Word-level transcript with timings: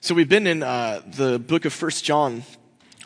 So 0.00 0.14
we've 0.14 0.28
been 0.28 0.46
in 0.46 0.62
uh, 0.62 1.02
the 1.04 1.40
book 1.40 1.64
of 1.64 1.72
First 1.72 2.04
John 2.04 2.44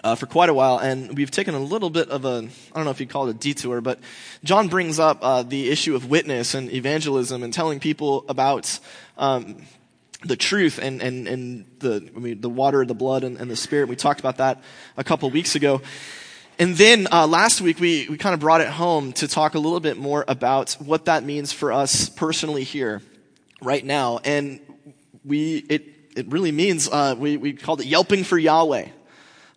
uh, 0.05 0.15
for 0.15 0.27
quite 0.27 0.51
a 0.51 0.55
while, 0.55 0.77
and 0.77 1.17
we've 1.17 1.31
taken 1.31 1.55
a 1.55 1.59
little 1.59 1.89
bit 1.89 2.11
of 2.11 2.27
a 2.27 2.47
I 2.47 2.77
don't 2.77 2.85
know 2.85 2.91
if 2.91 3.01
you'd 3.01 3.09
call 3.09 3.29
it 3.29 3.31
a 3.31 3.39
detour, 3.39 3.81
but 3.81 3.99
John 4.45 4.69
brings 4.69 4.99
up 4.99 5.19
uh, 5.23 5.43
the 5.43 5.71
issue 5.71 5.97
of 5.97 6.11
witness 6.11 6.53
and 6.53 6.71
evangelism 6.71 7.43
and 7.43 7.53
telling 7.53 7.81
people 7.81 8.27
about. 8.29 8.79
Um, 9.17 9.57
the 10.25 10.37
truth 10.37 10.79
and, 10.79 11.03
and, 11.03 11.27
and 11.27 11.65
the, 11.81 12.09
I 12.15 12.19
mean, 12.21 12.41
the 12.41 12.49
water, 12.49 12.87
the 12.87 12.95
blood, 12.95 13.25
and, 13.25 13.41
and 13.41 13.51
the 13.51 13.57
spirit. 13.57 13.89
We 13.89 13.97
talked 13.97 14.21
about 14.21 14.37
that 14.37 14.63
a 14.97 15.03
couple 15.03 15.29
weeks 15.31 15.57
ago. 15.57 15.83
And 16.61 16.77
then 16.77 17.09
uh, 17.11 17.27
last 17.27 17.61
week 17.61 17.81
we, 17.81 18.07
we 18.09 18.19
kind 18.19 18.33
of 18.33 18.39
brought 18.39 18.61
it 18.61 18.69
home 18.69 19.13
to 19.15 19.27
talk 19.27 19.57
a 19.57 19.59
little 19.59 19.81
bit 19.81 19.97
more 19.97 20.25
about 20.29 20.75
what 20.75 21.07
that 21.07 21.25
means 21.25 21.53
for 21.53 21.73
us 21.73 22.09
personally 22.09 22.63
here, 22.63 23.03
right 23.61 23.85
now. 23.85 24.21
And 24.25 24.61
we 25.25 25.57
it 25.69 25.92
it 26.17 26.29
really 26.29 26.53
means 26.53 26.89
uh, 26.89 27.15
we 27.19 27.37
we 27.37 27.53
called 27.53 27.81
it 27.81 27.87
yelping 27.87 28.25
for 28.25 28.39
Yahweh. 28.39 28.89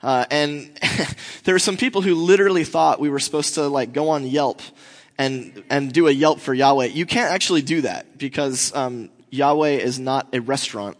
Uh, 0.01 0.25
and 0.29 0.71
there 1.45 1.55
were 1.55 1.59
some 1.59 1.77
people 1.77 2.01
who 2.01 2.15
literally 2.15 2.63
thought 2.63 2.99
we 2.99 3.09
were 3.09 3.19
supposed 3.19 3.55
to 3.55 3.67
like 3.67 3.93
go 3.93 4.09
on 4.09 4.25
Yelp 4.25 4.61
and 5.17 5.63
and 5.69 5.91
do 5.91 6.07
a 6.07 6.11
Yelp 6.11 6.39
for 6.39 6.53
Yahweh. 6.53 6.85
You 6.85 7.05
can't 7.05 7.31
actually 7.31 7.61
do 7.61 7.81
that 7.81 8.17
because 8.17 8.73
um, 8.75 9.09
Yahweh 9.29 9.77
is 9.77 9.99
not 9.99 10.27
a 10.33 10.41
restaurant 10.41 10.97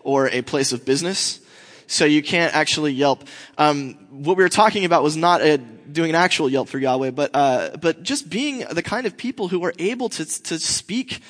or 0.00 0.28
a 0.28 0.42
place 0.42 0.72
of 0.72 0.84
business. 0.84 1.40
So 1.86 2.04
you 2.04 2.22
can't 2.22 2.54
actually 2.54 2.92
Yelp. 2.92 3.24
Um, 3.58 3.94
what 4.10 4.36
we 4.36 4.42
were 4.42 4.48
talking 4.48 4.84
about 4.84 5.02
was 5.02 5.16
not 5.16 5.42
a, 5.42 5.58
doing 5.58 6.10
an 6.10 6.16
actual 6.16 6.48
Yelp 6.48 6.68
for 6.68 6.78
Yahweh, 6.78 7.10
but 7.10 7.30
uh, 7.34 7.76
but 7.80 8.02
just 8.02 8.30
being 8.30 8.60
the 8.70 8.82
kind 8.82 9.06
of 9.06 9.16
people 9.16 9.48
who 9.48 9.64
are 9.64 9.74
able 9.78 10.08
to 10.10 10.24
to 10.24 10.58
speak 10.58 11.20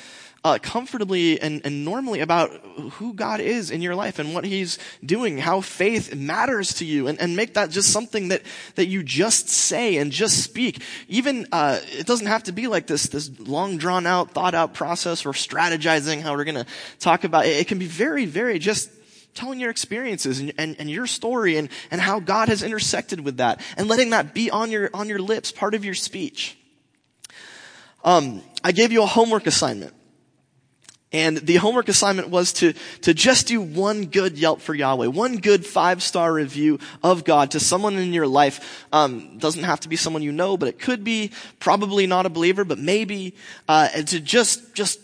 uh, 0.44 0.58
comfortably 0.60 1.40
and, 1.40 1.62
and 1.64 1.86
normally 1.86 2.20
about 2.20 2.50
who 2.92 3.14
God 3.14 3.40
is 3.40 3.70
in 3.70 3.80
your 3.80 3.94
life 3.94 4.18
and 4.18 4.34
what 4.34 4.44
He's 4.44 4.78
doing, 5.04 5.38
how 5.38 5.62
faith 5.62 6.14
matters 6.14 6.74
to 6.74 6.84
you, 6.84 7.08
and, 7.08 7.18
and 7.18 7.34
make 7.34 7.54
that 7.54 7.70
just 7.70 7.90
something 7.90 8.28
that, 8.28 8.42
that 8.74 8.86
you 8.86 9.02
just 9.02 9.48
say 9.48 9.96
and 9.96 10.12
just 10.12 10.44
speak. 10.44 10.82
Even, 11.08 11.46
uh, 11.50 11.80
it 11.98 12.06
doesn't 12.06 12.26
have 12.26 12.42
to 12.44 12.52
be 12.52 12.66
like 12.66 12.86
this, 12.86 13.04
this 13.04 13.30
long 13.40 13.78
drawn 13.78 14.06
out, 14.06 14.32
thought 14.32 14.54
out 14.54 14.74
process 14.74 15.22
for 15.22 15.32
strategizing 15.32 16.20
how 16.20 16.34
we're 16.36 16.44
gonna 16.44 16.66
talk 16.98 17.24
about 17.24 17.46
it. 17.46 17.56
It 17.56 17.66
can 17.66 17.78
be 17.78 17.86
very, 17.86 18.26
very 18.26 18.58
just 18.58 18.90
telling 19.32 19.58
your 19.58 19.70
experiences 19.70 20.40
and, 20.40 20.52
and, 20.58 20.76
and, 20.78 20.90
your 20.90 21.06
story 21.06 21.56
and, 21.56 21.68
and 21.90 22.00
how 22.00 22.20
God 22.20 22.48
has 22.48 22.62
intersected 22.62 23.20
with 23.20 23.38
that 23.38 23.60
and 23.76 23.88
letting 23.88 24.10
that 24.10 24.32
be 24.32 24.50
on 24.50 24.70
your, 24.70 24.90
on 24.94 25.08
your 25.08 25.18
lips, 25.18 25.50
part 25.50 25.74
of 25.74 25.84
your 25.84 25.94
speech. 25.94 26.56
Um, 28.04 28.42
I 28.62 28.72
gave 28.72 28.92
you 28.92 29.02
a 29.02 29.06
homework 29.06 29.46
assignment. 29.46 29.92
And 31.14 31.36
the 31.36 31.54
homework 31.54 31.88
assignment 31.88 32.28
was 32.30 32.52
to, 32.54 32.74
to 33.02 33.14
just 33.14 33.46
do 33.46 33.60
one 33.60 34.06
good 34.06 34.36
Yelp 34.36 34.60
for 34.60 34.74
Yahweh, 34.74 35.06
one 35.06 35.36
good 35.36 35.64
five 35.64 36.02
star 36.02 36.32
review 36.32 36.80
of 37.04 37.22
God 37.22 37.52
to 37.52 37.60
someone 37.60 37.94
in 37.94 38.12
your 38.12 38.26
life. 38.26 38.84
Um, 38.92 39.38
doesn't 39.38 39.62
have 39.62 39.78
to 39.80 39.88
be 39.88 39.94
someone 39.94 40.24
you 40.24 40.32
know, 40.32 40.56
but 40.56 40.68
it 40.68 40.80
could 40.80 41.04
be 41.04 41.30
probably 41.60 42.08
not 42.08 42.26
a 42.26 42.30
believer, 42.30 42.64
but 42.64 42.80
maybe, 42.80 43.36
uh, 43.68 43.90
to 43.90 44.18
just, 44.18 44.74
just 44.74 44.98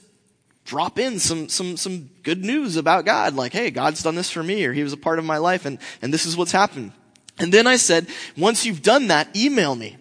drop 0.64 0.98
in 0.98 1.20
some, 1.20 1.48
some, 1.48 1.76
some 1.76 2.10
good 2.24 2.44
news 2.44 2.74
about 2.74 3.04
God. 3.04 3.34
Like, 3.34 3.52
hey, 3.52 3.70
God's 3.70 4.02
done 4.02 4.16
this 4.16 4.32
for 4.32 4.42
me, 4.42 4.64
or 4.64 4.72
he 4.72 4.82
was 4.82 4.92
a 4.92 4.96
part 4.96 5.20
of 5.20 5.24
my 5.24 5.36
life, 5.36 5.64
and, 5.64 5.78
and 6.02 6.12
this 6.12 6.26
is 6.26 6.36
what's 6.36 6.50
happened. 6.50 6.90
And 7.38 7.54
then 7.54 7.68
I 7.68 7.76
said, 7.76 8.08
once 8.36 8.66
you've 8.66 8.82
done 8.82 9.06
that, 9.08 9.36
email 9.36 9.76
me. 9.76 9.96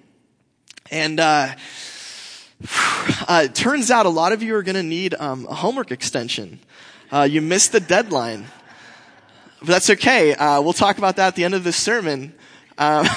And, 0.89 1.19
uh, 1.19 1.49
uh, 3.27 3.43
it 3.45 3.55
turns 3.55 3.89
out 3.89 4.05
a 4.05 4.09
lot 4.09 4.33
of 4.33 4.43
you 4.43 4.55
are 4.55 4.63
going 4.63 4.75
to 4.75 4.83
need 4.83 5.15
um, 5.15 5.47
a 5.49 5.55
homework 5.55 5.91
extension. 5.91 6.59
Uh, 7.11 7.21
you 7.21 7.41
missed 7.41 7.71
the 7.71 7.79
deadline. 7.79 8.45
But 9.59 9.67
that's 9.67 9.89
okay. 9.89 10.33
Uh, 10.33 10.61
we'll 10.61 10.73
talk 10.73 10.97
about 10.97 11.15
that 11.17 11.29
at 11.29 11.35
the 11.35 11.43
end 11.43 11.53
of 11.53 11.63
this 11.63 11.77
sermon. 11.77 12.33
Um, 12.77 13.07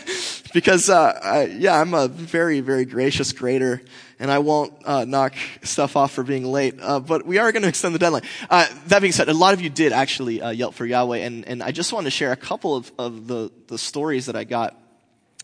because, 0.54 0.90
uh, 0.90 1.48
yeah, 1.56 1.80
I'm 1.80 1.94
a 1.94 2.08
very, 2.08 2.60
very 2.60 2.84
gracious 2.84 3.32
grader, 3.32 3.82
and 4.18 4.30
I 4.30 4.38
won't 4.38 4.72
uh, 4.84 5.04
knock 5.04 5.34
stuff 5.62 5.96
off 5.96 6.12
for 6.12 6.24
being 6.24 6.44
late. 6.44 6.74
Uh, 6.80 7.00
but 7.00 7.24
we 7.26 7.38
are 7.38 7.52
going 7.52 7.62
to 7.62 7.68
extend 7.68 7.94
the 7.94 8.00
deadline. 8.00 8.22
that 8.48 8.98
being 9.00 9.12
said, 9.12 9.28
a 9.28 9.34
lot 9.34 9.54
of 9.54 9.60
you 9.60 9.70
did 9.70 9.92
actually 9.92 10.40
Yelp 10.54 10.74
for 10.74 10.86
Yahweh, 10.86 11.18
and, 11.18 11.46
and 11.46 11.62
I 11.62 11.70
just 11.70 11.92
want 11.92 12.06
to 12.06 12.10
share 12.10 12.32
a 12.32 12.36
couple 12.36 12.74
of, 12.74 12.90
of 12.98 13.26
the, 13.26 13.50
the 13.68 13.78
stories 13.78 14.26
that 14.26 14.36
I 14.36 14.44
got. 14.44 14.76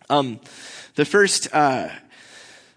Um, 0.09 0.41
the 0.95 1.05
first, 1.05 1.49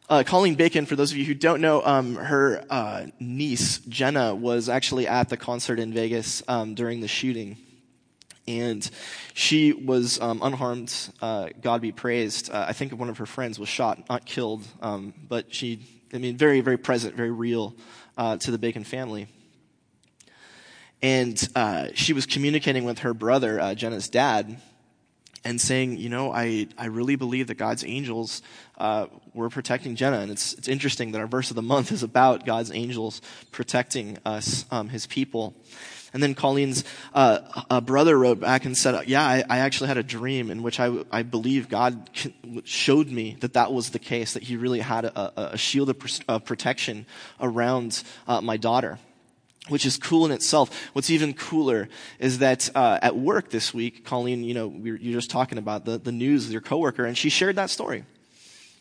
uh, 0.09 0.23
Colleen 0.25 0.55
Bacon, 0.55 0.85
for 0.85 0.95
those 0.95 1.11
of 1.11 1.17
you 1.17 1.25
who 1.25 1.33
don't 1.33 1.59
know, 1.61 1.81
um, 1.83 2.15
her 2.15 2.63
uh, 2.69 3.07
niece 3.19 3.79
Jenna 3.79 4.33
was 4.33 4.69
actually 4.69 5.07
at 5.07 5.29
the 5.29 5.37
concert 5.37 5.79
in 5.79 5.93
Vegas 5.93 6.41
um, 6.47 6.75
during 6.75 7.01
the 7.01 7.07
shooting, 7.07 7.57
and 8.47 8.89
she 9.33 9.73
was 9.73 10.19
um, 10.21 10.39
unharmed. 10.41 10.95
Uh, 11.21 11.49
God 11.61 11.81
be 11.81 11.91
praised. 11.91 12.49
Uh, 12.49 12.65
I 12.69 12.73
think 12.73 12.93
one 12.93 13.09
of 13.09 13.17
her 13.17 13.25
friends 13.25 13.59
was 13.59 13.67
shot, 13.67 14.07
not 14.09 14.25
killed, 14.25 14.65
um, 14.81 15.13
but 15.27 15.53
she, 15.53 15.85
I 16.13 16.19
mean, 16.19 16.37
very, 16.37 16.61
very 16.61 16.77
present, 16.77 17.15
very 17.15 17.31
real 17.31 17.75
uh, 18.17 18.37
to 18.37 18.51
the 18.51 18.57
Bacon 18.57 18.85
family. 18.85 19.27
And 21.01 21.47
uh, 21.53 21.87
she 21.93 22.13
was 22.13 22.25
communicating 22.25 22.85
with 22.85 22.99
her 22.99 23.13
brother, 23.13 23.75
Jenna's 23.75 24.09
dad, 24.09 24.59
and 25.47 25.61
saying, 25.61 25.97
you 25.97 26.09
know, 26.09 26.33
I, 26.33 26.67
I 26.77 26.87
really 26.87 27.15
believe 27.15 27.47
that 27.47 27.55
God's 27.55 27.85
angels 27.85 28.41
uh, 28.77 29.07
were 29.33 29.49
protecting 29.49 29.95
Jenna. 29.95 30.19
And 30.19 30.29
it's, 30.29 30.51
it's 30.53 30.67
interesting 30.67 31.13
that 31.13 31.19
our 31.19 31.27
verse 31.27 31.49
of 31.51 31.55
the 31.55 31.61
month 31.61 31.93
is 31.93 32.03
about 32.03 32.45
God's 32.45 32.69
angels 32.69 33.21
protecting 33.51 34.17
us, 34.25 34.65
um, 34.71 34.89
his 34.89 35.07
people. 35.07 35.55
And 36.11 36.21
then 36.21 36.35
Colleen's 36.35 36.83
uh, 37.13 37.79
brother 37.79 38.17
wrote 38.17 38.41
back 38.41 38.65
and 38.65 38.77
said, 38.77 39.07
yeah, 39.07 39.23
I, 39.23 39.43
I, 39.49 39.59
actually 39.59 39.87
had 39.87 39.97
a 39.97 40.03
dream 40.03 40.51
in 40.51 40.63
which 40.63 40.79
I, 40.79 41.03
I 41.11 41.23
believe 41.23 41.69
God 41.69 42.09
showed 42.65 43.07
me 43.07 43.37
that 43.39 43.53
that 43.53 43.71
was 43.71 43.91
the 43.91 43.99
case, 43.99 44.33
that 44.33 44.43
he 44.43 44.57
really 44.57 44.79
had 44.79 45.05
a, 45.05 45.53
a 45.53 45.57
shield 45.57 45.89
of 46.27 46.45
protection 46.45 47.05
around 47.39 48.03
uh, 48.27 48.41
my 48.41 48.57
daughter 48.57 48.99
which 49.69 49.85
is 49.85 49.97
cool 49.97 50.25
in 50.25 50.31
itself. 50.31 50.89
What's 50.93 51.09
even 51.09 51.33
cooler 51.33 51.89
is 52.19 52.39
that 52.39 52.69
uh, 52.75 52.99
at 53.01 53.15
work 53.15 53.49
this 53.49 53.73
week, 53.73 54.05
Colleen, 54.05 54.43
you 54.43 54.53
know, 54.53 54.73
you're 54.81 54.97
just 54.97 55.29
talking 55.29 55.57
about 55.57 55.85
the, 55.85 55.97
the 55.97 56.11
news 56.11 56.45
with 56.45 56.51
your 56.51 56.61
coworker, 56.61 57.05
and 57.05 57.17
she 57.17 57.29
shared 57.29 57.55
that 57.55 57.69
story. 57.69 58.03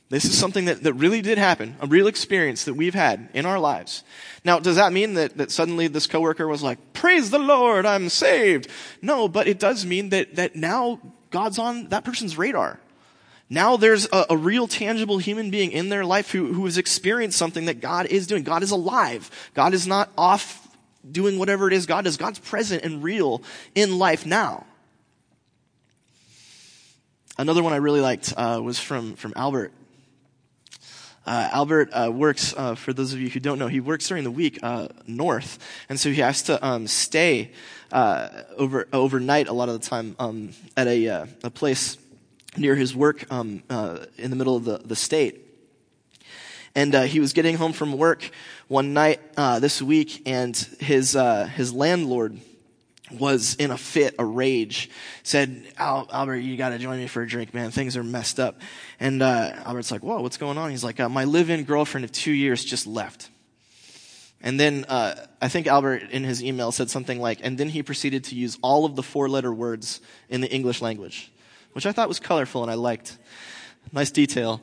This 0.09 0.25
is 0.25 0.39
something 0.39 0.67
that, 0.67 0.85
that 0.85 0.93
really 0.95 1.21
did 1.21 1.37
happen, 1.37 1.77
a 1.81 1.87
real 1.87 2.07
experience 2.07 2.65
that 2.65 2.75
we've 2.75 2.95
had 2.95 3.29
in 3.35 3.45
our 3.45 3.59
lives. 3.59 4.05
Now, 4.45 4.61
does 4.61 4.77
that 4.77 4.93
mean 4.93 5.15
that, 5.15 5.37
that 5.37 5.51
suddenly 5.51 5.89
this 5.89 6.07
coworker 6.07 6.47
was 6.47 6.63
like, 6.63 6.93
praise 6.93 7.31
the 7.31 7.41
Lord, 7.41 7.85
I'm 7.85 8.09
saved? 8.09 8.69
No, 9.03 9.27
but 9.27 9.49
it 9.49 9.59
does 9.59 9.85
mean 9.85 10.11
that, 10.11 10.37
that 10.37 10.55
now 10.55 11.01
God's 11.31 11.59
on 11.59 11.89
that 11.89 12.05
person's 12.05 12.39
radar. 12.39 12.79
Now 13.51 13.77
there's 13.77 14.07
a, 14.13 14.27
a, 14.31 14.37
real 14.37 14.67
tangible 14.67 15.19
human 15.19 15.51
being 15.51 15.71
in 15.71 15.89
their 15.89 16.05
life 16.05 16.31
who, 16.31 16.53
who 16.53 16.65
has 16.65 16.79
experienced 16.79 17.39
something 17.39 17.67
that 17.67 17.81
God 17.81 18.07
is 18.07 18.27
doing. 18.27 18.43
God 18.43 18.63
is 18.63 18.73
alive. 18.73 19.31
God 19.55 19.73
is 19.73 19.87
not 19.87 20.11
off 20.19 20.66
doing 21.11 21.39
whatever 21.39 21.67
it 21.67 21.73
is 21.73 21.87
God 21.87 22.05
does. 22.05 22.17
God's 22.17 22.39
present 22.39 22.85
and 22.85 23.03
real 23.03 23.43
in 23.75 23.99
life 23.99 24.27
now. 24.27 24.67
Another 27.39 27.63
one 27.63 27.73
I 27.73 27.77
really 27.77 28.01
liked 28.01 28.33
uh, 28.37 28.61
was 28.63 28.79
from, 28.79 29.15
from 29.15 29.35
Albert. 29.37 29.73
Uh, 31.27 31.49
Albert 31.53 31.91
uh, 31.93 32.11
works, 32.11 32.55
uh, 32.57 32.77
for 32.77 32.93
those 32.93 33.13
of 33.13 33.21
you 33.21 33.29
who 33.29 33.41
don't 33.41 33.59
know, 33.59 33.67
he 33.67 33.81
works 33.81 34.07
during 34.09 34.23
the 34.25 34.31
week 34.31 34.61
uh, 34.63 34.87
north, 35.07 35.59
and 35.89 35.99
so 35.99 36.09
he 36.09 36.21
has 36.21 36.43
to 36.43 36.65
um, 36.65 36.87
stay 36.87 37.51
uh, 37.91 38.29
over 38.57 38.87
overnight 38.93 39.49
a 39.49 39.53
lot 39.53 39.69
of 39.69 39.81
the 39.81 39.85
time 39.87 40.15
um, 40.21 40.51
at 40.77 40.87
a, 40.87 41.27
a 41.43 41.51
place 41.51 41.99
near 42.57 42.77
his 42.77 42.95
work 42.95 43.31
um, 43.33 43.63
in 44.17 44.31
the 44.31 44.37
middle 44.37 44.55
of 44.55 44.65
the, 44.65 44.79
the 44.79 44.95
state. 44.95 45.46
And 46.77 46.95
he 46.95 47.21
was 47.21 47.33
getting 47.33 47.57
home 47.57 47.73
from 47.73 47.97
work 47.97 48.31
one 48.69 48.93
night 48.93 49.21
uh, 49.37 49.59
this 49.61 49.81
week, 49.81 50.23
and 50.27 50.55
his 50.79 51.17
uh, 51.17 51.47
his 51.47 51.73
landlord 51.73 52.39
was 53.11 53.55
in 53.55 53.71
a 53.71 53.79
fit, 53.79 54.15
a 54.19 54.25
rage. 54.25 54.91
Said, 55.23 55.63
Al- 55.79 56.09
Albert, 56.13 56.39
you 56.39 56.57
got 56.57 56.71
to 56.71 56.79
join 56.79 56.99
me 56.99 57.07
for 57.07 57.23
a 57.23 57.27
drink, 57.27 57.55
man. 57.55 57.71
Things 57.71 57.97
are 57.97 58.05
messed 58.05 58.39
up. 58.39 58.61
And 59.01 59.23
uh, 59.23 59.53
Albert's 59.65 59.91
like, 59.91 60.03
whoa, 60.03 60.21
what's 60.21 60.37
going 60.37 60.59
on? 60.59 60.71
He's 60.71 60.85
like, 60.85 61.01
uh, 61.01 61.09
my 61.09 61.25
live-in 61.25 61.65
girlfriend 61.65 62.05
of 62.05 62.13
two 62.13 62.33
years 62.33 62.65
just 62.65 62.87
left. 62.87 63.31
And 64.43 64.61
then 64.61 64.85
uh, 64.89 65.15
I 65.41 65.49
think 65.49 65.67
Albert 65.67 66.11
in 66.11 66.25
his 66.25 66.43
email 66.43 66.73
said 66.73 66.91
something 66.91 67.21
like, 67.21 67.39
and 67.43 67.57
then 67.57 67.69
he 67.69 67.83
proceeded 67.83 68.25
to 68.25 68.35
use 68.35 68.59
all 68.61 68.85
of 68.85 68.97
the 68.97 69.03
four-letter 69.03 69.53
words 69.53 70.01
in 70.29 70.41
the 70.41 70.53
English 70.53 70.83
language, 70.83 71.33
which 71.73 71.87
I 71.87 71.93
thought 71.93 72.09
was 72.09 72.21
colorful 72.21 72.63
and 72.63 72.71
I 72.71 72.75
liked. 72.75 73.17
Nice 73.93 74.11
detail. 74.11 74.61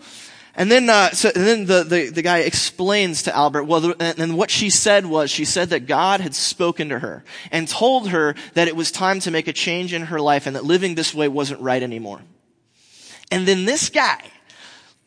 And 0.55 0.69
then, 0.69 0.88
uh, 0.88 1.09
so, 1.11 1.31
and 1.33 1.47
then 1.47 1.65
the, 1.65 1.83
the, 1.83 2.09
the, 2.09 2.21
guy 2.21 2.39
explains 2.39 3.23
to 3.23 3.35
Albert, 3.35 3.63
well, 3.63 3.81
the, 3.81 3.95
and, 4.00 4.19
and 4.19 4.38
what 4.38 4.51
she 4.51 4.69
said 4.69 5.05
was, 5.05 5.31
she 5.31 5.45
said 5.45 5.71
that 5.71 5.88
God 5.88 6.21
had 6.21 6.35
spoken 6.35 6.89
to 6.89 7.00
her 7.00 7.23
and 7.51 7.67
told 7.67 8.09
her 8.09 8.35
that 8.53 8.67
it 8.67 8.75
was 8.75 8.91
time 8.91 9.19
to 9.21 9.31
make 9.31 9.47
a 9.47 9.53
change 9.53 9.94
in 9.94 10.03
her 10.03 10.19
life 10.19 10.45
and 10.45 10.55
that 10.55 10.63
living 10.63 10.94
this 10.94 11.13
way 11.13 11.27
wasn't 11.27 11.59
right 11.59 11.81
anymore. 11.81 12.21
And 13.31 13.47
then 13.47 13.65
this 13.65 13.89
guy 13.89 14.21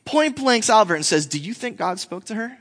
point 0.04 0.34
blanks 0.34 0.68
Albert 0.68 0.96
and 0.96 1.06
says, 1.06 1.26
do 1.26 1.38
you 1.38 1.54
think 1.54 1.76
God 1.76 2.00
spoke 2.00 2.24
to 2.24 2.34
her? 2.34 2.58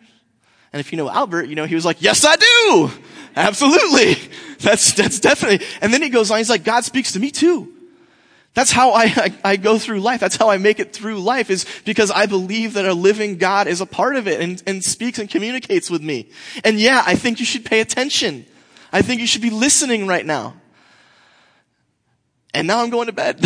And 0.72 0.80
if 0.80 0.92
you 0.92 0.98
know 0.98 1.10
Albert, 1.10 1.46
you 1.46 1.56
know, 1.56 1.66
he 1.66 1.74
was 1.74 1.86
like, 1.86 2.04
yes, 2.04 2.24
I 2.24 2.36
do. 2.36 2.92
Absolutely. 3.36 4.16
That's, 4.60 4.94
that's 4.94 5.20
definitely. 5.20 5.66
And 5.82 5.94
then 5.94 6.02
he 6.02 6.10
goes 6.10 6.32
on, 6.32 6.38
he's 6.38 6.50
like, 6.50 6.64
God 6.64 6.86
speaks 6.86 7.12
to 7.12 7.20
me 7.20 7.30
too. 7.30 7.75
That's 8.56 8.72
how 8.72 8.92
I, 8.92 9.04
I, 9.04 9.38
I, 9.44 9.56
go 9.58 9.78
through 9.78 10.00
life. 10.00 10.22
That's 10.22 10.38
how 10.38 10.50
I 10.50 10.58
make 10.58 10.80
it 10.80 10.94
through 10.94 11.20
life 11.20 11.50
is 11.50 11.66
because 11.84 12.10
I 12.10 12.26
believe 12.26 12.74
that 12.76 12.86
a 12.86 12.94
living 12.94 13.38
God 13.38 13.68
is 13.68 13.82
a 13.82 13.86
part 13.86 14.16
of 14.16 14.30
it 14.30 14.40
and, 14.40 14.64
and 14.66 14.82
speaks 14.82 15.20
and 15.20 15.30
communicates 15.30 15.92
with 15.92 16.02
me. 16.02 16.30
And 16.64 16.80
yeah, 16.80 17.04
I 17.06 17.16
think 17.16 17.42
you 17.42 17.46
should 17.46 17.66
pay 17.66 17.82
attention. 17.82 18.46
I 18.94 19.02
think 19.02 19.20
you 19.20 19.28
should 19.28 19.42
be 19.42 19.50
listening 19.50 20.08
right 20.08 20.26
now. 20.26 20.56
And 22.54 22.66
now 22.66 22.82
I'm 22.82 22.90
going 22.90 23.08
to 23.08 23.14
bed. 23.14 23.40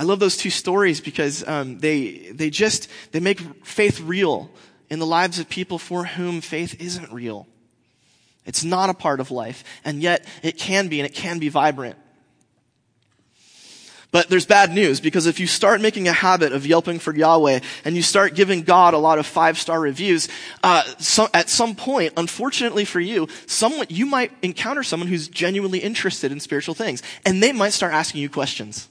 I 0.00 0.04
love 0.04 0.18
those 0.18 0.36
two 0.36 0.50
stories 0.50 1.00
because 1.00 1.46
um, 1.46 1.78
they 1.78 2.30
they 2.32 2.50
just 2.50 2.88
they 3.12 3.20
make 3.20 3.38
faith 3.64 4.00
real 4.00 4.50
in 4.90 4.98
the 4.98 5.06
lives 5.06 5.38
of 5.38 5.48
people 5.48 5.78
for 5.78 6.04
whom 6.04 6.40
faith 6.40 6.80
isn't 6.80 7.12
real. 7.12 7.46
It's 8.48 8.64
not 8.64 8.88
a 8.88 8.94
part 8.94 9.20
of 9.20 9.30
life, 9.30 9.62
and 9.84 10.02
yet 10.02 10.26
it 10.42 10.56
can 10.56 10.88
be, 10.88 10.98
and 10.98 11.06
it 11.06 11.14
can 11.14 11.38
be 11.38 11.50
vibrant. 11.50 11.96
But 14.10 14.30
there's 14.30 14.46
bad 14.46 14.72
news 14.72 15.00
because 15.00 15.26
if 15.26 15.38
you 15.38 15.46
start 15.46 15.82
making 15.82 16.08
a 16.08 16.14
habit 16.14 16.54
of 16.54 16.66
yelping 16.66 16.98
for 16.98 17.14
Yahweh 17.14 17.60
and 17.84 17.94
you 17.94 18.00
start 18.00 18.34
giving 18.34 18.62
God 18.62 18.94
a 18.94 18.98
lot 18.98 19.18
of 19.18 19.26
five 19.26 19.58
star 19.58 19.78
reviews, 19.78 20.28
uh, 20.62 20.82
so 20.98 21.28
at 21.34 21.50
some 21.50 21.74
point, 21.76 22.14
unfortunately 22.16 22.86
for 22.86 23.00
you, 23.00 23.28
someone 23.44 23.86
you 23.90 24.06
might 24.06 24.32
encounter 24.40 24.82
someone 24.82 25.10
who's 25.10 25.28
genuinely 25.28 25.80
interested 25.80 26.32
in 26.32 26.40
spiritual 26.40 26.74
things, 26.74 27.02
and 27.26 27.42
they 27.42 27.52
might 27.52 27.74
start 27.74 27.92
asking 27.92 28.22
you 28.22 28.30
questions. 28.30 28.88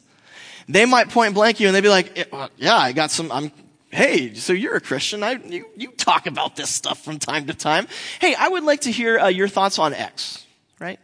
They 0.70 0.86
might 0.86 1.10
point 1.10 1.34
blank 1.34 1.60
you 1.60 1.66
and 1.66 1.76
they'd 1.76 1.82
be 1.82 1.90
like, 1.90 2.30
"Yeah, 2.58 2.78
I 2.78 2.92
got 2.92 3.10
some. 3.10 3.32
I'm 3.32 3.52
Hey, 3.90 4.34
so 4.34 4.52
you're 4.52 4.76
a 4.76 4.82
Christian. 4.82 5.24
I, 5.24 5.34
you, 5.34 5.66
you 5.78 5.92
talk 5.92 6.28
about 6.28 6.58
this 6.58 6.70
stuff 6.70 7.04
from 7.04 7.20
time 7.20 7.48
to 7.48 7.54
time. 7.54 7.88
Hey, 8.20 8.36
I 8.36 8.50
would 8.50 8.64
like 8.64 8.82
to 8.82 8.92
hear 8.92 9.18
uh, 9.18 9.28
your 9.28 9.48
thoughts 9.48 9.80
on 9.80 9.94
X, 9.94 10.46
right? 10.78 11.00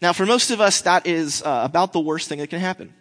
Now, 0.00 0.12
for 0.12 0.24
most 0.24 0.52
of 0.52 0.60
us, 0.60 0.82
that 0.82 1.08
is 1.08 1.42
uh, 1.42 1.62
about 1.64 1.92
the 1.92 1.98
worst 2.00 2.28
thing 2.28 2.38
that 2.38 2.48
can 2.48 2.60
happen. 2.60 2.94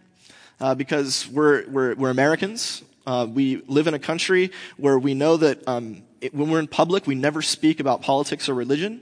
Uh, 0.59 0.75
because 0.75 1.27
we're, 1.29 1.69
we're, 1.69 1.95
we're 1.95 2.09
Americans. 2.09 2.83
Uh, 3.05 3.27
we 3.29 3.57
live 3.67 3.87
in 3.87 3.93
a 3.93 3.99
country 3.99 4.51
where 4.75 4.97
we 4.99 5.13
know 5.13 5.37
that 5.37 5.65
um, 5.67 6.01
it, 6.19 6.33
when 6.33 6.49
we're 6.49 6.59
in 6.59 6.67
public, 6.67 7.07
we 7.07 7.15
never 7.15 7.41
speak 7.41 7.79
about 7.79 8.01
politics 8.01 8.49
or 8.49 8.55
religion. 8.55 9.01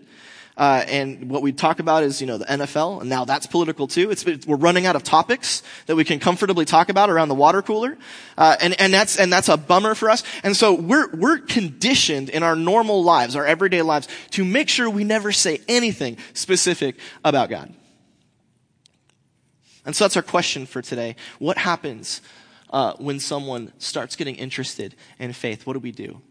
Uh, 0.57 0.83
and 0.87 1.29
what 1.29 1.43
we 1.43 1.51
talk 1.51 1.79
about 1.79 2.03
is, 2.03 2.19
you 2.19 2.25
know, 2.25 2.39
the 2.39 2.45
NFL, 2.45 3.01
and 3.01 3.09
now 3.09 3.25
that's 3.25 3.45
political 3.45 3.87
too. 3.87 4.09
It's, 4.09 4.25
we're 4.25 4.57
running 4.57 4.87
out 4.87 4.95
of 4.95 5.03
topics 5.03 5.61
that 5.85 5.95
we 5.95 6.03
can 6.03 6.19
comfortably 6.19 6.65
talk 6.65 6.89
about 6.89 7.11
around 7.11 7.29
the 7.29 7.35
water 7.35 7.61
cooler, 7.61 7.95
uh, 8.39 8.57
and 8.59 8.79
and 8.81 8.91
that's 8.91 9.19
and 9.19 9.31
that's 9.31 9.49
a 9.49 9.57
bummer 9.57 9.93
for 9.93 10.09
us. 10.09 10.23
And 10.43 10.57
so 10.57 10.73
we're 10.73 11.15
we're 11.15 11.37
conditioned 11.37 12.29
in 12.29 12.41
our 12.41 12.55
normal 12.55 13.03
lives, 13.03 13.35
our 13.35 13.45
everyday 13.45 13.83
lives, 13.83 14.07
to 14.31 14.43
make 14.43 14.67
sure 14.67 14.89
we 14.89 15.03
never 15.03 15.31
say 15.31 15.61
anything 15.67 16.17
specific 16.33 16.95
about 17.23 17.49
God. 17.49 17.71
And 19.85 19.95
so 19.95 20.05
that's 20.05 20.17
our 20.17 20.23
question 20.23 20.65
for 20.65 20.81
today. 20.81 21.15
What 21.37 21.59
happens 21.59 22.21
uh, 22.71 22.93
when 22.97 23.19
someone 23.19 23.71
starts 23.77 24.15
getting 24.15 24.35
interested 24.35 24.95
in 25.19 25.33
faith? 25.33 25.67
What 25.67 25.73
do 25.73 25.79
we 25.79 25.91
do? 25.91 26.21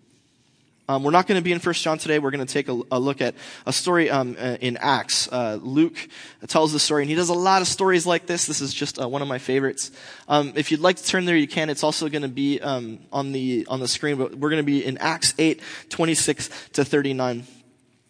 Um, 0.89 1.03
we're 1.03 1.11
not 1.11 1.27
going 1.27 1.39
to 1.39 1.43
be 1.45 1.53
in 1.53 1.59
First 1.59 1.83
John 1.83 1.99
today. 1.99 2.19
We're 2.19 2.31
going 2.31 2.47
to 2.47 2.53
take 2.53 2.69
a, 2.69 2.81
a, 2.93 3.01
look 3.01 3.21
at 3.21 3.35
a 3.67 3.73
story 3.73 4.09
um, 4.09 4.37
uh, 4.39 4.57
in 4.61 4.77
Acts. 4.77 5.29
Uh, 5.31 5.59
Luke 5.61 5.97
tells 6.47 6.73
the 6.73 6.79
story, 6.79 7.03
and 7.03 7.11
he 7.11 7.17
does 7.17 7.29
a 7.29 7.35
lot 7.35 7.61
of 7.61 7.69
stories 7.69 8.07
like 8.07 8.27
this. 8.27 8.47
This 8.47 8.61
is 8.61 8.73
just 8.73 9.01
uh, 9.01 9.09
one 9.09 9.21
of 9.21 9.27
my 9.27 9.39
favorites. 9.39 9.91
Um, 10.29 10.53
if 10.55 10.71
you'd 10.71 10.81
like 10.81 10.97
to 10.97 11.05
turn 11.05 11.25
there, 11.25 11.37
you 11.37 11.49
can. 11.49 11.71
It's 11.71 11.83
also 11.83 12.09
going 12.09 12.23
to 12.23 12.29
be 12.29 12.61
um, 12.61 13.01
on 13.13 13.33
the 13.33 13.67
on 13.69 13.81
the 13.81 13.89
screen, 13.89 14.17
but 14.17 14.37
we're 14.37 14.51
going 14.51 14.63
to 14.63 14.67
be 14.67 14.85
in 14.85 14.99
Acts 14.99 15.35
eight 15.39 15.61
twenty 15.89 16.15
six 16.15 16.49
to 16.75 16.85
thirty 16.85 17.13
nine. 17.13 17.45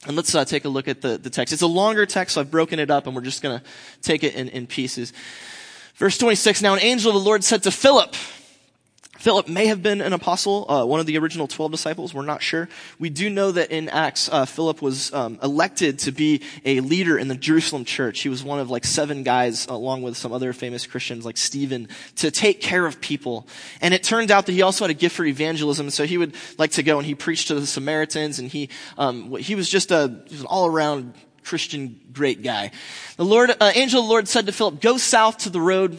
And 0.07 0.15
let's 0.15 0.35
uh, 0.35 0.45
take 0.45 0.65
a 0.65 0.69
look 0.69 0.87
at 0.87 1.01
the, 1.01 1.19
the 1.19 1.31
text. 1.31 1.53
It's 1.53 1.63
a 1.63 1.67
longer 1.67 2.07
text, 2.07 2.35
so 2.35 2.41
I've 2.41 2.51
broken 2.51 2.79
it 2.79 2.91
up, 2.91 3.07
and 3.07 3.17
we're 3.17 3.23
just 3.23 3.43
going 3.43 3.59
to 3.59 3.65
take 4.03 4.23
it 4.23 4.35
in, 4.35 4.49
in 4.51 4.67
pieces. 4.67 5.13
Verse 5.97 6.17
26, 6.19 6.63
Now 6.63 6.75
an 6.75 6.81
angel 6.81 7.11
of 7.11 7.15
the 7.15 7.27
Lord 7.27 7.43
said 7.43 7.65
to 7.65 7.71
Philip, 7.73 8.15
Philip 9.19 9.49
may 9.49 9.67
have 9.67 9.83
been 9.83 10.01
an 10.01 10.13
apostle, 10.13 10.71
uh, 10.71 10.85
one 10.85 11.01
of 11.01 11.07
the 11.07 11.19
original 11.19 11.47
12 11.47 11.71
disciples. 11.71 12.15
We're 12.15 12.23
not 12.23 12.43
sure. 12.43 12.69
We 12.99 13.11
do 13.11 13.31
know 13.31 13.53
that 13.53 13.71
in 13.71 13.89
Acts, 13.89 14.29
uh, 14.31 14.45
Philip 14.45 14.83
was 14.83 15.13
um, 15.13 15.39
elected 15.43 15.99
to 16.01 16.13
be 16.13 16.43
a 16.65 16.81
leader 16.81 17.19
in 17.19 17.29
the 17.29 17.35
Jerusalem 17.35 17.85
church. 17.85 18.21
He 18.21 18.29
was 18.29 18.45
one 18.45 18.61
of 18.61 18.71
like 18.71 18.85
seven 18.85 19.23
guys, 19.23 19.67
along 19.67 20.03
with 20.03 20.17
some 20.17 20.33
other 20.33 20.53
famous 20.53 20.87
Christians 20.87 21.25
like 21.25 21.37
Stephen, 21.37 21.89
to 22.17 22.31
take 22.31 22.61
care 22.61 22.87
of 22.87 23.01
people. 23.01 23.47
And 23.81 23.95
it 23.95 24.03
turned 24.03 24.31
out 24.31 24.47
that 24.47 24.53
he 24.53 24.63
also 24.63 24.85
had 24.85 24.91
a 24.91 24.95
gift 24.95 25.17
for 25.17 25.25
evangelism. 25.25 25.91
So 25.91 26.05
he 26.05 26.19
would 26.19 26.35
like 26.59 26.73
to 26.73 26.83
go 26.83 26.99
and 26.99 27.07
he 27.07 27.15
preached 27.15 27.49
to 27.49 27.55
the 27.55 27.67
Samaritans, 27.67 28.39
and 28.39 28.49
he 28.49 28.69
um, 28.99 29.35
he 29.37 29.55
was 29.55 29.69
just 29.69 29.91
a 29.91 30.23
was 30.31 30.41
an 30.41 30.47
all 30.47 30.67
around 30.67 31.15
Christian 31.45 32.01
great 32.13 32.43
guy. 32.43 32.73
The 33.17 33.25
Lord, 33.25 33.51
uh, 33.51 33.73
angel 33.75 34.01
of 34.01 34.07
the 34.07 34.11
Lord 34.11 34.29
said 34.29 34.47
to 34.47 34.53
Philip, 34.53 34.81
"Go 34.81 34.99
south 34.99 35.39
to 35.39 35.51
the 35.51 35.61
road." 35.61 35.99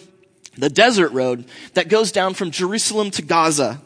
The 0.57 0.69
desert 0.69 1.11
road 1.11 1.45
that 1.73 1.87
goes 1.87 2.11
down 2.11 2.33
from 2.33 2.51
Jerusalem 2.51 3.11
to 3.11 3.21
Gaza. 3.21 3.81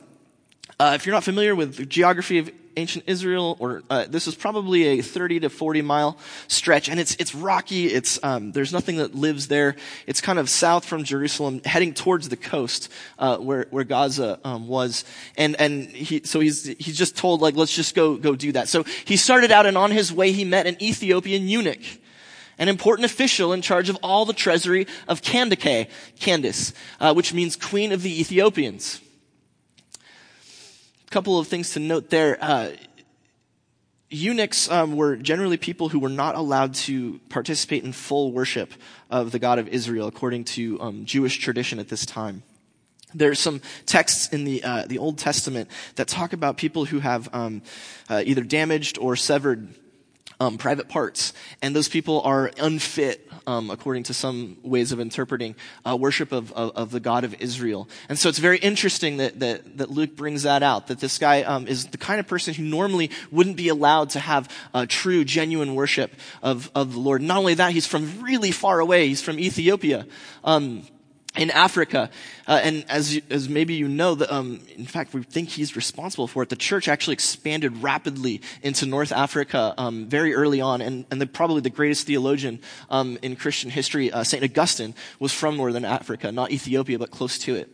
Uh, 0.80 0.94
if 0.96 1.06
you're 1.06 1.14
not 1.14 1.24
familiar 1.24 1.54
with 1.54 1.76
the 1.76 1.86
geography 1.86 2.40
of 2.40 2.50
ancient 2.78 3.04
Israel, 3.08 3.58
or 3.60 3.84
uh, 3.90 4.06
this 4.08 4.28
is 4.28 4.36
probably 4.36 5.00
a 5.00 5.02
30 5.02 5.42
to 5.42 5.50
40 5.50 5.82
mile 5.82 6.18
stretch, 6.48 6.90
and 6.90 7.00
it's 7.00 7.16
it's 7.16 7.36
rocky. 7.36 7.88
It's 7.88 8.18
um, 8.24 8.52
there's 8.52 8.74
nothing 8.74 8.98
that 8.98 9.14
lives 9.14 9.48
there. 9.48 9.76
It's 10.08 10.22
kind 10.22 10.40
of 10.40 10.50
south 10.50 10.86
from 10.86 11.04
Jerusalem, 11.04 11.62
heading 11.66 11.94
towards 11.94 12.30
the 12.30 12.38
coast 12.38 12.90
uh, 13.20 13.38
where 13.38 13.68
where 13.70 13.84
Gaza 13.84 14.40
um, 14.44 14.68
was, 14.68 15.04
and 15.38 15.60
and 15.60 15.88
he 15.90 16.22
so 16.24 16.40
he's 16.40 16.66
he's 16.66 16.98
just 16.98 17.16
told 17.18 17.42
like 17.42 17.56
let's 17.56 17.76
just 17.76 17.94
go 17.94 18.16
go 18.16 18.36
do 18.36 18.54
that. 18.54 18.68
So 18.70 18.84
he 19.06 19.18
started 19.18 19.52
out, 19.52 19.66
and 19.66 19.78
on 19.78 19.92
his 19.92 20.12
way 20.12 20.32
he 20.32 20.46
met 20.46 20.68
an 20.68 20.82
Ethiopian 20.82 21.48
eunuch 21.48 21.84
an 22.62 22.70
important 22.70 23.06
official 23.06 23.54
in 23.54 23.62
charge 23.64 23.90
of 23.90 23.98
all 24.04 24.24
the 24.24 24.34
treasury 24.34 24.86
of 25.08 25.24
Candace, 25.24 26.74
uh, 27.00 27.12
which 27.12 27.34
means 27.34 27.56
Queen 27.56 27.92
of 27.92 28.04
the 28.04 28.22
Ethiopians. 28.22 29.02
A 31.08 31.10
couple 31.10 31.40
of 31.40 31.48
things 31.48 31.72
to 31.72 31.80
note 31.80 32.12
there. 32.12 32.38
Uh, 32.40 32.70
eunuchs 34.12 34.70
um, 34.70 34.96
were 34.96 35.16
generally 35.16 35.58
people 35.58 35.90
who 35.90 35.98
were 35.98 36.08
not 36.08 36.36
allowed 36.36 36.76
to 36.76 37.20
participate 37.30 37.84
in 37.84 37.94
full 37.94 38.32
worship 38.32 38.72
of 39.10 39.32
the 39.32 39.40
God 39.40 39.58
of 39.58 39.68
Israel, 39.68 40.08
according 40.08 40.44
to 40.44 40.80
um, 40.82 41.06
Jewish 41.06 41.40
tradition 41.40 41.80
at 41.80 41.90
this 41.90 42.06
time. 42.06 42.44
There 43.16 43.32
are 43.32 43.36
some 43.36 43.62
texts 43.88 44.30
in 44.32 44.44
the 44.44 44.64
uh, 44.64 44.86
the 44.86 45.00
Old 45.00 45.18
Testament 45.18 45.68
that 45.96 46.08
talk 46.08 46.32
about 46.32 46.58
people 46.58 46.86
who 46.86 47.00
have 47.00 47.28
um, 47.34 47.64
uh, 48.08 48.22
either 48.24 48.44
damaged 48.44 49.00
or 49.00 49.16
severed 49.16 49.74
um, 50.42 50.58
private 50.58 50.90
parts, 50.90 51.34
and 51.62 51.76
those 51.76 51.88
people 51.88 52.22
are 52.22 52.50
unfit, 52.58 53.30
um, 53.46 53.70
according 53.70 54.02
to 54.04 54.14
some 54.14 54.58
ways 54.64 54.92
of 54.92 55.00
interpreting 55.00 55.56
uh, 55.86 55.96
worship 55.96 56.32
of, 56.32 56.52
of, 56.54 56.72
of, 56.76 56.90
the 56.90 57.00
God 57.00 57.24
of 57.24 57.40
Israel. 57.40 57.88
And 58.10 58.18
so 58.18 58.28
it's 58.28 58.40
very 58.40 58.58
interesting 58.58 59.18
that 59.18 59.40
that, 59.40 59.78
that 59.78 59.92
Luke 59.92 60.16
brings 60.16 60.42
that 60.42 60.64
out. 60.64 60.88
That 60.88 61.00
this 61.00 61.20
guy 61.20 61.44
um, 61.44 61.68
is 61.68 61.86
the 61.86 62.00
kind 62.00 62.20
of 62.20 62.26
person 62.26 62.56
who 62.56 62.64
normally 62.64 63.12
wouldn't 63.30 63.56
be 63.56 63.68
allowed 63.68 64.10
to 64.12 64.20
have 64.20 64.50
uh, 64.74 64.88
true, 64.90 65.24
genuine 65.24 65.76
worship 65.76 66.12
of 66.42 66.72
of 66.74 66.94
the 66.94 67.00
Lord. 67.00 67.22
Not 67.22 67.38
only 67.38 67.54
that, 67.54 67.74
he's 67.74 67.86
from 67.86 68.24
really 68.24 68.52
far 68.52 68.80
away. 68.80 69.10
He's 69.10 69.22
from 69.22 69.38
Ethiopia. 69.38 70.08
Um, 70.44 70.88
in 71.38 71.50
Africa, 71.52 72.10
uh, 72.46 72.60
and 72.62 72.84
as 72.90 73.20
as 73.30 73.48
maybe 73.48 73.74
you 73.76 73.88
know, 73.88 74.16
the, 74.16 74.34
um, 74.34 74.60
in 74.76 74.86
fact, 74.86 75.14
we 75.14 75.24
think 75.24 75.48
he's 75.48 75.78
responsible 75.78 76.28
for 76.28 76.44
it. 76.44 76.50
The 76.50 76.58
church 76.58 76.90
actually 76.90 77.14
expanded 77.14 77.82
rapidly 77.82 78.42
into 78.62 78.86
North 78.86 79.14
Africa 79.14 79.74
um, 79.78 80.08
very 80.08 80.34
early 80.34 80.60
on, 80.60 80.82
and, 80.82 81.06
and 81.10 81.22
the, 81.22 81.28
probably 81.28 81.62
the 81.62 81.70
greatest 81.70 82.06
theologian 82.06 82.60
um, 82.90 83.18
in 83.22 83.38
Christian 83.38 83.70
history, 83.70 84.12
uh, 84.12 84.26
Saint 84.26 84.44
Augustine, 84.44 84.94
was 85.20 85.32
from 85.32 85.56
Northern 85.56 85.86
Africa, 85.86 86.32
not 86.34 86.52
Ethiopia, 86.52 87.00
but 87.00 87.12
close 87.12 87.38
to 87.40 87.56
it. 87.56 87.70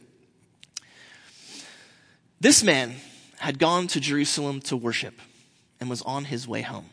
This 2.39 2.63
man 2.63 2.93
had 3.39 3.57
gone 3.57 3.87
to 3.87 3.99
Jerusalem 3.99 4.61
to 4.61 4.77
worship, 4.77 5.19
and 5.79 5.89
was 5.89 6.03
on 6.03 6.25
his 6.25 6.47
way 6.47 6.61
home. 6.61 6.89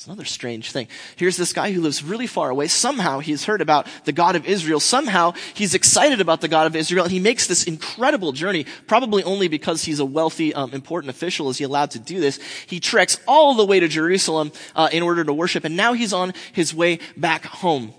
It's 0.00 0.06
another 0.06 0.24
strange 0.24 0.72
thing. 0.72 0.88
Here's 1.16 1.36
this 1.36 1.52
guy 1.52 1.72
who 1.72 1.82
lives 1.82 2.02
really 2.02 2.26
far 2.26 2.48
away. 2.48 2.68
Somehow 2.68 3.18
he's 3.18 3.44
heard 3.44 3.60
about 3.60 3.86
the 4.06 4.12
God 4.12 4.34
of 4.34 4.46
Israel. 4.46 4.80
Somehow 4.80 5.34
he's 5.52 5.74
excited 5.74 6.22
about 6.22 6.40
the 6.40 6.48
God 6.48 6.66
of 6.66 6.74
Israel. 6.74 7.04
And 7.04 7.12
he 7.12 7.18
makes 7.20 7.46
this 7.46 7.64
incredible 7.64 8.32
journey, 8.32 8.64
probably 8.86 9.22
only 9.24 9.46
because 9.46 9.84
he's 9.84 10.00
a 10.00 10.04
wealthy, 10.06 10.54
um, 10.54 10.72
important 10.72 11.10
official 11.10 11.50
is 11.50 11.58
he 11.58 11.64
allowed 11.64 11.90
to 11.90 11.98
do 11.98 12.18
this. 12.18 12.40
He 12.66 12.80
treks 12.80 13.20
all 13.28 13.54
the 13.54 13.66
way 13.66 13.78
to 13.78 13.88
Jerusalem 13.88 14.52
uh, 14.74 14.88
in 14.90 15.02
order 15.02 15.22
to 15.22 15.34
worship. 15.34 15.64
And 15.64 15.76
now 15.76 15.92
he's 15.92 16.14
on 16.14 16.32
his 16.54 16.72
way 16.72 17.00
back 17.18 17.44
home. 17.44 17.92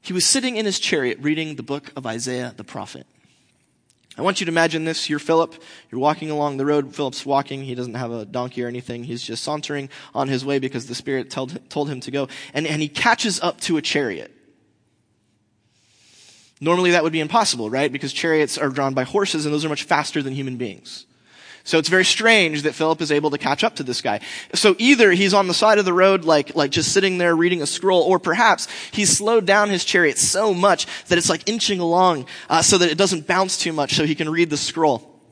He 0.00 0.12
was 0.12 0.26
sitting 0.26 0.56
in 0.56 0.66
his 0.66 0.80
chariot 0.80 1.18
reading 1.20 1.54
the 1.54 1.62
book 1.62 1.92
of 1.94 2.06
Isaiah 2.06 2.54
the 2.56 2.64
prophet. 2.64 3.06
I 4.18 4.22
want 4.22 4.40
you 4.40 4.46
to 4.46 4.52
imagine 4.52 4.84
this. 4.84 5.08
You're 5.08 5.18
Philip. 5.18 5.54
You're 5.90 6.00
walking 6.00 6.30
along 6.30 6.56
the 6.56 6.66
road. 6.66 6.94
Philip's 6.94 7.24
walking. 7.24 7.62
He 7.62 7.74
doesn't 7.74 7.94
have 7.94 8.10
a 8.10 8.24
donkey 8.24 8.62
or 8.62 8.68
anything. 8.68 9.04
He's 9.04 9.22
just 9.22 9.42
sauntering 9.42 9.88
on 10.14 10.28
his 10.28 10.44
way 10.44 10.58
because 10.58 10.86
the 10.86 10.94
Spirit 10.94 11.30
told, 11.30 11.70
told 11.70 11.88
him 11.88 12.00
to 12.00 12.10
go. 12.10 12.28
And, 12.52 12.66
and 12.66 12.82
he 12.82 12.88
catches 12.88 13.40
up 13.40 13.60
to 13.62 13.76
a 13.76 13.82
chariot. 13.82 14.34
Normally 16.60 16.90
that 16.90 17.02
would 17.02 17.12
be 17.12 17.20
impossible, 17.20 17.70
right? 17.70 17.90
Because 17.90 18.12
chariots 18.12 18.58
are 18.58 18.68
drawn 18.68 18.92
by 18.92 19.04
horses 19.04 19.46
and 19.46 19.54
those 19.54 19.64
are 19.64 19.70
much 19.70 19.84
faster 19.84 20.22
than 20.22 20.34
human 20.34 20.56
beings. 20.56 21.06
So 21.70 21.78
it's 21.78 21.88
very 21.88 22.04
strange 22.04 22.62
that 22.62 22.74
Philip 22.74 23.00
is 23.00 23.12
able 23.12 23.30
to 23.30 23.38
catch 23.38 23.62
up 23.62 23.76
to 23.76 23.84
this 23.84 24.02
guy. 24.02 24.18
So 24.54 24.74
either 24.80 25.12
he's 25.12 25.32
on 25.32 25.46
the 25.46 25.54
side 25.54 25.78
of 25.78 25.84
the 25.84 25.92
road, 25.92 26.24
like, 26.24 26.56
like 26.56 26.72
just 26.72 26.92
sitting 26.92 27.18
there 27.18 27.36
reading 27.36 27.62
a 27.62 27.66
scroll, 27.66 28.02
or 28.02 28.18
perhaps 28.18 28.66
he's 28.90 29.16
slowed 29.16 29.46
down 29.46 29.70
his 29.70 29.84
chariot 29.84 30.18
so 30.18 30.52
much 30.52 30.88
that 31.06 31.16
it's 31.16 31.30
like 31.30 31.48
inching 31.48 31.78
along, 31.78 32.26
uh, 32.48 32.60
so 32.60 32.76
that 32.76 32.90
it 32.90 32.98
doesn't 32.98 33.28
bounce 33.28 33.56
too 33.56 33.72
much 33.72 33.94
so 33.94 34.04
he 34.04 34.16
can 34.16 34.28
read 34.28 34.50
the 34.50 34.56
scroll. 34.56 35.22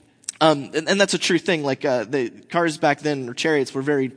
Um, 0.41 0.71
and, 0.75 0.89
and, 0.89 1.01
that's 1.01 1.15
a 1.15 1.19
true 1.19 1.41
thing. 1.41 1.65
Like, 1.65 1.85
uh, 1.85 2.05
the 2.05 2.31
cars 2.31 2.79
back 2.79 3.01
then, 3.01 3.29
or 3.29 3.35
chariots 3.35 3.75
were 3.75 3.83
very, 3.83 4.13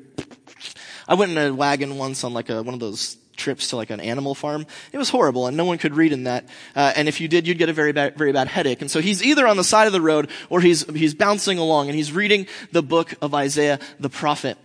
I 1.08 1.16
went 1.16 1.32
in 1.32 1.40
a 1.40 1.52
wagon 1.52 1.98
once 1.98 2.24
on 2.24 2.36
like 2.36 2.52
a, 2.52 2.62
one 2.62 2.76
of 2.76 2.80
those 2.80 3.18
trips 3.42 3.70
to 3.70 3.76
like 3.76 3.90
an 3.90 4.00
animal 4.00 4.36
farm. 4.36 4.66
It 4.94 4.98
was 4.98 5.10
horrible 5.10 5.48
and 5.48 5.58
no 5.58 5.66
one 5.66 5.78
could 5.78 5.96
read 5.96 6.14
in 6.14 6.24
that. 6.24 6.48
Uh, 6.76 6.94
and 6.96 7.08
if 7.08 7.20
you 7.20 7.28
did, 7.28 7.48
you'd 7.48 7.58
get 7.58 7.70
a 7.70 7.74
very 7.74 7.92
bad, 7.92 8.16
very 8.16 8.32
bad 8.32 8.48
headache. 8.48 8.82
And 8.82 8.90
so 8.90 9.02
he's 9.02 9.24
either 9.24 9.48
on 9.48 9.58
the 9.58 9.64
side 9.64 9.88
of 9.88 9.94
the 9.94 10.02
road 10.02 10.30
or 10.50 10.62
he's, 10.62 10.90
he's 10.92 11.14
bouncing 11.14 11.58
along 11.58 11.90
and 11.90 11.96
he's 11.96 12.14
reading 12.14 12.48
the 12.72 12.84
book 12.84 13.14
of 13.22 13.34
Isaiah 13.34 13.80
the 14.00 14.10
prophet. 14.10 14.58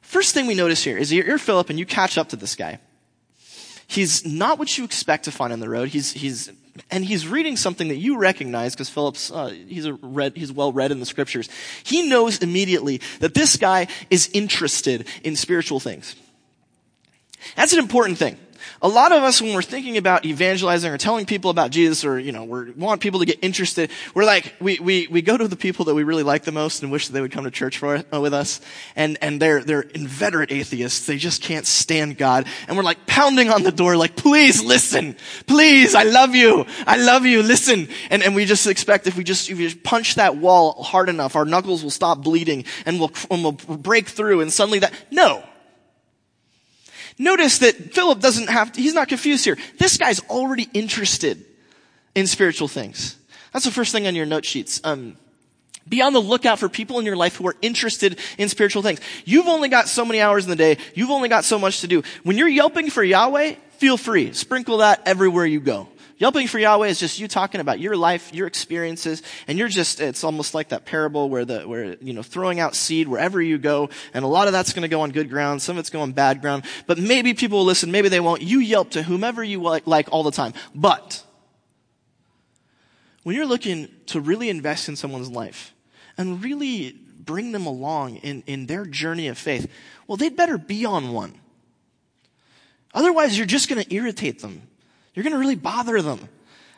First 0.00 0.34
thing 0.34 0.46
we 0.46 0.54
notice 0.54 0.84
here 0.84 0.96
is 0.96 1.12
you're, 1.12 1.38
Philip 1.38 1.70
and 1.70 1.78
you 1.78 1.86
catch 1.86 2.16
up 2.16 2.28
to 2.30 2.36
this 2.36 2.54
guy. 2.54 2.78
He's 3.86 4.24
not 4.24 4.58
what 4.58 4.78
you 4.78 4.84
expect 4.84 5.24
to 5.24 5.30
find 5.30 5.52
on 5.52 5.60
the 5.60 5.68
road. 5.68 5.88
He's, 5.88 6.12
he's, 6.12 6.50
and 6.90 7.04
he's 7.04 7.26
reading 7.26 7.56
something 7.56 7.88
that 7.88 7.96
you 7.96 8.18
recognize 8.18 8.74
because 8.74 8.88
Philip's, 8.88 9.30
uh, 9.30 9.48
he's 9.48 9.84
a 9.84 9.94
read, 9.94 10.36
he's 10.36 10.52
well 10.52 10.72
read 10.72 10.92
in 10.92 11.00
the 11.00 11.06
scriptures. 11.06 11.48
He 11.82 12.08
knows 12.08 12.38
immediately 12.38 13.00
that 13.20 13.34
this 13.34 13.56
guy 13.56 13.88
is 14.10 14.30
interested 14.32 15.06
in 15.22 15.36
spiritual 15.36 15.80
things. 15.80 16.16
That's 17.56 17.72
an 17.72 17.78
important 17.78 18.18
thing. 18.18 18.38
A 18.80 18.88
lot 18.88 19.12
of 19.12 19.22
us, 19.22 19.40
when 19.40 19.54
we're 19.54 19.62
thinking 19.62 19.96
about 19.96 20.24
evangelizing 20.24 20.90
or 20.90 20.98
telling 20.98 21.26
people 21.26 21.50
about 21.50 21.70
Jesus 21.70 22.04
or, 22.04 22.18
you 22.18 22.32
know, 22.32 22.44
we 22.44 22.72
want 22.72 23.00
people 23.00 23.20
to 23.20 23.26
get 23.26 23.38
interested, 23.42 23.90
we're 24.14 24.24
like, 24.24 24.54
we, 24.60 24.78
we, 24.80 25.06
we 25.06 25.22
go 25.22 25.36
to 25.36 25.46
the 25.46 25.56
people 25.56 25.84
that 25.86 25.94
we 25.94 26.02
really 26.02 26.22
like 26.22 26.42
the 26.44 26.52
most 26.52 26.82
and 26.82 26.90
wish 26.90 27.06
that 27.06 27.12
they 27.12 27.20
would 27.20 27.30
come 27.32 27.44
to 27.44 27.50
church 27.50 27.78
for, 27.78 28.04
uh, 28.12 28.20
with 28.20 28.34
us. 28.34 28.60
And, 28.96 29.18
and 29.22 29.40
they're, 29.40 29.62
they're 29.62 29.82
inveterate 29.82 30.50
atheists. 30.50 31.06
They 31.06 31.16
just 31.16 31.42
can't 31.42 31.66
stand 31.66 32.18
God. 32.18 32.46
And 32.66 32.76
we're 32.76 32.82
like 32.82 33.06
pounding 33.06 33.50
on 33.50 33.62
the 33.62 33.72
door, 33.72 33.96
like, 33.96 34.16
please 34.16 34.62
listen. 34.62 35.16
Please, 35.46 35.94
I 35.94 36.02
love 36.02 36.34
you. 36.34 36.66
I 36.86 36.96
love 36.96 37.24
you. 37.24 37.42
Listen. 37.42 37.88
And, 38.10 38.22
and 38.22 38.34
we 38.34 38.44
just 38.44 38.66
expect 38.66 39.06
if 39.06 39.16
we 39.16 39.24
just, 39.24 39.50
if 39.50 39.58
we 39.58 39.64
just 39.64 39.82
punch 39.82 40.16
that 40.16 40.36
wall 40.36 40.82
hard 40.82 41.08
enough, 41.08 41.36
our 41.36 41.44
knuckles 41.44 41.82
will 41.82 41.90
stop 41.90 42.22
bleeding 42.22 42.64
and 42.84 42.98
we'll, 42.98 43.12
and 43.30 43.42
we'll 43.42 43.52
break 43.52 44.08
through 44.08 44.40
and 44.40 44.52
suddenly 44.52 44.80
that, 44.80 44.92
no. 45.10 45.44
Notice 47.18 47.58
that 47.58 47.94
Philip 47.94 48.20
doesn't 48.20 48.48
have, 48.48 48.72
to, 48.72 48.80
he's 48.80 48.94
not 48.94 49.08
confused 49.08 49.44
here. 49.44 49.58
This 49.78 49.96
guy's 49.96 50.20
already 50.20 50.68
interested 50.72 51.44
in 52.14 52.26
spiritual 52.26 52.68
things. 52.68 53.16
That's 53.52 53.64
the 53.64 53.70
first 53.70 53.92
thing 53.92 54.06
on 54.06 54.14
your 54.14 54.26
note 54.26 54.44
sheets. 54.44 54.80
Um, 54.84 55.16
be 55.88 56.00
on 56.00 56.12
the 56.12 56.20
lookout 56.20 56.58
for 56.58 56.68
people 56.68 56.98
in 56.98 57.06
your 57.06 57.16
life 57.16 57.36
who 57.36 57.46
are 57.48 57.56
interested 57.60 58.18
in 58.38 58.48
spiritual 58.48 58.82
things. 58.82 59.00
You've 59.24 59.48
only 59.48 59.68
got 59.68 59.88
so 59.88 60.04
many 60.04 60.20
hours 60.20 60.44
in 60.44 60.50
the 60.50 60.56
day. 60.56 60.78
You've 60.94 61.10
only 61.10 61.28
got 61.28 61.44
so 61.44 61.58
much 61.58 61.80
to 61.80 61.88
do. 61.88 62.02
When 62.22 62.38
you're 62.38 62.48
yelping 62.48 62.88
for 62.88 63.02
Yahweh, 63.02 63.54
feel 63.78 63.96
free. 63.96 64.32
Sprinkle 64.32 64.78
that 64.78 65.02
everywhere 65.06 65.44
you 65.44 65.60
go. 65.60 65.88
Yelping 66.22 66.46
for 66.46 66.60
Yahweh 66.60 66.86
is 66.86 67.00
just 67.00 67.18
you 67.18 67.26
talking 67.26 67.60
about 67.60 67.80
your 67.80 67.96
life, 67.96 68.32
your 68.32 68.46
experiences, 68.46 69.24
and 69.48 69.58
you're 69.58 69.66
just, 69.66 70.00
it's 70.00 70.22
almost 70.22 70.54
like 70.54 70.68
that 70.68 70.84
parable 70.84 71.28
where 71.28 71.44
the, 71.44 71.62
where, 71.62 71.96
you 72.00 72.12
know, 72.12 72.22
throwing 72.22 72.60
out 72.60 72.76
seed 72.76 73.08
wherever 73.08 73.42
you 73.42 73.58
go, 73.58 73.90
and 74.14 74.24
a 74.24 74.28
lot 74.28 74.46
of 74.46 74.52
that's 74.52 74.72
gonna 74.72 74.86
go 74.86 75.00
on 75.00 75.10
good 75.10 75.28
ground, 75.28 75.60
some 75.60 75.76
of 75.76 75.80
it's 75.80 75.90
going 75.90 76.04
on 76.04 76.12
bad 76.12 76.40
ground, 76.40 76.62
but 76.86 76.96
maybe 76.96 77.34
people 77.34 77.58
will 77.58 77.64
listen, 77.64 77.90
maybe 77.90 78.08
they 78.08 78.20
won't. 78.20 78.40
You 78.40 78.60
yelp 78.60 78.90
to 78.90 79.02
whomever 79.02 79.42
you 79.42 79.60
like, 79.62 79.84
like 79.88 80.12
all 80.12 80.22
the 80.22 80.30
time. 80.30 80.54
But, 80.72 81.24
when 83.24 83.34
you're 83.34 83.44
looking 83.44 83.88
to 84.06 84.20
really 84.20 84.48
invest 84.48 84.88
in 84.88 84.94
someone's 84.94 85.28
life, 85.28 85.74
and 86.16 86.40
really 86.40 86.92
bring 87.18 87.50
them 87.50 87.66
along 87.66 88.18
in, 88.18 88.44
in 88.46 88.66
their 88.66 88.86
journey 88.86 89.26
of 89.26 89.38
faith, 89.38 89.68
well, 90.06 90.16
they'd 90.16 90.36
better 90.36 90.56
be 90.56 90.84
on 90.84 91.12
one. 91.12 91.34
Otherwise, 92.94 93.36
you're 93.36 93.44
just 93.44 93.68
going 93.68 93.82
to 93.82 93.92
irritate 93.92 94.40
them. 94.40 94.68
You're 95.14 95.24
going 95.24 95.32
to 95.32 95.38
really 95.38 95.56
bother 95.56 96.00
them. 96.00 96.28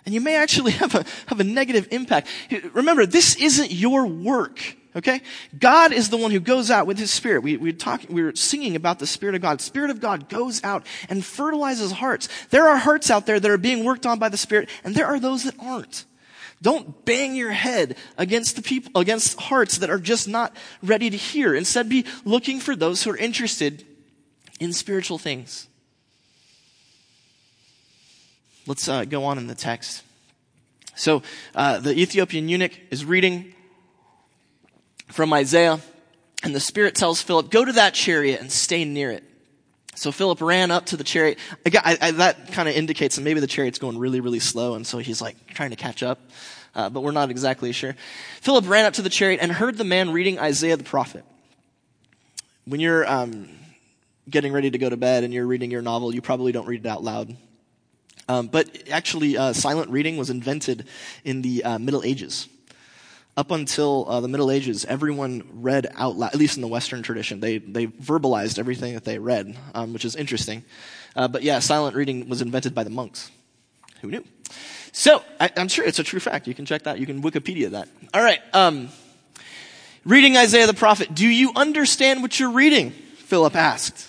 And 0.05 0.15
you 0.15 0.21
may 0.21 0.37
actually 0.37 0.73
have 0.83 0.95
a, 0.95 1.05
have 1.27 1.41
a 1.41 1.45
negative 1.45 1.89
impact. 1.91 2.29
Remember, 2.73 3.07
this 3.07 3.37
isn't 3.37 3.71
your 3.71 4.07
work. 4.07 4.77
Okay? 4.97 5.23
God 5.59 5.93
is 5.93 6.09
the 6.09 6.17
one 6.17 6.31
who 6.31 6.41
goes 6.41 6.71
out 6.71 6.87
with 6.87 6.99
His 6.99 7.11
Spirit. 7.11 7.43
We, 7.43 7.57
we, 7.57 7.73
talk, 7.73 8.03
we 8.09 8.23
were 8.23 8.35
singing 8.37 8.77
about 8.77 9.01
the 9.01 9.07
Spirit 9.07 9.35
of 9.35 9.43
God. 9.43 9.61
Spirit 9.61 9.91
of 9.91 10.01
God 10.01 10.29
goes 10.29 10.63
out 10.63 10.87
and 11.09 11.25
fertilizes 11.25 11.93
hearts. 11.93 12.29
There 12.51 12.69
are 12.69 12.77
hearts 12.77 13.11
out 13.11 13.27
there 13.27 13.41
that 13.41 13.51
are 13.51 13.59
being 13.59 13.85
worked 13.85 14.07
on 14.07 14.19
by 14.19 14.29
the 14.29 14.37
Spirit, 14.37 14.69
and 14.85 14.95
there 14.95 15.07
are 15.07 15.19
those 15.19 15.45
that 15.45 15.57
aren't. 15.59 16.05
Don't 16.63 17.05
bang 17.05 17.35
your 17.35 17.51
head 17.51 17.97
against 18.17 18.55
the 18.57 18.63
people, 18.63 19.01
against 19.01 19.39
hearts 19.39 19.79
that 19.79 19.91
are 19.91 19.99
just 19.99 20.29
not 20.29 20.57
ready 20.83 21.11
to 21.11 21.17
hear. 21.17 21.55
Instead, 21.55 21.89
be 21.89 22.07
looking 22.25 22.61
for 22.61 22.77
those 22.77 23.03
who 23.03 23.11
are 23.11 23.17
interested 23.17 23.85
in 24.61 24.73
spiritual 24.73 25.19
things. 25.19 25.67
Let's 28.67 28.89
uh, 28.89 29.05
go 29.05 29.25
on 29.25 29.39
in 29.39 29.47
the 29.47 29.55
text. 29.55 30.03
So 30.97 31.23
uh, 31.55 31.81
the 31.81 31.99
Ethiopian 31.99 32.49
eunuch 32.49 32.73
is 32.91 33.05
reading 33.05 33.55
from 35.09 35.33
Isaiah, 35.33 35.81
and 36.43 36.55
the 36.55 36.61
Spirit 36.61 36.95
tells 36.95 37.21
Philip, 37.21 37.51
"Go 37.51 37.65
to 37.65 37.73
that 37.73 37.95
chariot 37.95 38.41
and 38.41 38.51
stay 38.51 38.85
near 38.85 39.11
it." 39.11 39.25
So 39.97 40.11
Philip 40.13 40.41
ran 40.41 40.71
up 40.71 40.87
to 40.87 40.97
the 40.97 41.05
chariot. 41.05 41.39
I, 41.67 41.99
I, 42.01 42.11
that 42.13 42.53
kind 42.53 42.69
of 42.69 42.75
indicates 42.75 43.17
that 43.17 43.23
maybe 43.23 43.41
the 43.41 43.47
chariot's 43.47 43.79
going 43.79 43.99
really, 43.99 44.21
really 44.21 44.41
slow, 44.41 44.75
and 44.75 44.87
so 44.87 44.99
he's 44.99 45.21
like 45.21 45.37
trying 45.49 45.71
to 45.71 45.77
catch 45.77 46.03
up, 46.03 46.21
uh, 46.75 46.89
but 46.91 47.03
we're 47.03 47.13
not 47.13 47.31
exactly 47.31 47.71
sure. 47.73 47.95
Philip 48.41 48.69
ran 48.69 48.87
up 48.87 48.95
to 48.95 49.03
the 49.03 49.11
chariot 49.11 49.41
and 49.43 49.53
heard 49.53 49.77
the 49.77 49.85
man 49.85 50.11
reading 50.11 50.39
Isaiah 50.39 50.77
the 50.77 50.85
prophet. 50.85 51.25
When 52.65 52.81
you're 52.81 53.09
um, 53.09 53.49
getting 54.29 54.53
ready 54.53 54.71
to 54.71 54.79
go 54.79 54.89
to 54.89 54.97
bed 54.97 55.23
and 55.23 55.35
you're 55.35 55.47
reading 55.47 55.71
your 55.71 55.83
novel, 55.83 56.15
you 56.15 56.23
probably 56.23 56.51
don't 56.51 56.67
read 56.67 56.81
it 56.81 56.89
out 56.89 57.05
loud. 57.05 57.37
Um, 58.29 58.47
but 58.47 58.89
actually, 58.91 59.37
uh, 59.37 59.53
silent 59.53 59.91
reading 59.91 60.17
was 60.17 60.31
invented 60.31 60.87
in 61.25 61.43
the 61.43 61.65
uh, 61.65 61.79
Middle 61.79 62.03
Ages. 62.03 62.49
Up 63.37 63.51
until 63.51 64.07
uh, 64.09 64.21
the 64.21 64.29
Middle 64.29 64.51
Ages, 64.51 64.85
everyone 64.85 65.43
read 65.53 65.89
out 65.95 66.17
loud, 66.17 66.33
at 66.33 66.39
least 66.39 66.57
in 66.57 66.63
the 66.63 66.69
Western 66.69 67.03
tradition. 67.03 67.41
They, 67.41 67.59
they 67.59 67.89
verbalized 67.89 68.61
everything 68.61 68.95
that 68.95 69.05
they 69.05 69.19
read, 69.19 69.57
um, 69.75 69.93
which 69.93 70.05
is 70.05 70.15
interesting. 70.15 70.65
Uh, 71.17 71.27
but 71.27 71.43
yeah, 71.43 71.59
silent 71.59 71.97
reading 71.97 72.29
was 72.29 72.41
invented 72.41 72.75
by 72.75 72.85
the 72.85 72.91
monks. 72.91 73.33
Who 74.03 74.09
knew? 74.09 74.25
So, 74.93 75.25
I, 75.41 75.51
am 75.57 75.67
sure 75.67 75.85
it's 75.85 75.99
a 75.99 76.05
true 76.05 76.21
fact. 76.21 76.47
You 76.47 76.55
can 76.55 76.65
check 76.65 76.85
that. 76.85 77.01
You 77.01 77.07
can 77.07 77.23
Wikipedia 77.23 77.71
that. 77.71 77.89
All 78.15 78.23
right. 78.23 78.41
Um, 78.55 78.91
reading 80.05 80.37
Isaiah 80.37 80.69
the 80.69 80.75
prophet. 80.75 81.13
Do 81.13 81.27
you 81.27 81.51
understand 81.57 82.23
what 82.23 82.39
you're 82.39 82.53
reading? 82.53 82.93
Philip 83.17 83.57
asked. 83.57 84.07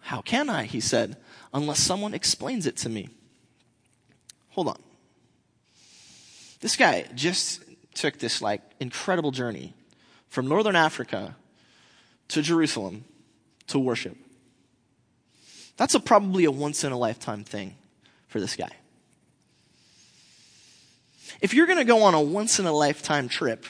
How 0.00 0.22
can 0.22 0.48
I? 0.48 0.64
He 0.64 0.80
said, 0.80 1.18
unless 1.52 1.80
someone 1.80 2.14
explains 2.14 2.66
it 2.66 2.78
to 2.78 2.88
me. 2.88 3.10
Hold 4.50 4.68
on. 4.68 4.82
This 6.60 6.76
guy 6.76 7.06
just 7.14 7.62
took 7.94 8.18
this 8.18 8.42
like 8.42 8.62
incredible 8.78 9.30
journey 9.30 9.74
from 10.28 10.46
northern 10.46 10.76
Africa 10.76 11.36
to 12.28 12.42
Jerusalem 12.42 13.04
to 13.68 13.78
worship. 13.78 14.16
That's 15.76 15.94
a, 15.94 16.00
probably 16.00 16.44
a 16.44 16.50
once 16.50 16.84
in 16.84 16.92
a 16.92 16.98
lifetime 16.98 17.44
thing 17.44 17.76
for 18.28 18.38
this 18.40 18.56
guy. 18.56 18.70
If 21.40 21.54
you're 21.54 21.66
going 21.66 21.78
to 21.78 21.84
go 21.84 22.02
on 22.02 22.14
a 22.14 22.20
once 22.20 22.58
in 22.58 22.66
a 22.66 22.72
lifetime 22.72 23.28
trip, 23.28 23.64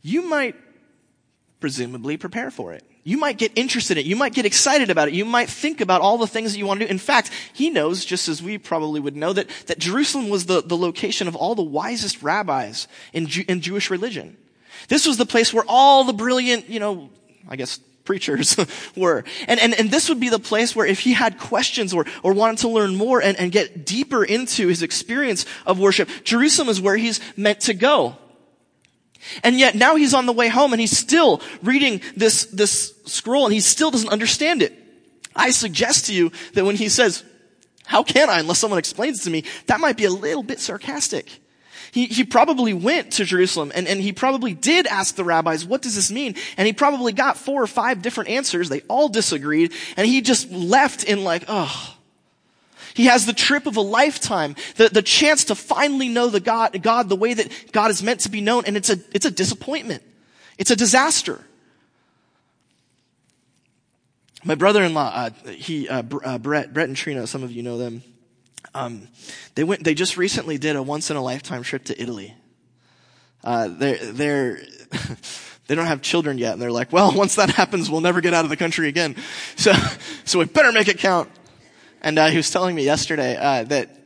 you 0.00 0.22
might 0.22 0.56
presumably 1.60 2.16
prepare 2.16 2.50
for 2.50 2.72
it. 2.72 2.84
You 3.06 3.18
might 3.18 3.36
get 3.36 3.52
interested 3.54 3.98
in 3.98 4.06
it. 4.06 4.08
You 4.08 4.16
might 4.16 4.32
get 4.32 4.46
excited 4.46 4.88
about 4.90 5.08
it. 5.08 5.14
You 5.14 5.26
might 5.26 5.50
think 5.50 5.82
about 5.82 6.00
all 6.00 6.16
the 6.16 6.26
things 6.26 6.52
that 6.52 6.58
you 6.58 6.64
want 6.64 6.80
to 6.80 6.86
do. 6.86 6.90
In 6.90 6.98
fact, 6.98 7.30
he 7.52 7.68
knows, 7.68 8.02
just 8.02 8.28
as 8.28 8.42
we 8.42 8.56
probably 8.56 8.98
would 8.98 9.14
know, 9.14 9.34
that, 9.34 9.48
that 9.66 9.78
Jerusalem 9.78 10.30
was 10.30 10.46
the, 10.46 10.62
the 10.62 10.76
location 10.76 11.28
of 11.28 11.36
all 11.36 11.54
the 11.54 11.62
wisest 11.62 12.22
rabbis 12.22 12.88
in, 13.12 13.26
Ju- 13.26 13.44
in 13.46 13.60
Jewish 13.60 13.90
religion. 13.90 14.38
This 14.88 15.06
was 15.06 15.18
the 15.18 15.26
place 15.26 15.52
where 15.52 15.64
all 15.68 16.04
the 16.04 16.14
brilliant, 16.14 16.70
you 16.70 16.80
know, 16.80 17.10
I 17.46 17.56
guess 17.56 17.78
preachers 18.04 18.56
were. 18.96 19.24
And, 19.48 19.60
and, 19.60 19.74
and 19.74 19.90
this 19.90 20.08
would 20.08 20.20
be 20.20 20.30
the 20.30 20.38
place 20.38 20.74
where 20.74 20.86
if 20.86 21.00
he 21.00 21.12
had 21.12 21.38
questions 21.38 21.92
or, 21.92 22.06
or 22.22 22.32
wanted 22.32 22.58
to 22.58 22.68
learn 22.68 22.96
more 22.96 23.22
and, 23.22 23.38
and 23.38 23.52
get 23.52 23.84
deeper 23.84 24.24
into 24.24 24.68
his 24.68 24.82
experience 24.82 25.44
of 25.66 25.78
worship, 25.78 26.08
Jerusalem 26.22 26.70
is 26.70 26.80
where 26.80 26.96
he's 26.96 27.20
meant 27.36 27.60
to 27.60 27.74
go. 27.74 28.16
And 29.42 29.58
yet 29.58 29.74
now 29.74 29.96
he's 29.96 30.14
on 30.14 30.26
the 30.26 30.32
way 30.32 30.48
home 30.48 30.72
and 30.72 30.80
he's 30.80 30.96
still 30.96 31.40
reading 31.62 32.00
this, 32.16 32.44
this 32.46 32.94
scroll 33.06 33.44
and 33.44 33.54
he 33.54 33.60
still 33.60 33.90
doesn't 33.90 34.10
understand 34.10 34.62
it. 34.62 34.72
I 35.34 35.50
suggest 35.50 36.06
to 36.06 36.14
you 36.14 36.30
that 36.54 36.64
when 36.64 36.76
he 36.76 36.88
says, 36.88 37.24
how 37.84 38.02
can 38.02 38.30
I 38.30 38.40
unless 38.40 38.58
someone 38.58 38.78
explains 38.78 39.20
it 39.20 39.24
to 39.24 39.30
me, 39.30 39.44
that 39.66 39.80
might 39.80 39.96
be 39.96 40.04
a 40.04 40.10
little 40.10 40.42
bit 40.42 40.60
sarcastic. 40.60 41.40
He, 41.92 42.06
he 42.06 42.24
probably 42.24 42.74
went 42.74 43.12
to 43.14 43.24
Jerusalem 43.24 43.70
and, 43.74 43.86
and 43.86 44.00
he 44.00 44.12
probably 44.12 44.52
did 44.52 44.86
ask 44.86 45.14
the 45.14 45.24
rabbis, 45.24 45.64
what 45.64 45.82
does 45.82 45.94
this 45.94 46.10
mean? 46.10 46.34
And 46.56 46.66
he 46.66 46.72
probably 46.72 47.12
got 47.12 47.36
four 47.36 47.62
or 47.62 47.66
five 47.66 48.02
different 48.02 48.30
answers. 48.30 48.68
They 48.68 48.80
all 48.88 49.08
disagreed 49.08 49.72
and 49.96 50.06
he 50.06 50.20
just 50.20 50.50
left 50.50 51.04
in 51.04 51.24
like, 51.24 51.44
oh, 51.48 51.94
He 52.94 53.06
has 53.06 53.26
the 53.26 53.32
trip 53.32 53.66
of 53.66 53.76
a 53.76 53.80
lifetime, 53.80 54.54
the, 54.76 54.88
the 54.88 55.02
chance 55.02 55.44
to 55.46 55.56
finally 55.56 56.08
know 56.08 56.28
the 56.28 56.40
God, 56.40 56.80
God 56.80 57.08
the 57.08 57.16
way 57.16 57.34
that 57.34 57.72
God 57.72 57.90
is 57.90 58.02
meant 58.02 58.20
to 58.20 58.30
be 58.30 58.40
known, 58.40 58.64
and 58.66 58.76
it's 58.76 58.88
a, 58.88 58.98
it's 59.12 59.26
a 59.26 59.30
disappointment. 59.32 60.02
It's 60.58 60.70
a 60.70 60.76
disaster. 60.76 61.44
My 64.44 64.54
brother-in-law, 64.54 65.12
uh, 65.12 65.30
he, 65.50 65.88
uh, 65.88 66.02
uh, 66.24 66.38
Brett, 66.38 66.72
Brett 66.72 66.88
and 66.88 66.96
Trina, 66.96 67.26
some 67.26 67.42
of 67.42 67.50
you 67.50 67.62
know 67.62 67.78
them. 67.78 68.02
Um, 68.74 69.08
they 69.54 69.64
went, 69.64 69.82
they 69.82 69.94
just 69.94 70.16
recently 70.16 70.58
did 70.58 70.76
a 70.76 70.82
once-in-a-lifetime 70.82 71.62
trip 71.64 71.84
to 71.84 72.00
Italy. 72.00 72.34
Uh, 73.42 73.68
they're, 73.68 74.12
they're, 74.12 74.62
they 75.66 75.74
don't 75.74 75.86
have 75.86 76.02
children 76.02 76.38
yet, 76.38 76.52
and 76.52 76.62
they're 76.62 76.70
like, 76.70 76.92
well, 76.92 77.12
once 77.12 77.34
that 77.36 77.50
happens, 77.50 77.90
we'll 77.90 78.00
never 78.00 78.20
get 78.20 78.34
out 78.34 78.44
of 78.44 78.50
the 78.50 78.56
country 78.56 78.88
again. 78.88 79.16
So, 79.56 79.72
so 80.24 80.38
we 80.38 80.44
better 80.44 80.70
make 80.70 80.88
it 80.88 80.98
count. 80.98 81.28
And 82.04 82.18
uh, 82.18 82.26
he 82.26 82.36
was 82.36 82.50
telling 82.50 82.76
me 82.76 82.84
yesterday 82.84 83.34
uh, 83.34 83.64
that 83.64 83.96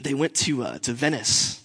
they 0.00 0.14
went 0.14 0.36
to 0.36 0.62
uh, 0.62 0.78
to 0.78 0.92
Venice. 0.92 1.60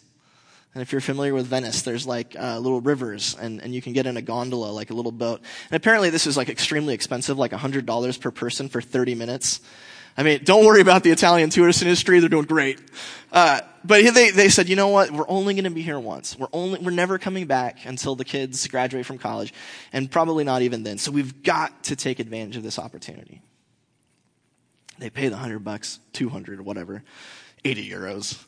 And 0.74 0.82
if 0.82 0.92
you're 0.92 1.00
familiar 1.00 1.36
with 1.36 1.46
Venice, 1.46 1.84
there's 1.84 2.08
like 2.08 2.36
uh, 2.38 2.58
little 2.58 2.82
rivers, 2.82 3.38
and, 3.40 3.62
and 3.62 3.74
you 3.74 3.82
can 3.82 3.94
get 3.94 4.08
in 4.08 4.18
a 4.18 4.22
gondola, 4.22 4.72
like 4.72 4.90
a 4.90 4.96
little 4.96 5.12
boat. 5.12 5.42
And 5.70 5.78
apparently, 5.78 6.10
this 6.10 6.26
is 6.26 6.36
like 6.36 6.50
extremely 6.50 6.96
expensive, 6.96 7.38
like 7.38 7.52
$100 7.52 8.20
per 8.20 8.32
person 8.32 8.68
for 8.68 8.82
30 8.82 9.14
minutes. 9.14 9.62
I 10.18 10.24
mean, 10.24 10.44
don't 10.44 10.66
worry 10.66 10.82
about 10.82 11.04
the 11.04 11.12
Italian 11.12 11.52
tourist 11.52 11.84
industry; 11.84 12.20
they're 12.20 12.30
doing 12.30 12.46
great. 12.46 12.82
Uh, 13.32 13.62
but 13.86 14.04
they 14.16 14.32
they 14.32 14.50
said, 14.50 14.70
you 14.70 14.76
know 14.76 14.88
what? 14.88 15.12
We're 15.12 15.30
only 15.30 15.54
going 15.54 15.66
to 15.66 15.70
be 15.70 15.84
here 15.84 16.00
once. 16.00 16.36
We're 16.36 16.48
only 16.52 16.80
we're 16.80 16.90
never 16.90 17.20
coming 17.20 17.46
back 17.46 17.86
until 17.86 18.16
the 18.16 18.26
kids 18.26 18.68
graduate 18.68 19.06
from 19.06 19.20
college, 19.20 19.54
and 19.94 20.10
probably 20.10 20.44
not 20.44 20.64
even 20.64 20.82
then. 20.82 20.98
So 20.98 21.12
we've 21.12 21.44
got 21.44 21.84
to 21.86 21.96
take 21.96 22.20
advantage 22.20 22.58
of 22.58 22.64
this 22.64 22.80
opportunity. 22.80 23.44
They 25.00 25.10
pay 25.10 25.30
the 25.30 25.38
hundred 25.38 25.64
bucks, 25.64 26.00
two 26.14 26.30
hundred, 26.30 26.62
whatever, 26.62 27.04
eighty 27.64 27.90
euros, 27.90 28.44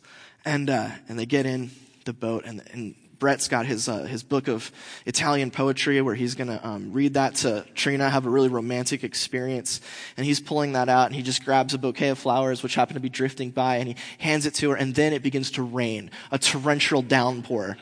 and 0.45 0.69
uh, 0.69 0.89
and 1.07 1.17
they 1.17 1.25
get 1.25 1.45
in 1.45 1.71
the 2.05 2.13
boat, 2.13 2.43
and, 2.45 2.61
and 2.73 2.95
Brett's 3.21 3.47
got 3.47 3.67
his 3.67 3.87
uh, 3.87 4.03
his 4.03 4.23
book 4.23 4.47
of 4.47 4.71
Italian 5.05 5.51
poetry 5.51 6.01
where 6.01 6.15
he's 6.15 6.33
going 6.33 6.47
to 6.47 6.67
um, 6.67 6.91
read 6.91 7.13
that 7.13 7.35
to 7.35 7.63
Trina, 7.75 8.09
have 8.09 8.25
a 8.25 8.29
really 8.29 8.49
romantic 8.49 9.03
experience, 9.03 9.79
and 10.17 10.25
he's 10.25 10.39
pulling 10.39 10.73
that 10.73 10.89
out, 10.89 11.05
and 11.05 11.15
he 11.15 11.21
just 11.21 11.45
grabs 11.45 11.75
a 11.75 11.77
bouquet 11.77 12.09
of 12.09 12.17
flowers 12.17 12.63
which 12.63 12.73
happen 12.73 12.95
to 12.95 12.99
be 12.99 13.09
drifting 13.09 13.51
by, 13.51 13.77
and 13.77 13.87
he 13.87 13.95
hands 14.17 14.47
it 14.47 14.55
to 14.55 14.71
her, 14.71 14.75
and 14.75 14.95
then 14.95 15.13
it 15.13 15.21
begins 15.21 15.51
to 15.51 15.61
rain, 15.61 16.09
a 16.31 16.39
torrential 16.39 17.03
downpour. 17.03 17.77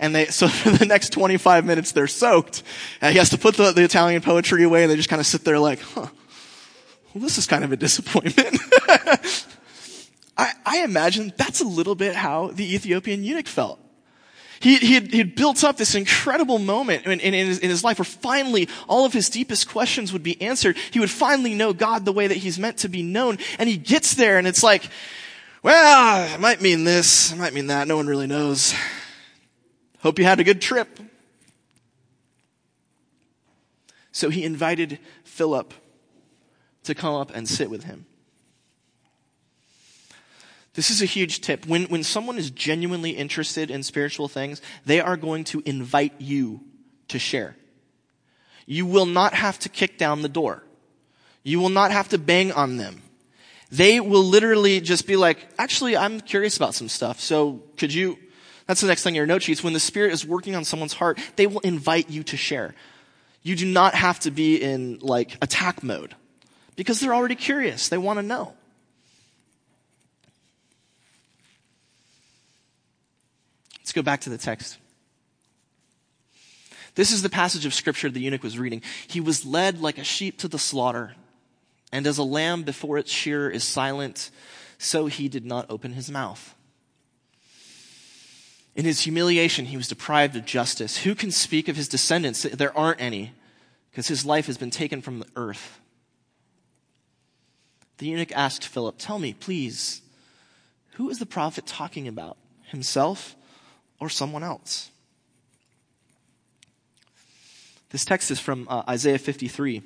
And 0.00 0.14
they, 0.14 0.26
so 0.30 0.48
for 0.48 0.70
the 0.70 0.84
next 0.84 1.12
25 1.12 1.64
minutes, 1.64 1.92
they're 1.92 2.08
soaked. 2.08 2.64
And 3.00 3.12
he 3.12 3.18
has 3.18 3.30
to 3.30 3.38
put 3.38 3.56
the, 3.56 3.70
the 3.70 3.84
Italian 3.84 4.20
poetry 4.20 4.64
away, 4.64 4.82
and 4.82 4.90
they 4.90 4.96
just 4.96 5.08
kind 5.08 5.20
of 5.20 5.26
sit 5.26 5.44
there 5.44 5.60
like, 5.60 5.78
huh, 5.80 6.08
well, 7.14 7.22
this 7.22 7.38
is 7.38 7.46
kind 7.46 7.64
of 7.64 7.72
a 7.72 7.76
disappointment. 7.76 8.58
I, 10.36 10.52
I, 10.64 10.78
imagine 10.84 11.32
that's 11.36 11.60
a 11.60 11.64
little 11.64 11.94
bit 11.94 12.14
how 12.14 12.48
the 12.48 12.74
Ethiopian 12.74 13.24
eunuch 13.24 13.48
felt. 13.48 13.78
He, 14.60 14.76
he, 14.76 14.94
had, 14.94 15.10
he 15.10 15.18
had 15.18 15.34
built 15.34 15.64
up 15.64 15.76
this 15.76 15.94
incredible 15.94 16.58
moment 16.58 17.06
in, 17.06 17.12
in, 17.12 17.34
in, 17.34 17.46
his, 17.46 17.58
in 17.58 17.70
his 17.70 17.82
life 17.82 17.98
where 17.98 18.04
finally 18.04 18.68
all 18.88 19.06
of 19.06 19.12
his 19.12 19.28
deepest 19.30 19.68
questions 19.68 20.12
would 20.12 20.22
be 20.22 20.40
answered. 20.40 20.76
He 20.90 21.00
would 21.00 21.10
finally 21.10 21.54
know 21.54 21.72
God 21.72 22.04
the 22.04 22.12
way 22.12 22.26
that 22.26 22.36
he's 22.36 22.58
meant 22.58 22.78
to 22.78 22.88
be 22.88 23.02
known. 23.02 23.38
And 23.58 23.68
he 23.68 23.78
gets 23.78 24.14
there 24.14 24.38
and 24.38 24.46
it's 24.46 24.62
like, 24.62 24.88
well, 25.62 26.34
it 26.34 26.40
might 26.40 26.60
mean 26.60 26.84
this, 26.84 27.32
it 27.32 27.38
might 27.38 27.54
mean 27.54 27.68
that. 27.68 27.88
No 27.88 27.96
one 27.96 28.06
really 28.06 28.26
knows. 28.26 28.74
Hope 30.00 30.18
you 30.18 30.24
had 30.24 30.40
a 30.40 30.44
good 30.44 30.60
trip. 30.60 31.00
So 34.12 34.28
he 34.28 34.44
invited 34.44 34.98
Philip 35.24 35.72
to 36.90 36.94
come 36.94 37.14
up 37.14 37.34
and 37.34 37.48
sit 37.48 37.70
with 37.70 37.84
him. 37.84 38.06
This 40.74 40.90
is 40.90 41.02
a 41.02 41.06
huge 41.06 41.40
tip. 41.40 41.66
When, 41.66 41.84
when 41.84 42.04
someone 42.04 42.38
is 42.38 42.50
genuinely 42.50 43.10
interested 43.10 43.70
in 43.70 43.82
spiritual 43.82 44.28
things, 44.28 44.62
they 44.86 45.00
are 45.00 45.16
going 45.16 45.44
to 45.44 45.62
invite 45.64 46.14
you 46.20 46.60
to 47.08 47.18
share. 47.18 47.56
You 48.66 48.86
will 48.86 49.06
not 49.06 49.34
have 49.34 49.58
to 49.60 49.68
kick 49.68 49.98
down 49.98 50.22
the 50.22 50.28
door. 50.28 50.62
You 51.42 51.58
will 51.58 51.70
not 51.70 51.90
have 51.90 52.08
to 52.10 52.18
bang 52.18 52.52
on 52.52 52.76
them. 52.76 53.02
They 53.72 53.98
will 53.98 54.22
literally 54.22 54.80
just 54.80 55.06
be 55.06 55.16
like, 55.16 55.48
actually, 55.58 55.96
I'm 55.96 56.20
curious 56.20 56.56
about 56.56 56.74
some 56.74 56.88
stuff. 56.88 57.20
So 57.20 57.62
could 57.76 57.92
you, 57.92 58.18
that's 58.66 58.80
the 58.80 58.86
next 58.86 59.02
thing 59.02 59.14
in 59.14 59.16
your 59.16 59.26
note 59.26 59.42
sheets. 59.42 59.64
When 59.64 59.72
the 59.72 59.80
Spirit 59.80 60.12
is 60.12 60.24
working 60.24 60.54
on 60.54 60.64
someone's 60.64 60.92
heart, 60.92 61.18
they 61.36 61.46
will 61.46 61.60
invite 61.60 62.10
you 62.10 62.22
to 62.24 62.36
share. 62.36 62.74
You 63.42 63.56
do 63.56 63.66
not 63.66 63.94
have 63.94 64.20
to 64.20 64.30
be 64.30 64.56
in 64.56 64.98
like 65.00 65.36
attack 65.42 65.82
mode 65.82 66.14
because 66.76 67.00
they're 67.00 67.14
already 67.14 67.34
curious. 67.34 67.88
They 67.88 67.98
want 67.98 68.18
to 68.18 68.22
know. 68.22 68.54
Let's 73.78 73.92
go 73.92 74.02
back 74.02 74.20
to 74.20 74.30
the 74.30 74.38
text. 74.38 74.78
This 76.94 77.12
is 77.12 77.22
the 77.22 77.28
passage 77.28 77.66
of 77.66 77.74
scripture 77.74 78.08
the 78.08 78.20
eunuch 78.20 78.42
was 78.42 78.58
reading. 78.58 78.82
He 79.08 79.20
was 79.20 79.44
led 79.44 79.80
like 79.80 79.98
a 79.98 80.04
sheep 80.04 80.38
to 80.38 80.48
the 80.48 80.58
slaughter, 80.58 81.14
and 81.90 82.06
as 82.06 82.18
a 82.18 82.22
lamb 82.22 82.62
before 82.62 82.98
its 82.98 83.10
shearer 83.10 83.50
is 83.50 83.64
silent, 83.64 84.30
so 84.78 85.06
he 85.06 85.28
did 85.28 85.44
not 85.44 85.66
open 85.68 85.94
his 85.94 86.10
mouth. 86.10 86.54
In 88.76 88.84
his 88.84 89.00
humiliation, 89.00 89.66
he 89.66 89.76
was 89.76 89.88
deprived 89.88 90.36
of 90.36 90.44
justice. 90.44 90.98
Who 90.98 91.16
can 91.16 91.32
speak 91.32 91.66
of 91.66 91.74
his 91.74 91.88
descendants? 91.88 92.42
There 92.42 92.76
aren't 92.78 93.00
any, 93.00 93.32
because 93.90 94.06
his 94.06 94.24
life 94.24 94.46
has 94.46 94.56
been 94.56 94.70
taken 94.70 95.02
from 95.02 95.18
the 95.18 95.26
earth. 95.34 95.79
The 98.00 98.06
eunuch 98.06 98.32
asked 98.32 98.66
Philip, 98.66 98.94
Tell 98.96 99.18
me, 99.18 99.34
please, 99.34 100.00
who 100.92 101.10
is 101.10 101.18
the 101.18 101.26
prophet 101.26 101.66
talking 101.66 102.08
about? 102.08 102.38
Himself 102.68 103.36
or 104.00 104.08
someone 104.08 104.42
else? 104.42 104.90
This 107.90 108.06
text 108.06 108.30
is 108.30 108.40
from 108.40 108.66
uh, 108.70 108.84
Isaiah 108.88 109.18
53. 109.18 109.82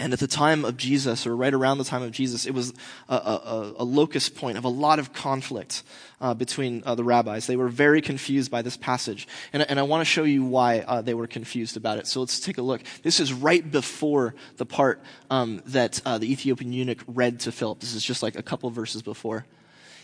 And 0.00 0.12
at 0.12 0.20
the 0.20 0.28
time 0.28 0.64
of 0.64 0.76
Jesus, 0.76 1.26
or 1.26 1.34
right 1.34 1.52
around 1.52 1.78
the 1.78 1.84
time 1.84 2.02
of 2.02 2.12
Jesus, 2.12 2.46
it 2.46 2.52
was 2.52 2.72
a, 3.08 3.14
a, 3.16 3.74
a 3.78 3.84
locus 3.84 4.28
point 4.28 4.56
of 4.56 4.64
a 4.64 4.68
lot 4.68 5.00
of 5.00 5.12
conflict 5.12 5.82
uh, 6.20 6.34
between 6.34 6.84
uh, 6.86 6.94
the 6.94 7.02
rabbis. 7.02 7.48
They 7.48 7.56
were 7.56 7.68
very 7.68 8.00
confused 8.00 8.50
by 8.50 8.62
this 8.62 8.76
passage. 8.76 9.26
And, 9.52 9.68
and 9.68 9.80
I 9.80 9.82
want 9.82 10.02
to 10.02 10.04
show 10.04 10.22
you 10.22 10.44
why 10.44 10.80
uh, 10.80 11.00
they 11.00 11.14
were 11.14 11.26
confused 11.26 11.76
about 11.76 11.98
it. 11.98 12.06
So 12.06 12.20
let's 12.20 12.38
take 12.38 12.58
a 12.58 12.62
look. 12.62 12.82
This 13.02 13.18
is 13.18 13.32
right 13.32 13.68
before 13.68 14.36
the 14.56 14.66
part 14.66 15.02
um, 15.30 15.62
that 15.66 16.00
uh, 16.04 16.18
the 16.18 16.30
Ethiopian 16.30 16.72
eunuch 16.72 17.02
read 17.08 17.40
to 17.40 17.52
Philip. 17.52 17.80
This 17.80 17.94
is 17.94 18.04
just 18.04 18.22
like 18.22 18.38
a 18.38 18.42
couple 18.42 18.70
verses 18.70 19.02
before. 19.02 19.46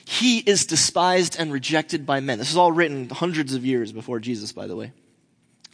He 0.05 0.38
is 0.38 0.66
despised 0.66 1.37
and 1.38 1.53
rejected 1.53 2.05
by 2.05 2.18
men. 2.18 2.38
This 2.38 2.51
is 2.51 2.57
all 2.57 2.73
written 2.73 3.09
hundreds 3.11 3.55
of 3.55 3.64
years 3.64 3.92
before 3.92 4.18
Jesus, 4.18 4.53
by 4.53 4.66
the 4.66 4.77
way. 4.77 4.92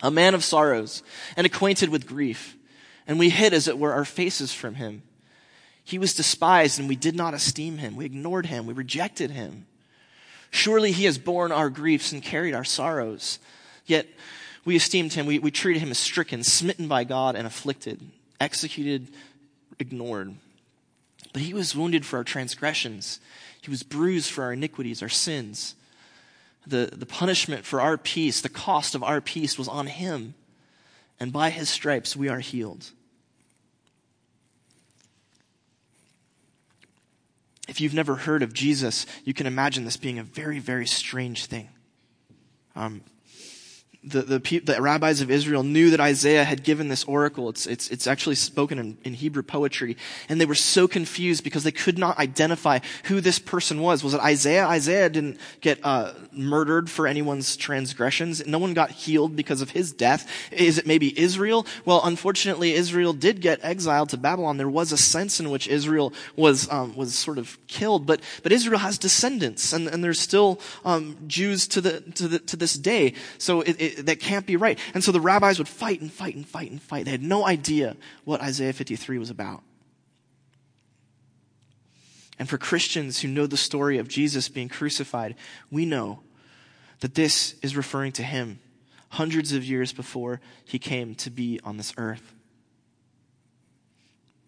A 0.02 0.10
man 0.10 0.34
of 0.34 0.44
sorrows 0.44 1.02
and 1.36 1.46
acquainted 1.46 1.88
with 1.88 2.06
grief 2.06 2.56
and 3.06 3.18
we 3.18 3.30
hid, 3.30 3.52
as 3.52 3.68
it 3.68 3.78
were, 3.78 3.92
our 3.92 4.04
faces 4.04 4.52
from 4.52 4.74
him. 4.74 5.02
He 5.84 5.98
was 5.98 6.14
despised, 6.14 6.78
and 6.78 6.88
we 6.88 6.96
did 6.96 7.16
not 7.16 7.34
esteem 7.34 7.78
him. 7.78 7.96
We 7.96 8.04
ignored 8.04 8.46
him. 8.46 8.66
We 8.66 8.74
rejected 8.74 9.30
him. 9.30 9.66
Surely 10.50 10.92
he 10.92 11.04
has 11.04 11.18
borne 11.18 11.52
our 11.52 11.70
griefs 11.70 12.12
and 12.12 12.22
carried 12.22 12.54
our 12.54 12.64
sorrows. 12.64 13.38
Yet 13.86 14.06
we 14.64 14.76
esteemed 14.76 15.12
him. 15.12 15.26
We, 15.26 15.38
we 15.38 15.50
treated 15.50 15.80
him 15.80 15.90
as 15.90 15.98
stricken, 15.98 16.44
smitten 16.44 16.88
by 16.88 17.04
God, 17.04 17.34
and 17.34 17.46
afflicted, 17.46 18.00
executed, 18.40 19.08
ignored. 19.78 20.34
But 21.32 21.42
he 21.42 21.54
was 21.54 21.76
wounded 21.76 22.04
for 22.04 22.18
our 22.18 22.24
transgressions, 22.24 23.20
he 23.62 23.70
was 23.70 23.82
bruised 23.82 24.30
for 24.30 24.44
our 24.44 24.52
iniquities, 24.52 25.02
our 25.02 25.08
sins. 25.08 25.74
The, 26.66 26.90
the 26.92 27.06
punishment 27.06 27.64
for 27.64 27.80
our 27.80 27.96
peace, 27.96 28.42
the 28.42 28.48
cost 28.48 28.94
of 28.94 29.02
our 29.02 29.20
peace 29.20 29.58
was 29.58 29.66
on 29.66 29.86
him, 29.86 30.34
and 31.20 31.32
by 31.32 31.50
his 31.50 31.68
stripes 31.68 32.16
we 32.16 32.28
are 32.28 32.40
healed. 32.40 32.90
if 37.70 37.80
you've 37.80 37.94
never 37.94 38.16
heard 38.16 38.42
of 38.42 38.52
Jesus, 38.52 39.06
you 39.24 39.32
can 39.32 39.46
imagine 39.46 39.84
this 39.84 39.96
being 39.96 40.18
a 40.18 40.24
very, 40.24 40.58
very 40.58 40.86
strange 40.86 41.46
thing. 41.46 41.68
Um, 42.74 43.00
the, 44.02 44.22
the, 44.22 44.58
the, 44.60 44.80
rabbis 44.80 45.20
of 45.20 45.30
Israel 45.30 45.62
knew 45.62 45.90
that 45.90 46.00
Isaiah 46.00 46.44
had 46.44 46.64
given 46.64 46.88
this 46.88 47.04
oracle. 47.04 47.50
It's, 47.50 47.66
it's, 47.66 47.90
it's 47.90 48.06
actually 48.06 48.36
spoken 48.36 48.78
in, 48.78 48.96
in, 49.04 49.12
Hebrew 49.12 49.42
poetry. 49.42 49.94
And 50.30 50.40
they 50.40 50.46
were 50.46 50.54
so 50.54 50.88
confused 50.88 51.44
because 51.44 51.64
they 51.64 51.70
could 51.72 51.98
not 51.98 52.18
identify 52.18 52.78
who 53.04 53.20
this 53.20 53.38
person 53.38 53.82
was. 53.82 54.02
Was 54.02 54.14
it 54.14 54.20
Isaiah? 54.20 54.64
Isaiah 54.66 55.10
didn't 55.10 55.38
get 55.60 55.80
uh, 55.84 56.14
murdered 56.32 56.88
for 56.88 57.06
anyone's 57.06 57.58
transgressions. 57.58 58.46
No 58.46 58.58
one 58.58 58.72
got 58.72 58.90
healed 58.90 59.36
because 59.36 59.60
of 59.60 59.70
his 59.70 59.92
death. 59.92 60.26
Is 60.50 60.78
it 60.78 60.86
maybe 60.86 61.18
Israel? 61.20 61.66
Well, 61.84 62.00
unfortunately, 62.02 62.72
Israel 62.72 63.12
did 63.12 63.42
get 63.42 63.60
exiled 63.62 64.08
to 64.10 64.16
Babylon. 64.16 64.56
There 64.56 64.70
was 64.70 64.92
a 64.92 64.98
sense 64.98 65.40
in 65.40 65.50
which 65.50 65.68
Israel 65.68 66.14
was, 66.36 66.70
um, 66.70 66.96
was 66.96 67.14
sort 67.14 67.36
of 67.36 67.58
killed. 67.66 68.06
But, 68.06 68.22
but 68.42 68.50
Israel 68.50 68.78
has 68.78 68.96
descendants, 68.96 69.74
and, 69.74 69.88
and 69.88 70.02
there's 70.02 70.20
still 70.20 70.58
um, 70.86 71.18
Jews 71.26 71.68
to, 71.68 71.82
the, 71.82 72.00
to, 72.00 72.28
the, 72.28 72.38
to 72.38 72.56
this 72.56 72.72
day. 72.74 73.12
So 73.36 73.60
it, 73.60 73.76
it 73.78 73.89
that 73.98 74.20
can't 74.20 74.46
be 74.46 74.56
right. 74.56 74.78
And 74.94 75.02
so 75.02 75.12
the 75.12 75.20
rabbis 75.20 75.58
would 75.58 75.68
fight 75.68 76.00
and 76.00 76.12
fight 76.12 76.34
and 76.34 76.46
fight 76.46 76.70
and 76.70 76.82
fight. 76.82 77.04
They 77.04 77.10
had 77.10 77.22
no 77.22 77.46
idea 77.46 77.96
what 78.24 78.40
Isaiah 78.40 78.72
53 78.72 79.18
was 79.18 79.30
about. 79.30 79.62
And 82.38 82.48
for 82.48 82.56
Christians 82.56 83.20
who 83.20 83.28
know 83.28 83.46
the 83.46 83.58
story 83.58 83.98
of 83.98 84.08
Jesus 84.08 84.48
being 84.48 84.70
crucified, 84.70 85.36
we 85.70 85.84
know 85.84 86.20
that 87.00 87.14
this 87.14 87.54
is 87.62 87.76
referring 87.76 88.12
to 88.12 88.22
him 88.22 88.60
hundreds 89.10 89.52
of 89.52 89.64
years 89.64 89.92
before 89.92 90.40
he 90.64 90.78
came 90.78 91.14
to 91.16 91.30
be 91.30 91.60
on 91.64 91.76
this 91.76 91.92
earth. 91.98 92.34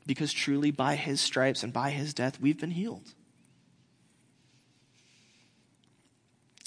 Because 0.06 0.32
truly, 0.32 0.70
by 0.70 0.96
his 0.96 1.20
stripes 1.20 1.62
and 1.62 1.72
by 1.72 1.90
his 1.90 2.14
death, 2.14 2.40
we've 2.40 2.58
been 2.58 2.70
healed. 2.70 3.14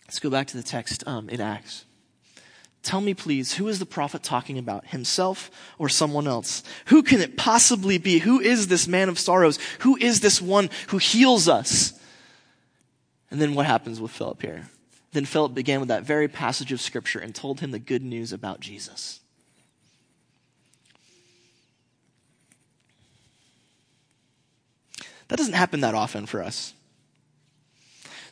Let's 0.06 0.20
go 0.20 0.30
back 0.30 0.48
to 0.48 0.58
the 0.58 0.64
text 0.64 1.04
um, 1.08 1.30
in 1.30 1.42
Acts. 1.42 1.86
Tell 2.86 3.02
me, 3.02 3.16
please, 3.16 3.56
who 3.56 3.68
is 3.68 3.80
the 3.80 3.86
prophet 3.88 4.22
talking 4.22 4.60
about? 4.60 4.86
Himself 4.86 5.50
or 5.80 5.90
someone 5.90 6.28
else? 6.28 6.62
Who 6.86 7.02
can 7.02 7.20
it 7.20 7.36
possibly 7.36 7.98
be? 7.98 8.20
Who 8.20 8.40
is 8.40 8.68
this 8.68 8.88
man 8.88 9.10
of 9.10 9.18
sorrows? 9.18 9.58
Who 9.80 9.98
is 9.98 10.20
this 10.20 10.40
one 10.40 10.70
who 10.90 11.00
heals 11.00 11.50
us? 11.50 12.00
And 13.32 13.42
then 13.42 13.56
what 13.56 13.66
happens 13.66 14.00
with 14.00 14.12
Philip 14.12 14.40
here? 14.40 14.70
Then 15.14 15.26
Philip 15.26 15.56
began 15.56 15.80
with 15.80 15.90
that 15.90 16.04
very 16.04 16.28
passage 16.28 16.72
of 16.72 16.80
scripture 16.80 17.18
and 17.18 17.34
told 17.34 17.60
him 17.60 17.72
the 17.72 17.80
good 17.80 18.04
news 18.04 18.32
about 18.32 18.60
Jesus. 18.60 19.20
That 25.30 25.38
doesn't 25.38 25.54
happen 25.54 25.80
that 25.80 25.96
often 25.96 26.28
for 26.28 26.44
us. 26.44 26.76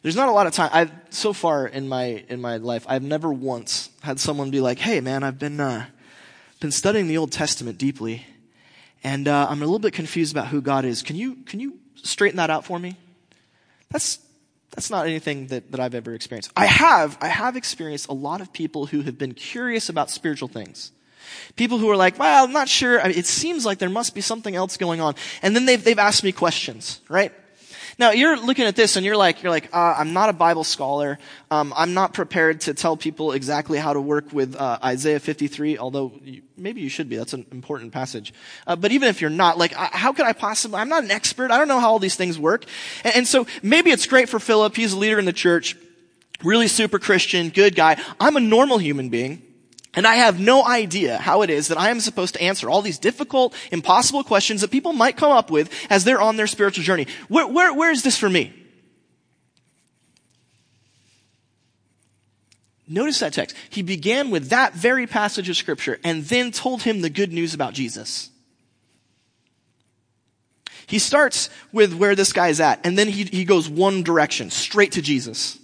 There's 0.03 0.15
not 0.15 0.29
a 0.29 0.31
lot 0.31 0.45
of 0.45 0.53
time. 0.53 0.69
I've 0.71 0.91
so 1.09 1.33
far 1.33 1.65
in 1.65 1.87
my 1.87 2.23
in 2.29 2.39
my 2.39 2.57
life, 2.57 2.85
I've 2.87 3.01
never 3.01 3.33
once 3.33 3.89
had 4.03 4.19
someone 4.19 4.51
be 4.51 4.61
like, 4.61 4.79
"Hey, 4.79 4.99
man, 4.99 5.23
I've 5.23 5.39
been 5.39 5.59
uh, 5.59 5.85
been 6.59 6.71
studying 6.71 7.07
the 7.07 7.17
Old 7.17 7.31
Testament 7.31 7.77
deeply, 7.77 8.25
and 9.03 9.27
uh, 9.27 9.47
I'm 9.49 9.61
a 9.61 9.65
little 9.65 9.79
bit 9.79 9.93
confused 9.93 10.33
about 10.33 10.47
who 10.47 10.61
God 10.61 10.85
is. 10.85 11.01
Can 11.01 11.15
you 11.15 11.37
can 11.45 11.59
you 11.59 11.79
straighten 11.95 12.37
that 12.37 12.49
out 12.49 12.65
for 12.65 12.77
me?" 12.77 12.97
That's 13.89 14.19
that's 14.71 14.89
not 14.89 15.07
anything 15.07 15.47
that, 15.47 15.71
that 15.71 15.79
I've 15.79 15.95
ever 15.95 16.13
experienced. 16.13 16.51
I 16.55 16.65
have 16.65 17.17
I 17.21 17.29
have 17.29 17.55
experienced 17.55 18.09
a 18.09 18.13
lot 18.13 18.41
of 18.41 18.51
people 18.51 18.87
who 18.87 19.01
have 19.01 19.17
been 19.17 19.33
curious 19.33 19.89
about 19.89 20.11
spiritual 20.11 20.49
things. 20.49 20.91
People 21.55 21.77
who 21.77 21.89
are 21.89 21.95
like, 21.95 22.19
well, 22.19 22.43
I'm 22.43 22.51
not 22.51 22.67
sure. 22.67 22.99
I 22.99 23.07
mean, 23.07 23.17
it 23.17 23.25
seems 23.25 23.65
like 23.65 23.77
there 23.77 23.89
must 23.89 24.13
be 24.13 24.21
something 24.21 24.55
else 24.55 24.75
going 24.75 24.99
on. 24.99 25.15
And 25.41 25.55
then 25.55 25.65
they've, 25.65 25.81
they've 25.81 25.97
asked 25.97 26.23
me 26.23 26.33
questions, 26.33 26.99
right? 27.07 27.31
Now 27.99 28.11
you're 28.11 28.37
looking 28.37 28.65
at 28.65 28.75
this 28.75 28.95
and 28.95 29.05
you're 29.05 29.17
like, 29.17 29.43
you're 29.43 29.51
like, 29.51 29.69
uh, 29.73 29.95
I'm 29.97 30.13
not 30.13 30.29
a 30.29 30.33
Bible 30.33 30.63
scholar. 30.63 31.19
Um, 31.51 31.73
I'm 31.75 31.93
not 31.93 32.13
prepared 32.13 32.61
to 32.61 32.73
tell 32.73 32.97
people 32.97 33.31
exactly 33.31 33.77
how 33.77 33.93
to 33.93 34.01
work 34.01 34.33
with 34.33 34.55
uh, 34.55 34.79
Isaiah 34.83 35.19
53, 35.19 35.77
although 35.77 36.13
you, 36.23 36.41
maybe 36.57 36.81
you 36.81 36.89
should 36.89 37.09
be. 37.09 37.17
That's 37.17 37.33
an 37.33 37.45
important 37.51 37.91
passage. 37.91 38.33
Uh, 38.65 38.75
but 38.75 38.91
even 38.91 39.09
if 39.09 39.21
you're 39.21 39.29
not, 39.29 39.57
like, 39.57 39.73
how 39.73 40.13
could 40.13 40.25
I 40.25 40.33
possibly? 40.33 40.79
I'm 40.79 40.89
not 40.89 41.03
an 41.03 41.11
expert. 41.11 41.51
I 41.51 41.57
don't 41.57 41.67
know 41.67 41.79
how 41.79 41.89
all 41.89 41.99
these 41.99 42.15
things 42.15 42.39
work. 42.39 42.65
And, 43.03 43.15
and 43.15 43.27
so 43.27 43.45
maybe 43.61 43.91
it's 43.91 44.07
great 44.07 44.29
for 44.29 44.39
Philip. 44.39 44.75
He's 44.75 44.93
a 44.93 44.97
leader 44.97 45.19
in 45.19 45.25
the 45.25 45.33
church, 45.33 45.77
really 46.43 46.67
super 46.67 46.99
Christian, 46.99 47.49
good 47.49 47.75
guy. 47.75 48.01
I'm 48.19 48.35
a 48.35 48.41
normal 48.41 48.79
human 48.79 49.09
being. 49.09 49.41
And 49.95 50.07
I 50.07 50.15
have 50.15 50.39
no 50.39 50.65
idea 50.65 51.17
how 51.17 51.43
it 51.43 51.49
is 51.49 51.67
that 51.67 51.77
I 51.77 51.89
am 51.89 51.99
supposed 51.99 52.33
to 52.33 52.41
answer 52.41 52.69
all 52.69 52.81
these 52.81 52.97
difficult, 52.97 53.53
impossible 53.71 54.23
questions 54.23 54.61
that 54.61 54.71
people 54.71 54.91
might 54.91 55.17
come 55.17 55.31
up 55.31 55.51
with 55.51 55.71
as 55.89 56.03
they're 56.03 56.21
on 56.21 56.35
their 56.35 56.47
spiritual 56.47 56.83
journey. 56.83 57.05
Where, 57.27 57.47
where, 57.47 57.73
where 57.73 57.91
is 57.91 58.01
this 58.01 58.17
for 58.17 58.29
me? 58.29 58.53
Notice 62.87 63.19
that 63.19 63.33
text. 63.33 63.55
He 63.69 63.81
began 63.81 64.29
with 64.29 64.49
that 64.49 64.73
very 64.73 65.07
passage 65.07 65.47
of 65.47 65.55
scripture 65.55 65.99
and 66.03 66.23
then 66.25 66.51
told 66.51 66.81
him 66.81 67.01
the 67.01 67.09
good 67.09 67.31
news 67.31 67.53
about 67.53 67.73
Jesus. 67.73 68.29
He 70.87 70.99
starts 70.99 71.49
with 71.71 71.93
where 71.93 72.15
this 72.15 72.33
guy's 72.33 72.59
at 72.59 72.85
and 72.85 72.97
then 72.97 73.07
he, 73.07 73.23
he 73.23 73.45
goes 73.45 73.69
one 73.69 74.03
direction, 74.03 74.49
straight 74.49 74.93
to 74.93 75.01
Jesus. 75.01 75.59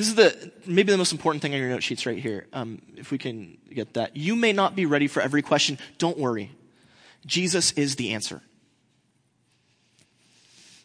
This 0.00 0.08
is 0.08 0.14
the 0.14 0.50
maybe 0.64 0.90
the 0.92 0.96
most 0.96 1.12
important 1.12 1.42
thing 1.42 1.52
on 1.52 1.60
your 1.60 1.68
note 1.68 1.82
sheets 1.82 2.06
right 2.06 2.16
here. 2.16 2.46
Um, 2.54 2.80
if 2.96 3.10
we 3.10 3.18
can 3.18 3.58
get 3.70 3.92
that, 3.92 4.16
you 4.16 4.34
may 4.34 4.54
not 4.54 4.74
be 4.74 4.86
ready 4.86 5.08
for 5.08 5.20
every 5.20 5.42
question. 5.42 5.76
Don't 5.98 6.16
worry, 6.16 6.52
Jesus 7.26 7.72
is 7.72 7.96
the 7.96 8.14
answer. 8.14 8.40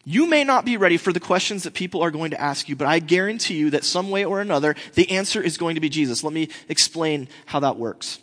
You 0.04 0.28
may 0.28 0.44
not 0.44 0.66
be 0.66 0.76
ready 0.76 0.98
for 0.98 1.14
the 1.14 1.22
questions 1.22 1.64
that 1.64 1.74
people 1.74 2.02
are 2.02 2.12
going 2.12 2.32
to 2.32 2.42
ask 2.42 2.68
you, 2.68 2.76
but 2.76 2.88
I 2.88 3.00
guarantee 3.00 3.54
you 3.54 3.70
that 3.70 3.86
some 3.86 4.10
way 4.10 4.26
or 4.26 4.42
another, 4.42 4.76
the 4.96 5.10
answer 5.10 5.42
is 5.42 5.58
going 5.58 5.76
to 5.76 5.82
be 5.82 5.88
Jesus. 5.88 6.22
Let 6.22 6.34
me 6.34 6.50
explain 6.68 7.30
how 7.46 7.62
that 7.62 7.78
works. 7.78 8.20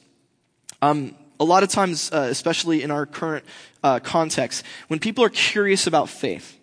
Um, 0.83 1.15
a 1.41 1.45
lot 1.45 1.63
of 1.63 1.71
times, 1.71 2.13
uh, 2.13 2.27
especially 2.31 2.83
in 2.83 2.91
our 2.91 3.07
current 3.07 3.47
uh, 3.83 3.99
context, 4.01 4.63
when 4.89 4.99
people 4.99 5.25
are 5.25 5.31
curious 5.31 5.87
about 5.87 6.11
faith, 6.11 6.55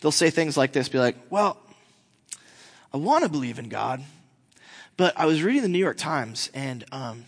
they'll 0.00 0.10
say 0.10 0.30
things 0.30 0.56
like 0.56 0.72
this, 0.72 0.88
be 0.88 0.98
like, 0.98 1.14
well, 1.30 1.58
I 2.92 2.96
want 2.96 3.24
to 3.24 3.30
believe 3.30 3.58
in 3.58 3.68
God, 3.68 4.02
but 4.96 5.12
I 5.18 5.26
was 5.26 5.42
reading 5.42 5.62
the 5.62 5.68
New 5.68 5.78
York 5.78 5.98
Times 5.98 6.50
and 6.54 6.84
um, 6.90 7.24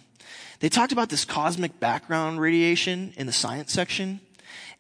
they 0.61 0.69
talked 0.69 0.93
about 0.93 1.09
this 1.09 1.25
cosmic 1.25 1.81
background 1.81 2.41
radiation 2.41 3.13
in 3.17 3.27
the 3.27 3.33
science 3.33 3.73
section. 3.73 4.21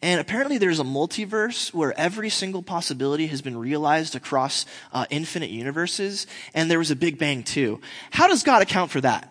And 0.02 0.20
apparently 0.20 0.56
there's 0.56 0.80
a 0.80 0.84
multiverse 0.84 1.74
where 1.74 1.98
every 1.98 2.30
single 2.30 2.62
possibility 2.62 3.26
has 3.26 3.42
been 3.42 3.56
realized 3.56 4.14
across 4.14 4.64
uh, 4.92 5.04
infinite 5.10 5.50
universes, 5.50 6.26
and 6.54 6.70
there 6.70 6.78
was 6.78 6.90
a 6.90 6.96
Big 6.96 7.18
Bang 7.18 7.42
too. 7.42 7.80
How 8.10 8.26
does 8.28 8.42
God 8.42 8.62
account 8.62 8.90
for 8.90 9.00
that? 9.02 9.30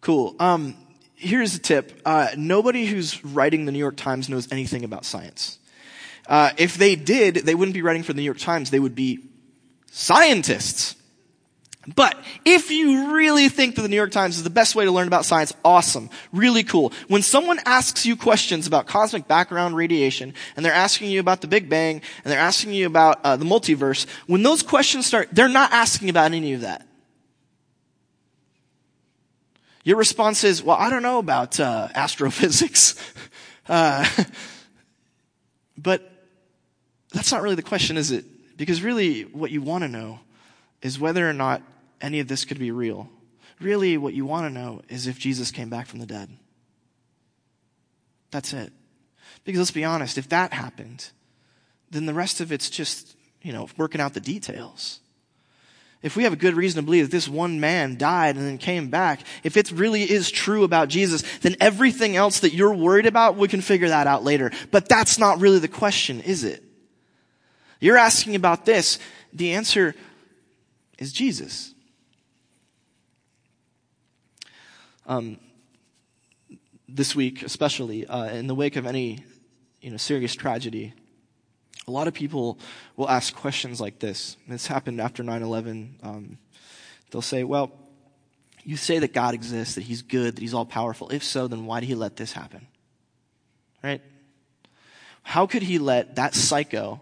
Cool. 0.00 0.34
Um, 0.38 0.74
here's 1.16 1.54
a 1.54 1.58
tip. 1.58 2.00
Uh, 2.04 2.28
nobody 2.36 2.86
who's 2.86 3.22
writing 3.24 3.66
the 3.66 3.72
New 3.72 3.78
York 3.78 3.96
Times 3.96 4.28
knows 4.28 4.50
anything 4.50 4.84
about 4.84 5.04
science. 5.04 5.57
Uh, 6.28 6.50
if 6.58 6.76
they 6.76 6.94
did, 6.94 7.36
they 7.36 7.54
wouldn't 7.54 7.74
be 7.74 7.82
writing 7.82 8.02
for 8.02 8.12
the 8.12 8.18
New 8.18 8.24
York 8.24 8.38
Times. 8.38 8.70
They 8.70 8.78
would 8.78 8.94
be 8.94 9.20
scientists. 9.90 10.94
But 11.94 12.22
if 12.44 12.70
you 12.70 13.14
really 13.14 13.48
think 13.48 13.76
that 13.76 13.82
the 13.82 13.88
New 13.88 13.96
York 13.96 14.10
Times 14.10 14.36
is 14.36 14.42
the 14.42 14.50
best 14.50 14.74
way 14.74 14.84
to 14.84 14.90
learn 14.90 15.08
about 15.08 15.24
science, 15.24 15.54
awesome. 15.64 16.10
Really 16.32 16.62
cool. 16.62 16.92
When 17.08 17.22
someone 17.22 17.58
asks 17.64 18.04
you 18.04 18.14
questions 18.14 18.66
about 18.66 18.86
cosmic 18.86 19.26
background 19.26 19.74
radiation, 19.74 20.34
and 20.54 20.64
they're 20.64 20.72
asking 20.72 21.10
you 21.10 21.20
about 21.20 21.40
the 21.40 21.48
Big 21.48 21.70
Bang, 21.70 22.02
and 22.24 22.30
they're 22.30 22.38
asking 22.38 22.74
you 22.74 22.86
about 22.86 23.20
uh, 23.24 23.36
the 23.36 23.46
multiverse, 23.46 24.06
when 24.26 24.42
those 24.42 24.62
questions 24.62 25.06
start, 25.06 25.30
they're 25.32 25.48
not 25.48 25.72
asking 25.72 26.10
about 26.10 26.32
any 26.32 26.52
of 26.52 26.60
that. 26.60 26.86
Your 29.82 29.96
response 29.96 30.44
is, 30.44 30.62
well, 30.62 30.76
I 30.76 30.90
don't 30.90 31.02
know 31.02 31.18
about 31.18 31.58
uh, 31.58 31.88
astrophysics. 31.94 32.94
Uh, 33.70 34.08
but 35.76 36.17
that's 37.12 37.32
not 37.32 37.42
really 37.42 37.54
the 37.54 37.62
question, 37.62 37.96
is 37.96 38.10
it? 38.10 38.24
Because 38.56 38.82
really, 38.82 39.22
what 39.22 39.50
you 39.50 39.62
want 39.62 39.84
to 39.84 39.88
know 39.88 40.20
is 40.82 40.98
whether 40.98 41.28
or 41.28 41.32
not 41.32 41.62
any 42.00 42.20
of 42.20 42.28
this 42.28 42.44
could 42.44 42.58
be 42.58 42.70
real. 42.70 43.08
Really, 43.60 43.96
what 43.96 44.14
you 44.14 44.26
want 44.26 44.46
to 44.46 44.50
know 44.50 44.82
is 44.88 45.06
if 45.06 45.18
Jesus 45.18 45.50
came 45.50 45.70
back 45.70 45.86
from 45.86 46.00
the 46.00 46.06
dead. 46.06 46.28
That's 48.30 48.52
it. 48.52 48.72
Because 49.44 49.58
let's 49.58 49.70
be 49.70 49.84
honest, 49.84 50.18
if 50.18 50.28
that 50.28 50.52
happened, 50.52 51.10
then 51.90 52.06
the 52.06 52.14
rest 52.14 52.40
of 52.40 52.52
it's 52.52 52.68
just, 52.68 53.16
you 53.42 53.52
know, 53.52 53.68
working 53.76 54.00
out 54.00 54.14
the 54.14 54.20
details. 54.20 55.00
If 56.02 56.14
we 56.14 56.22
have 56.22 56.32
a 56.32 56.36
good 56.36 56.54
reason 56.54 56.80
to 56.80 56.84
believe 56.84 57.06
that 57.06 57.10
this 57.10 57.26
one 57.26 57.58
man 57.58 57.96
died 57.96 58.36
and 58.36 58.46
then 58.46 58.58
came 58.58 58.88
back, 58.88 59.20
if 59.42 59.56
it 59.56 59.72
really 59.72 60.08
is 60.08 60.30
true 60.30 60.62
about 60.62 60.88
Jesus, 60.88 61.22
then 61.38 61.56
everything 61.60 62.14
else 62.14 62.40
that 62.40 62.54
you're 62.54 62.74
worried 62.74 63.06
about, 63.06 63.36
we 63.36 63.48
can 63.48 63.60
figure 63.60 63.88
that 63.88 64.06
out 64.06 64.22
later. 64.22 64.52
But 64.70 64.88
that's 64.88 65.18
not 65.18 65.40
really 65.40 65.58
the 65.58 65.66
question, 65.66 66.20
is 66.20 66.44
it? 66.44 66.62
You're 67.80 67.96
asking 67.96 68.34
about 68.34 68.64
this. 68.64 68.98
The 69.32 69.52
answer 69.52 69.94
is 70.98 71.12
Jesus. 71.12 71.74
Um, 75.06 75.38
this 76.88 77.14
week, 77.14 77.42
especially 77.42 78.06
uh, 78.06 78.26
in 78.26 78.46
the 78.46 78.54
wake 78.54 78.76
of 78.76 78.84
any 78.86 79.24
you 79.80 79.90
know 79.90 79.96
serious 79.96 80.34
tragedy, 80.34 80.92
a 81.86 81.90
lot 81.90 82.08
of 82.08 82.14
people 82.14 82.58
will 82.96 83.08
ask 83.08 83.34
questions 83.34 83.80
like 83.80 84.00
this. 84.00 84.36
This 84.48 84.66
happened 84.66 85.00
after 85.00 85.22
9/11. 85.22 85.94
Um, 86.02 86.38
they'll 87.10 87.22
say, 87.22 87.44
"Well, 87.44 87.72
you 88.64 88.76
say 88.76 88.98
that 88.98 89.14
God 89.14 89.34
exists, 89.34 89.76
that 89.76 89.82
He's 89.82 90.02
good, 90.02 90.36
that 90.36 90.40
He's 90.40 90.54
all 90.54 90.66
powerful. 90.66 91.08
If 91.10 91.22
so, 91.22 91.46
then 91.46 91.64
why 91.64 91.80
did 91.80 91.86
He 91.86 91.94
let 91.94 92.16
this 92.16 92.32
happen? 92.32 92.66
Right? 93.82 94.02
How 95.22 95.46
could 95.46 95.62
He 95.62 95.78
let 95.78 96.16
that 96.16 96.34
psycho 96.34 97.00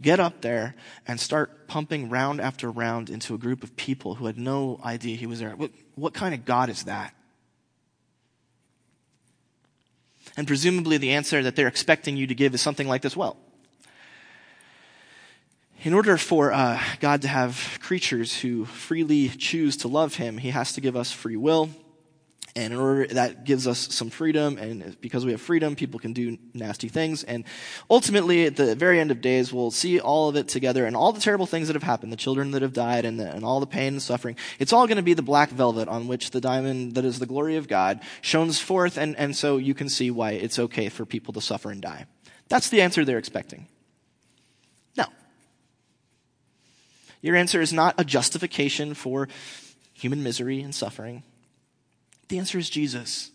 get 0.00 0.20
up 0.20 0.40
there 0.40 0.74
and 1.06 1.18
start 1.18 1.68
pumping 1.68 2.08
round 2.08 2.40
after 2.40 2.70
round 2.70 3.10
into 3.10 3.34
a 3.34 3.38
group 3.38 3.62
of 3.62 3.76
people 3.76 4.14
who 4.14 4.26
had 4.26 4.38
no 4.38 4.80
idea 4.84 5.16
he 5.16 5.26
was 5.26 5.40
there. 5.40 5.56
What, 5.56 5.70
what 5.94 6.14
kind 6.14 6.34
of 6.34 6.44
God 6.44 6.68
is 6.68 6.84
that? 6.84 7.14
And 10.36 10.46
presumably 10.46 10.98
the 10.98 11.12
answer 11.12 11.42
that 11.42 11.56
they're 11.56 11.68
expecting 11.68 12.16
you 12.16 12.26
to 12.26 12.34
give 12.34 12.54
is 12.54 12.60
something 12.60 12.88
like 12.88 13.02
this 13.02 13.16
well, 13.16 13.36
in 15.82 15.94
order 15.94 16.16
for 16.16 16.52
uh, 16.52 16.82
God 17.00 17.22
to 17.22 17.28
have 17.28 17.78
creatures 17.80 18.40
who 18.40 18.64
freely 18.64 19.28
choose 19.28 19.76
to 19.78 19.88
love 19.88 20.16
Him, 20.16 20.38
He 20.38 20.50
has 20.50 20.72
to 20.72 20.80
give 20.80 20.96
us 20.96 21.12
free 21.12 21.36
will. 21.36 21.70
And 22.56 22.72
in 22.72 22.80
order, 22.80 23.06
that 23.08 23.44
gives 23.44 23.66
us 23.66 23.94
some 23.94 24.08
freedom, 24.08 24.56
and 24.56 24.98
because 25.02 25.26
we 25.26 25.32
have 25.32 25.42
freedom, 25.42 25.76
people 25.76 26.00
can 26.00 26.14
do 26.14 26.38
nasty 26.54 26.88
things. 26.88 27.22
And 27.22 27.44
ultimately, 27.90 28.46
at 28.46 28.56
the 28.56 28.74
very 28.74 28.98
end 28.98 29.10
of 29.10 29.20
days, 29.20 29.52
we'll 29.52 29.70
see 29.70 30.00
all 30.00 30.30
of 30.30 30.36
it 30.36 30.48
together 30.48 30.86
and 30.86 30.96
all 30.96 31.12
the 31.12 31.20
terrible 31.20 31.44
things 31.44 31.66
that 31.66 31.74
have 31.74 31.82
happened, 31.82 32.14
the 32.14 32.16
children 32.16 32.52
that 32.52 32.62
have 32.62 32.72
died, 32.72 33.04
and, 33.04 33.20
the, 33.20 33.30
and 33.30 33.44
all 33.44 33.60
the 33.60 33.66
pain 33.66 33.88
and 33.92 34.02
suffering. 34.02 34.36
It's 34.58 34.72
all 34.72 34.86
going 34.86 34.96
to 34.96 35.02
be 35.02 35.12
the 35.12 35.20
black 35.20 35.50
velvet 35.50 35.86
on 35.86 36.08
which 36.08 36.30
the 36.30 36.40
diamond 36.40 36.94
that 36.94 37.04
is 37.04 37.18
the 37.18 37.26
glory 37.26 37.56
of 37.56 37.68
God 37.68 38.00
shines 38.22 38.58
forth, 38.58 38.96
and, 38.96 39.14
and 39.16 39.36
so 39.36 39.58
you 39.58 39.74
can 39.74 39.90
see 39.90 40.10
why 40.10 40.30
it's 40.30 40.58
okay 40.58 40.88
for 40.88 41.04
people 41.04 41.34
to 41.34 41.42
suffer 41.42 41.70
and 41.70 41.82
die. 41.82 42.06
That's 42.48 42.70
the 42.70 42.80
answer 42.80 43.04
they're 43.04 43.18
expecting. 43.18 43.66
No. 44.96 45.04
Your 47.20 47.36
answer 47.36 47.60
is 47.60 47.74
not 47.74 47.96
a 47.98 48.04
justification 48.04 48.94
for 48.94 49.28
human 49.92 50.22
misery 50.22 50.62
and 50.62 50.74
suffering. 50.74 51.22
The 52.28 52.38
answer 52.38 52.58
is 52.58 52.68
Jesus. 52.68 53.30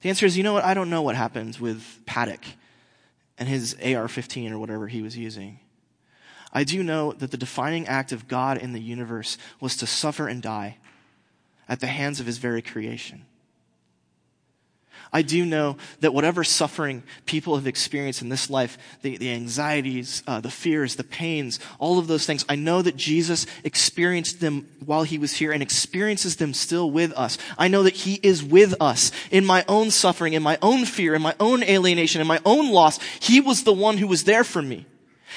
The 0.00 0.08
answer 0.08 0.26
is, 0.26 0.36
you 0.36 0.42
know 0.42 0.52
what? 0.52 0.64
I 0.64 0.74
don't 0.74 0.90
know 0.90 1.02
what 1.02 1.16
happened 1.16 1.56
with 1.56 2.00
Paddock 2.06 2.44
and 3.38 3.48
his 3.48 3.76
AR 3.84 4.08
15 4.08 4.52
or 4.52 4.58
whatever 4.58 4.86
he 4.86 5.02
was 5.02 5.16
using. 5.16 5.60
I 6.52 6.62
do 6.62 6.84
know 6.84 7.12
that 7.12 7.32
the 7.32 7.36
defining 7.36 7.88
act 7.88 8.12
of 8.12 8.28
God 8.28 8.58
in 8.58 8.72
the 8.72 8.80
universe 8.80 9.36
was 9.60 9.76
to 9.78 9.86
suffer 9.86 10.28
and 10.28 10.40
die 10.40 10.78
at 11.68 11.80
the 11.80 11.88
hands 11.88 12.20
of 12.20 12.26
his 12.26 12.38
very 12.38 12.62
creation. 12.62 13.26
I 15.14 15.22
do 15.22 15.46
know 15.46 15.76
that 16.00 16.12
whatever 16.12 16.42
suffering 16.42 17.04
people 17.24 17.54
have 17.54 17.68
experienced 17.68 18.20
in 18.20 18.30
this 18.30 18.50
life, 18.50 18.76
the, 19.02 19.16
the 19.16 19.30
anxieties, 19.30 20.24
uh, 20.26 20.40
the 20.40 20.50
fears, 20.50 20.96
the 20.96 21.04
pains, 21.04 21.60
all 21.78 22.00
of 22.00 22.08
those 22.08 22.26
things, 22.26 22.44
I 22.48 22.56
know 22.56 22.82
that 22.82 22.96
Jesus 22.96 23.46
experienced 23.62 24.40
them 24.40 24.68
while 24.84 25.04
he 25.04 25.16
was 25.16 25.32
here 25.34 25.52
and 25.52 25.62
experiences 25.62 26.34
them 26.34 26.52
still 26.52 26.90
with 26.90 27.12
us. 27.12 27.38
I 27.56 27.68
know 27.68 27.84
that 27.84 27.94
he 27.94 28.18
is 28.24 28.42
with 28.42 28.74
us 28.80 29.12
in 29.30 29.44
my 29.46 29.64
own 29.68 29.92
suffering, 29.92 30.32
in 30.32 30.42
my 30.42 30.58
own 30.60 30.84
fear, 30.84 31.14
in 31.14 31.22
my 31.22 31.36
own 31.38 31.62
alienation, 31.62 32.20
in 32.20 32.26
my 32.26 32.40
own 32.44 32.72
loss. 32.72 32.98
He 33.20 33.40
was 33.40 33.62
the 33.62 33.72
one 33.72 33.98
who 33.98 34.08
was 34.08 34.24
there 34.24 34.42
for 34.42 34.62
me. 34.62 34.84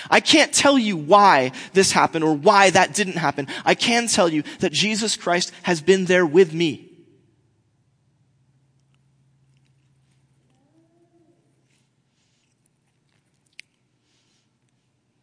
I 0.10 0.22
can't 0.22 0.52
tell 0.52 0.80
you 0.80 0.98
why 0.98 1.52
this 1.74 1.92
happened 1.92 2.24
or 2.24 2.34
why 2.34 2.72
that 2.72 2.96
didn't 2.96 3.18
happen. 3.18 3.48
I 3.63 3.76
can 3.76 4.08
tell 4.08 4.28
you 4.28 4.42
that 4.60 4.72
Jesus 4.72 5.16
Christ 5.16 5.52
has 5.62 5.82
been 5.82 6.06
there 6.06 6.26
with 6.26 6.52
me. 6.52 6.87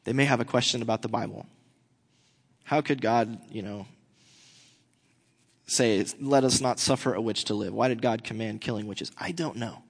They 0.04 0.12
may 0.12 0.24
have 0.26 0.40
a 0.40 0.44
question 0.44 0.82
about 0.82 1.02
the 1.02 1.08
Bible. 1.08 1.46
How 2.64 2.80
could 2.80 3.00
God, 3.00 3.38
you 3.50 3.62
know, 3.62 3.86
say, 5.66 6.04
let 6.20 6.44
us 6.44 6.60
not 6.60 6.78
suffer 6.78 7.14
a 7.14 7.20
witch 7.20 7.44
to 7.44 7.54
live? 7.54 7.74
Why 7.74 7.88
did 7.88 8.02
God 8.02 8.24
command 8.24 8.60
killing 8.60 8.86
witches? 8.86 9.10
I 9.18 9.32
don't 9.32 9.56
know. 9.56 9.82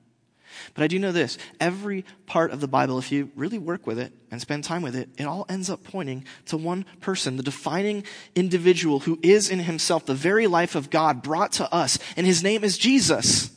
But 0.75 0.85
I 0.85 0.87
do 0.87 0.99
know 0.99 1.13
this. 1.13 1.37
Every 1.59 2.05
part 2.27 2.53
of 2.53 2.61
the 2.61 2.69
Bible, 2.69 2.99
if 2.99 3.11
you 3.11 3.31
really 3.35 3.59
work 3.59 3.87
with 3.87 3.99
it 3.99 4.13
and 4.31 4.41
spend 4.41 4.65
time 4.65 4.83
with 4.83 4.95
it, 4.95 5.09
it 5.19 5.25
all 5.25 5.47
ends 5.49 5.69
up 5.69 5.83
pointing 5.83 6.25
to 6.47 6.57
one 6.57 6.85
person, 7.01 7.37
the 7.37 7.43
defining 7.43 8.05
individual 8.35 9.01
who 9.01 9.19
is 9.23 9.51
in 9.51 9.61
himself 9.61 10.07
the 10.07 10.15
very 10.15 10.47
life 10.47 10.75
of 10.75 10.91
God 10.91 11.23
brought 11.23 11.53
to 11.53 11.73
us, 11.73 11.99
and 12.17 12.27
his 12.27 12.43
name 12.43 12.63
is 12.63 12.79
Jesus. 12.79 13.51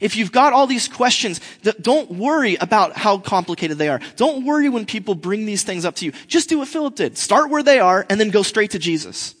If 0.00 0.16
you've 0.16 0.32
got 0.32 0.52
all 0.52 0.66
these 0.66 0.88
questions, 0.88 1.40
don't 1.80 2.10
worry 2.10 2.56
about 2.56 2.96
how 2.96 3.18
complicated 3.18 3.78
they 3.78 3.88
are. 3.88 4.00
Don't 4.16 4.44
worry 4.44 4.68
when 4.68 4.86
people 4.86 5.14
bring 5.14 5.46
these 5.46 5.62
things 5.62 5.84
up 5.84 5.96
to 5.96 6.04
you. 6.04 6.12
Just 6.26 6.48
do 6.48 6.58
what 6.58 6.68
Philip 6.68 6.94
did. 6.96 7.18
Start 7.18 7.50
where 7.50 7.62
they 7.62 7.78
are 7.78 8.06
and 8.08 8.20
then 8.20 8.30
go 8.30 8.42
straight 8.42 8.72
to 8.72 8.78
Jesus. 8.78 9.34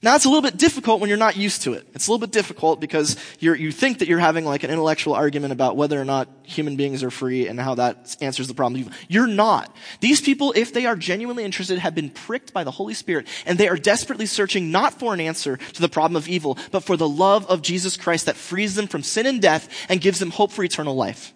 Now 0.00 0.14
it's 0.14 0.24
a 0.24 0.28
little 0.28 0.42
bit 0.42 0.56
difficult 0.56 1.00
when 1.00 1.08
you're 1.08 1.18
not 1.18 1.36
used 1.36 1.62
to 1.62 1.72
it. 1.72 1.88
It's 1.92 2.06
a 2.06 2.10
little 2.12 2.24
bit 2.24 2.32
difficult 2.32 2.80
because 2.80 3.16
you 3.40 3.72
think 3.72 3.98
that 3.98 4.06
you're 4.08 4.20
having 4.20 4.44
like 4.44 4.62
an 4.62 4.70
intellectual 4.70 5.14
argument 5.14 5.52
about 5.52 5.76
whether 5.76 6.00
or 6.00 6.04
not 6.04 6.28
human 6.44 6.76
beings 6.76 7.02
are 7.02 7.10
free 7.10 7.48
and 7.48 7.58
how 7.58 7.74
that 7.74 8.16
answers 8.20 8.46
the 8.46 8.54
problem. 8.54 8.90
You're 9.08 9.26
not. 9.26 9.74
These 10.00 10.20
people, 10.20 10.52
if 10.54 10.72
they 10.72 10.86
are 10.86 10.94
genuinely 10.94 11.44
interested, 11.44 11.80
have 11.80 11.96
been 11.96 12.10
pricked 12.10 12.52
by 12.52 12.62
the 12.62 12.70
Holy 12.70 12.94
Spirit 12.94 13.26
and 13.44 13.58
they 13.58 13.68
are 13.68 13.76
desperately 13.76 14.26
searching 14.26 14.70
not 14.70 14.94
for 14.94 15.14
an 15.14 15.20
answer 15.20 15.56
to 15.56 15.80
the 15.80 15.88
problem 15.88 16.16
of 16.16 16.28
evil, 16.28 16.56
but 16.70 16.84
for 16.84 16.96
the 16.96 17.08
love 17.08 17.44
of 17.46 17.62
Jesus 17.62 17.96
Christ 17.96 18.26
that 18.26 18.36
frees 18.36 18.76
them 18.76 18.86
from 18.86 19.02
sin 19.02 19.26
and 19.26 19.42
death 19.42 19.68
and 19.88 20.00
gives 20.00 20.20
them 20.20 20.30
hope 20.30 20.52
for 20.52 20.62
eternal 20.62 20.94
life. 20.94 21.34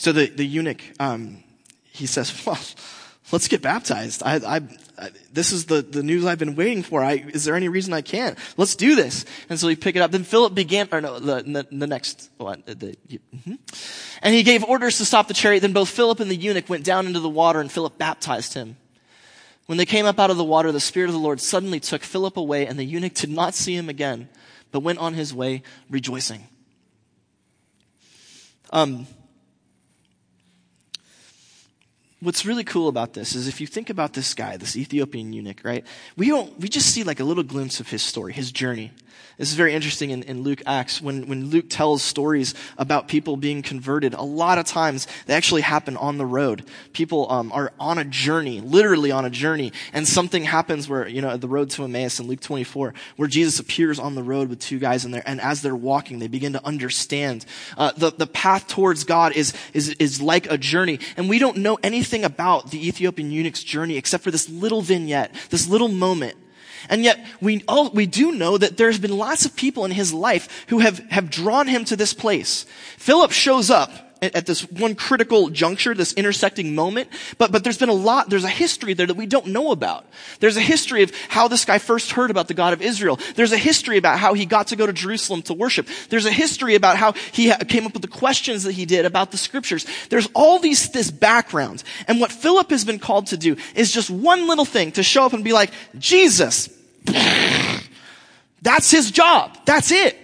So 0.00 0.12
the, 0.12 0.28
the 0.28 0.46
eunuch, 0.46 0.80
um, 0.98 1.44
he 1.92 2.06
says, 2.06 2.34
well, 2.46 2.58
let's 3.32 3.48
get 3.48 3.60
baptized. 3.60 4.22
I, 4.24 4.36
I, 4.36 4.60
I, 4.98 5.10
this 5.30 5.52
is 5.52 5.66
the, 5.66 5.82
the 5.82 6.02
news 6.02 6.24
I've 6.24 6.38
been 6.38 6.56
waiting 6.56 6.82
for. 6.82 7.04
I, 7.04 7.16
is 7.16 7.44
there 7.44 7.54
any 7.54 7.68
reason 7.68 7.92
I 7.92 8.00
can't? 8.00 8.38
Let's 8.56 8.76
do 8.76 8.94
this. 8.94 9.26
And 9.50 9.60
so 9.60 9.68
he 9.68 9.76
picked 9.76 9.98
it 9.98 10.00
up. 10.00 10.10
Then 10.10 10.24
Philip 10.24 10.54
began, 10.54 10.88
or 10.90 11.02
no, 11.02 11.18
the, 11.18 11.42
the, 11.42 11.66
the 11.70 11.86
next 11.86 12.30
one. 12.38 12.62
The, 12.64 12.96
mm-hmm. 13.10 13.56
And 14.22 14.34
he 14.34 14.42
gave 14.42 14.64
orders 14.64 14.96
to 14.96 15.04
stop 15.04 15.28
the 15.28 15.34
chariot. 15.34 15.60
Then 15.60 15.74
both 15.74 15.90
Philip 15.90 16.18
and 16.18 16.30
the 16.30 16.36
eunuch 16.36 16.70
went 16.70 16.82
down 16.82 17.06
into 17.06 17.20
the 17.20 17.28
water 17.28 17.60
and 17.60 17.70
Philip 17.70 17.98
baptized 17.98 18.54
him. 18.54 18.78
When 19.66 19.76
they 19.76 19.84
came 19.84 20.06
up 20.06 20.18
out 20.18 20.30
of 20.30 20.38
the 20.38 20.44
water, 20.44 20.72
the 20.72 20.80
Spirit 20.80 21.08
of 21.08 21.12
the 21.12 21.20
Lord 21.20 21.42
suddenly 21.42 21.78
took 21.78 22.04
Philip 22.04 22.38
away 22.38 22.66
and 22.66 22.78
the 22.78 22.84
eunuch 22.84 23.12
did 23.12 23.28
not 23.28 23.54
see 23.54 23.76
him 23.76 23.90
again, 23.90 24.30
but 24.72 24.80
went 24.80 24.98
on 24.98 25.12
his 25.12 25.34
way 25.34 25.62
rejoicing. 25.90 26.48
Um, 28.72 29.06
what's 32.20 32.44
really 32.44 32.64
cool 32.64 32.88
about 32.88 33.14
this 33.14 33.34
is 33.34 33.48
if 33.48 33.60
you 33.60 33.66
think 33.66 33.90
about 33.90 34.12
this 34.12 34.34
guy, 34.34 34.56
this 34.56 34.76
Ethiopian 34.76 35.32
eunuch, 35.32 35.62
right? 35.64 35.84
We 36.16 36.28
don't, 36.28 36.58
we 36.60 36.68
just 36.68 36.90
see 36.90 37.02
like 37.02 37.20
a 37.20 37.24
little 37.24 37.42
glimpse 37.42 37.80
of 37.80 37.88
his 37.88 38.02
story, 38.02 38.32
his 38.32 38.52
journey. 38.52 38.92
This 39.40 39.48
is 39.48 39.54
very 39.54 39.72
interesting 39.72 40.10
in, 40.10 40.22
in 40.24 40.42
Luke 40.42 40.62
Acts. 40.66 41.00
When, 41.00 41.26
when 41.26 41.46
Luke 41.46 41.64
tells 41.70 42.02
stories 42.02 42.54
about 42.76 43.08
people 43.08 43.38
being 43.38 43.62
converted, 43.62 44.12
a 44.12 44.20
lot 44.22 44.58
of 44.58 44.66
times 44.66 45.06
they 45.24 45.32
actually 45.32 45.62
happen 45.62 45.96
on 45.96 46.18
the 46.18 46.26
road. 46.26 46.66
People 46.92 47.30
um, 47.32 47.50
are 47.52 47.72
on 47.80 47.96
a 47.96 48.04
journey, 48.04 48.60
literally 48.60 49.10
on 49.10 49.24
a 49.24 49.30
journey, 49.30 49.72
and 49.94 50.06
something 50.06 50.44
happens 50.44 50.90
where, 50.90 51.08
you 51.08 51.22
know, 51.22 51.38
the 51.38 51.48
road 51.48 51.70
to 51.70 51.84
Emmaus 51.84 52.20
in 52.20 52.26
Luke 52.26 52.40
24, 52.40 52.92
where 53.16 53.28
Jesus 53.28 53.58
appears 53.58 53.98
on 53.98 54.14
the 54.14 54.22
road 54.22 54.50
with 54.50 54.58
two 54.58 54.78
guys 54.78 55.06
in 55.06 55.10
there, 55.10 55.22
and 55.24 55.40
as 55.40 55.62
they're 55.62 55.74
walking, 55.74 56.18
they 56.18 56.28
begin 56.28 56.52
to 56.52 56.66
understand. 56.66 57.46
Uh, 57.78 57.92
the, 57.96 58.10
the 58.10 58.26
path 58.26 58.68
towards 58.68 59.04
God 59.04 59.32
is, 59.32 59.54
is, 59.72 59.88
is 59.98 60.20
like 60.20 60.50
a 60.52 60.58
journey, 60.58 61.00
and 61.16 61.30
we 61.30 61.38
don't 61.38 61.56
know 61.56 61.78
anything 61.82 62.09
about 62.12 62.70
the 62.70 62.86
Ethiopian 62.88 63.30
eunuch's 63.30 63.64
journey 63.64 63.96
except 63.96 64.24
for 64.24 64.30
this 64.30 64.48
little 64.48 64.82
vignette, 64.82 65.34
this 65.50 65.68
little 65.68 65.88
moment 65.88 66.36
and 66.88 67.04
yet 67.04 67.24
we 67.40 67.62
all, 67.68 67.90
we 67.90 68.06
do 68.06 68.32
know 68.32 68.56
that 68.56 68.76
there's 68.76 68.98
been 68.98 69.16
lots 69.16 69.44
of 69.44 69.54
people 69.56 69.84
in 69.84 69.90
his 69.90 70.12
life 70.12 70.64
who 70.68 70.78
have, 70.78 70.98
have 71.10 71.30
drawn 71.30 71.66
him 71.66 71.84
to 71.86 71.96
this 71.96 72.14
place. 72.14 72.64
Philip 72.96 73.32
shows 73.32 73.70
up 73.70 74.09
at, 74.22 74.46
this 74.46 74.62
one 74.70 74.94
critical 74.94 75.48
juncture, 75.50 75.94
this 75.94 76.12
intersecting 76.12 76.74
moment, 76.74 77.08
but, 77.38 77.52
but 77.52 77.64
there's 77.64 77.78
been 77.78 77.88
a 77.88 77.94
lot, 77.94 78.28
there's 78.30 78.44
a 78.44 78.48
history 78.48 78.94
there 78.94 79.06
that 79.06 79.16
we 79.16 79.26
don't 79.26 79.46
know 79.46 79.72
about. 79.72 80.06
There's 80.40 80.56
a 80.56 80.60
history 80.60 81.02
of 81.02 81.12
how 81.28 81.48
this 81.48 81.64
guy 81.64 81.78
first 81.78 82.12
heard 82.12 82.30
about 82.30 82.48
the 82.48 82.54
God 82.54 82.72
of 82.72 82.82
Israel. 82.82 83.18
There's 83.34 83.52
a 83.52 83.58
history 83.58 83.96
about 83.96 84.18
how 84.18 84.34
he 84.34 84.46
got 84.46 84.68
to 84.68 84.76
go 84.76 84.86
to 84.86 84.92
Jerusalem 84.92 85.42
to 85.42 85.54
worship. 85.54 85.88
There's 86.08 86.26
a 86.26 86.32
history 86.32 86.74
about 86.74 86.96
how 86.96 87.12
he 87.12 87.52
came 87.68 87.86
up 87.86 87.92
with 87.92 88.02
the 88.02 88.08
questions 88.08 88.64
that 88.64 88.72
he 88.72 88.86
did 88.86 89.06
about 89.06 89.30
the 89.30 89.38
scriptures. 89.38 89.86
There's 90.08 90.28
all 90.34 90.58
these, 90.58 90.90
this 90.90 91.10
background. 91.10 91.82
And 92.06 92.20
what 92.20 92.32
Philip 92.32 92.70
has 92.70 92.84
been 92.84 92.98
called 92.98 93.28
to 93.28 93.36
do 93.36 93.56
is 93.74 93.92
just 93.92 94.10
one 94.10 94.48
little 94.48 94.64
thing 94.64 94.92
to 94.92 95.02
show 95.02 95.24
up 95.24 95.32
and 95.32 95.44
be 95.44 95.52
like, 95.52 95.70
Jesus, 95.98 96.68
that's 98.62 98.90
his 98.90 99.10
job. 99.10 99.56
That's 99.64 99.90
it. 99.90 100.16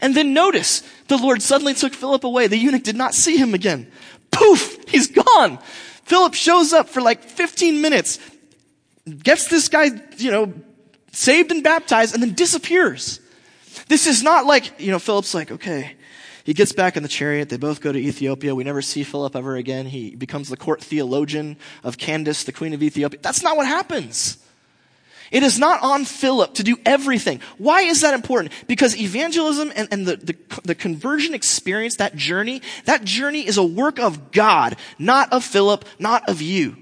And 0.00 0.16
then 0.16 0.34
notice, 0.34 0.82
the 1.12 1.22
Lord 1.22 1.42
suddenly 1.42 1.74
took 1.74 1.92
Philip 1.92 2.24
away. 2.24 2.46
The 2.46 2.56
eunuch 2.56 2.82
did 2.82 2.96
not 2.96 3.14
see 3.14 3.36
him 3.36 3.54
again. 3.54 3.90
Poof! 4.30 4.88
He's 4.88 5.08
gone. 5.08 5.58
Philip 6.04 6.34
shows 6.34 6.72
up 6.72 6.88
for 6.88 7.00
like 7.00 7.22
15 7.22 7.80
minutes, 7.80 8.18
gets 9.22 9.48
this 9.48 9.68
guy, 9.68 9.90
you 10.16 10.30
know, 10.30 10.52
saved 11.12 11.50
and 11.50 11.62
baptized, 11.62 12.14
and 12.14 12.22
then 12.22 12.34
disappears. 12.34 13.20
This 13.88 14.06
is 14.06 14.22
not 14.22 14.46
like, 14.46 14.80
you 14.80 14.90
know, 14.90 14.98
Philip's 14.98 15.34
like, 15.34 15.50
okay, 15.52 15.96
he 16.44 16.54
gets 16.54 16.72
back 16.72 16.96
in 16.96 17.02
the 17.02 17.08
chariot. 17.08 17.48
They 17.50 17.56
both 17.56 17.80
go 17.80 17.92
to 17.92 17.98
Ethiopia. 17.98 18.54
We 18.54 18.64
never 18.64 18.82
see 18.82 19.04
Philip 19.04 19.36
ever 19.36 19.56
again. 19.56 19.86
He 19.86 20.16
becomes 20.16 20.48
the 20.48 20.56
court 20.56 20.82
theologian 20.82 21.56
of 21.84 21.98
Candace, 21.98 22.44
the 22.44 22.52
queen 22.52 22.72
of 22.72 22.82
Ethiopia. 22.82 23.20
That's 23.22 23.42
not 23.42 23.56
what 23.56 23.66
happens. 23.66 24.38
It 25.32 25.42
is 25.42 25.58
not 25.58 25.82
on 25.82 26.04
Philip 26.04 26.54
to 26.54 26.62
do 26.62 26.76
everything. 26.84 27.40
Why 27.56 27.82
is 27.82 28.02
that 28.02 28.12
important? 28.12 28.52
Because 28.68 28.96
evangelism 28.96 29.72
and, 29.74 29.88
and 29.90 30.06
the, 30.06 30.16
the, 30.16 30.36
the 30.62 30.74
conversion 30.74 31.32
experience, 31.32 31.96
that 31.96 32.14
journey, 32.14 32.60
that 32.84 33.02
journey 33.02 33.46
is 33.46 33.56
a 33.56 33.64
work 33.64 33.98
of 33.98 34.30
God, 34.30 34.76
not 34.98 35.32
of 35.32 35.42
Philip, 35.42 35.86
not 35.98 36.28
of 36.28 36.42
you. 36.42 36.76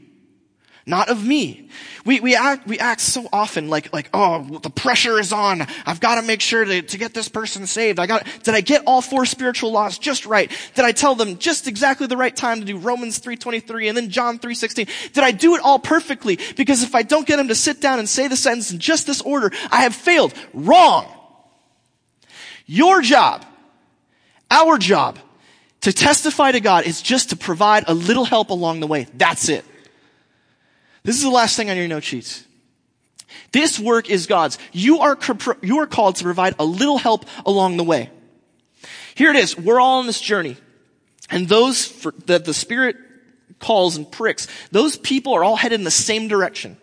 Not 0.91 1.09
of 1.09 1.25
me. 1.25 1.71
We, 2.05 2.21
we 2.21 2.35
act, 2.35 2.67
we 2.67 2.79
act 2.79 3.01
so 3.01 3.29
often 3.33 3.69
like, 3.69 3.93
like, 3.93 4.11
oh, 4.13 4.59
the 4.59 4.71
pressure 4.71 5.19
is 5.19 5.33
on. 5.33 5.67
I've 5.87 6.01
got 6.01 6.17
to 6.17 6.23
make 6.23 6.41
sure 6.41 6.65
to, 6.65 6.83
to 6.83 6.99
get 6.99 7.15
this 7.15 7.29
person 7.29 7.67
saved. 7.67 7.99
I 7.99 8.07
got, 8.07 8.27
did 8.43 8.55
I 8.55 8.61
get 8.61 8.83
all 8.87 9.01
four 9.01 9.25
spiritual 9.25 9.73
laws 9.73 9.99
just 9.99 10.27
right? 10.27 10.51
Did 10.75 10.85
I 10.85 10.93
tell 10.93 11.15
them 11.15 11.39
just 11.39 11.69
exactly 11.69 12.07
the 12.07 12.17
right 12.17 12.35
time 12.35 12.61
to 12.61 12.67
do 12.67 12.77
Romans 12.77 13.21
3.23 13.21 13.89
and 13.89 13.97
then 13.97 14.11
John 14.11 14.39
3.16? 14.39 15.13
Did 15.13 15.25
I 15.25 15.31
do 15.31 15.55
it 15.55 15.63
all 15.63 15.79
perfectly? 15.79 16.39
Because 16.57 16.83
if 16.83 16.95
I 16.95 17.03
don't 17.03 17.27
get 17.27 17.37
them 17.37 17.49
to 17.49 17.55
sit 17.55 17.81
down 17.81 17.99
and 17.99 18.09
say 18.09 18.29
the 18.29 18.37
sentence 18.37 18.71
in 18.73 18.79
just 18.79 19.07
this 19.07 19.23
order, 19.23 19.51
I 19.71 19.83
have 19.83 19.95
failed. 19.95 20.35
Wrong. 20.53 21.07
Your 22.67 23.01
job, 23.01 23.45
our 24.51 24.79
job, 24.79 25.19
to 25.83 25.93
testify 25.93 26.53
to 26.53 26.61
God 26.61 26.85
is 26.85 27.01
just 27.03 27.31
to 27.31 27.37
provide 27.37 27.85
a 27.89 27.95
little 27.95 28.25
help 28.25 28.51
along 28.51 28.81
the 28.81 28.87
way. 28.87 29.07
That's 29.15 29.49
it. 29.49 29.65
This 31.03 31.17
is 31.17 31.23
the 31.23 31.31
last 31.31 31.57
thing 31.57 31.71
on 31.71 31.77
your 31.77 31.89
note 31.89 32.05
sheets. 32.05 32.45
This 33.53 33.79
work 33.79 34.11
is 34.11 34.27
God's. 34.27 34.59
You 34.73 35.01
are, 35.01 35.19
you 35.63 35.79
are 35.79 35.87
called 35.87 36.17
to 36.17 36.25
provide 36.25 36.55
a 36.59 36.65
little 36.65 36.99
help 36.99 37.25
along 37.47 37.77
the 37.77 37.85
way. 37.85 38.11
Here 39.15 39.31
it 39.31 39.37
is. 39.37 39.57
We're 39.57 39.81
all 39.81 40.01
on 40.01 40.07
this 40.07 40.21
journey. 40.21 40.57
And 41.31 41.49
those 41.49 41.87
for, 41.87 42.13
that 42.27 42.45
the 42.45 42.55
Spirit 42.55 42.97
calls 43.59 43.97
and 43.97 44.11
pricks, 44.11 44.49
those 44.71 44.97
people 44.97 45.35
are 45.35 45.45
all 45.45 45.57
headed 45.57 45.81
in 45.81 45.85
the 45.85 45.91
same 45.91 46.29
direction. 46.29 46.77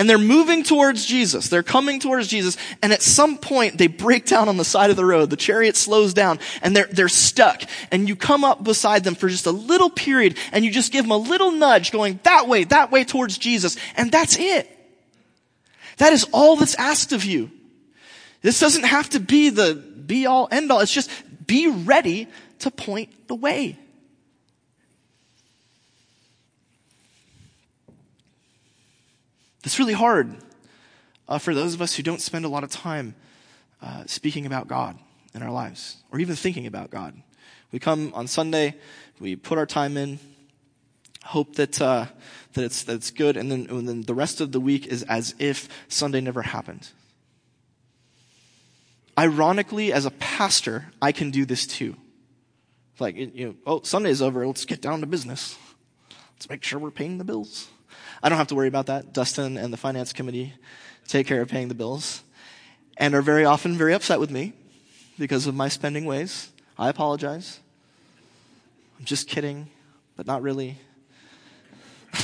And 0.00 0.08
they're 0.08 0.16
moving 0.16 0.62
towards 0.62 1.04
Jesus. 1.04 1.50
They're 1.50 1.62
coming 1.62 2.00
towards 2.00 2.26
Jesus. 2.26 2.56
And 2.80 2.90
at 2.90 3.02
some 3.02 3.36
point, 3.36 3.76
they 3.76 3.86
break 3.86 4.24
down 4.24 4.48
on 4.48 4.56
the 4.56 4.64
side 4.64 4.88
of 4.88 4.96
the 4.96 5.04
road. 5.04 5.28
The 5.28 5.36
chariot 5.36 5.76
slows 5.76 6.14
down 6.14 6.38
and 6.62 6.74
they're, 6.74 6.86
they're 6.86 7.10
stuck. 7.10 7.64
And 7.90 8.08
you 8.08 8.16
come 8.16 8.42
up 8.42 8.64
beside 8.64 9.04
them 9.04 9.14
for 9.14 9.28
just 9.28 9.44
a 9.44 9.50
little 9.50 9.90
period 9.90 10.38
and 10.52 10.64
you 10.64 10.70
just 10.70 10.90
give 10.90 11.04
them 11.04 11.10
a 11.10 11.18
little 11.18 11.50
nudge 11.50 11.92
going 11.92 12.18
that 12.22 12.48
way, 12.48 12.64
that 12.64 12.90
way 12.90 13.04
towards 13.04 13.36
Jesus. 13.36 13.76
And 13.94 14.10
that's 14.10 14.38
it. 14.38 14.74
That 15.98 16.14
is 16.14 16.26
all 16.32 16.56
that's 16.56 16.76
asked 16.76 17.12
of 17.12 17.22
you. 17.22 17.50
This 18.40 18.58
doesn't 18.58 18.84
have 18.84 19.10
to 19.10 19.20
be 19.20 19.50
the 19.50 19.74
be 19.74 20.24
all 20.24 20.48
end 20.50 20.72
all. 20.72 20.80
It's 20.80 20.94
just 20.94 21.10
be 21.46 21.68
ready 21.68 22.26
to 22.60 22.70
point 22.70 23.28
the 23.28 23.34
way. 23.34 23.78
It's 29.70 29.78
really 29.78 29.92
hard 29.92 30.34
uh, 31.28 31.38
for 31.38 31.54
those 31.54 31.74
of 31.74 31.80
us 31.80 31.94
who 31.94 32.02
don't 32.02 32.20
spend 32.20 32.44
a 32.44 32.48
lot 32.48 32.64
of 32.64 32.70
time 32.70 33.14
uh, 33.80 34.02
speaking 34.04 34.44
about 34.44 34.66
God 34.66 34.98
in 35.32 35.44
our 35.44 35.50
lives 35.52 35.98
or 36.10 36.18
even 36.18 36.34
thinking 36.34 36.66
about 36.66 36.90
God. 36.90 37.14
We 37.70 37.78
come 37.78 38.10
on 38.12 38.26
Sunday, 38.26 38.74
we 39.20 39.36
put 39.36 39.58
our 39.58 39.66
time 39.66 39.96
in, 39.96 40.18
hope 41.22 41.54
that 41.54 41.80
uh, 41.80 42.06
that 42.54 42.64
it's 42.64 42.82
that 42.82 42.94
it's 42.94 43.12
good, 43.12 43.36
and 43.36 43.48
then 43.48 43.68
and 43.70 43.88
then 43.88 44.02
the 44.02 44.12
rest 44.12 44.40
of 44.40 44.50
the 44.50 44.58
week 44.58 44.88
is 44.88 45.04
as 45.04 45.36
if 45.38 45.68
Sunday 45.86 46.20
never 46.20 46.42
happened. 46.42 46.88
Ironically, 49.16 49.92
as 49.92 50.04
a 50.04 50.10
pastor, 50.10 50.86
I 51.00 51.12
can 51.12 51.30
do 51.30 51.44
this 51.44 51.64
too. 51.64 51.94
Like 52.98 53.14
you 53.14 53.46
know, 53.46 53.54
oh 53.64 53.82
Sunday's 53.82 54.20
over, 54.20 54.44
let's 54.44 54.64
get 54.64 54.82
down 54.82 54.98
to 54.98 55.06
business. 55.06 55.56
Let's 56.34 56.50
make 56.50 56.64
sure 56.64 56.80
we're 56.80 56.90
paying 56.90 57.18
the 57.18 57.24
bills. 57.24 57.68
I 58.22 58.28
don't 58.28 58.38
have 58.38 58.48
to 58.48 58.54
worry 58.54 58.68
about 58.68 58.86
that. 58.86 59.12
Dustin 59.12 59.56
and 59.56 59.72
the 59.72 59.76
finance 59.76 60.12
committee 60.12 60.52
take 61.08 61.26
care 61.26 61.40
of 61.40 61.48
paying 61.48 61.68
the 61.68 61.74
bills 61.74 62.22
and 62.96 63.14
are 63.14 63.22
very 63.22 63.44
often 63.44 63.76
very 63.76 63.94
upset 63.94 64.20
with 64.20 64.30
me 64.30 64.52
because 65.18 65.46
of 65.46 65.54
my 65.54 65.68
spending 65.68 66.04
ways. 66.04 66.50
I 66.78 66.88
apologize. 66.88 67.60
I'm 68.98 69.04
just 69.06 69.28
kidding, 69.28 69.68
but 70.16 70.26
not 70.26 70.42
really. 70.42 70.78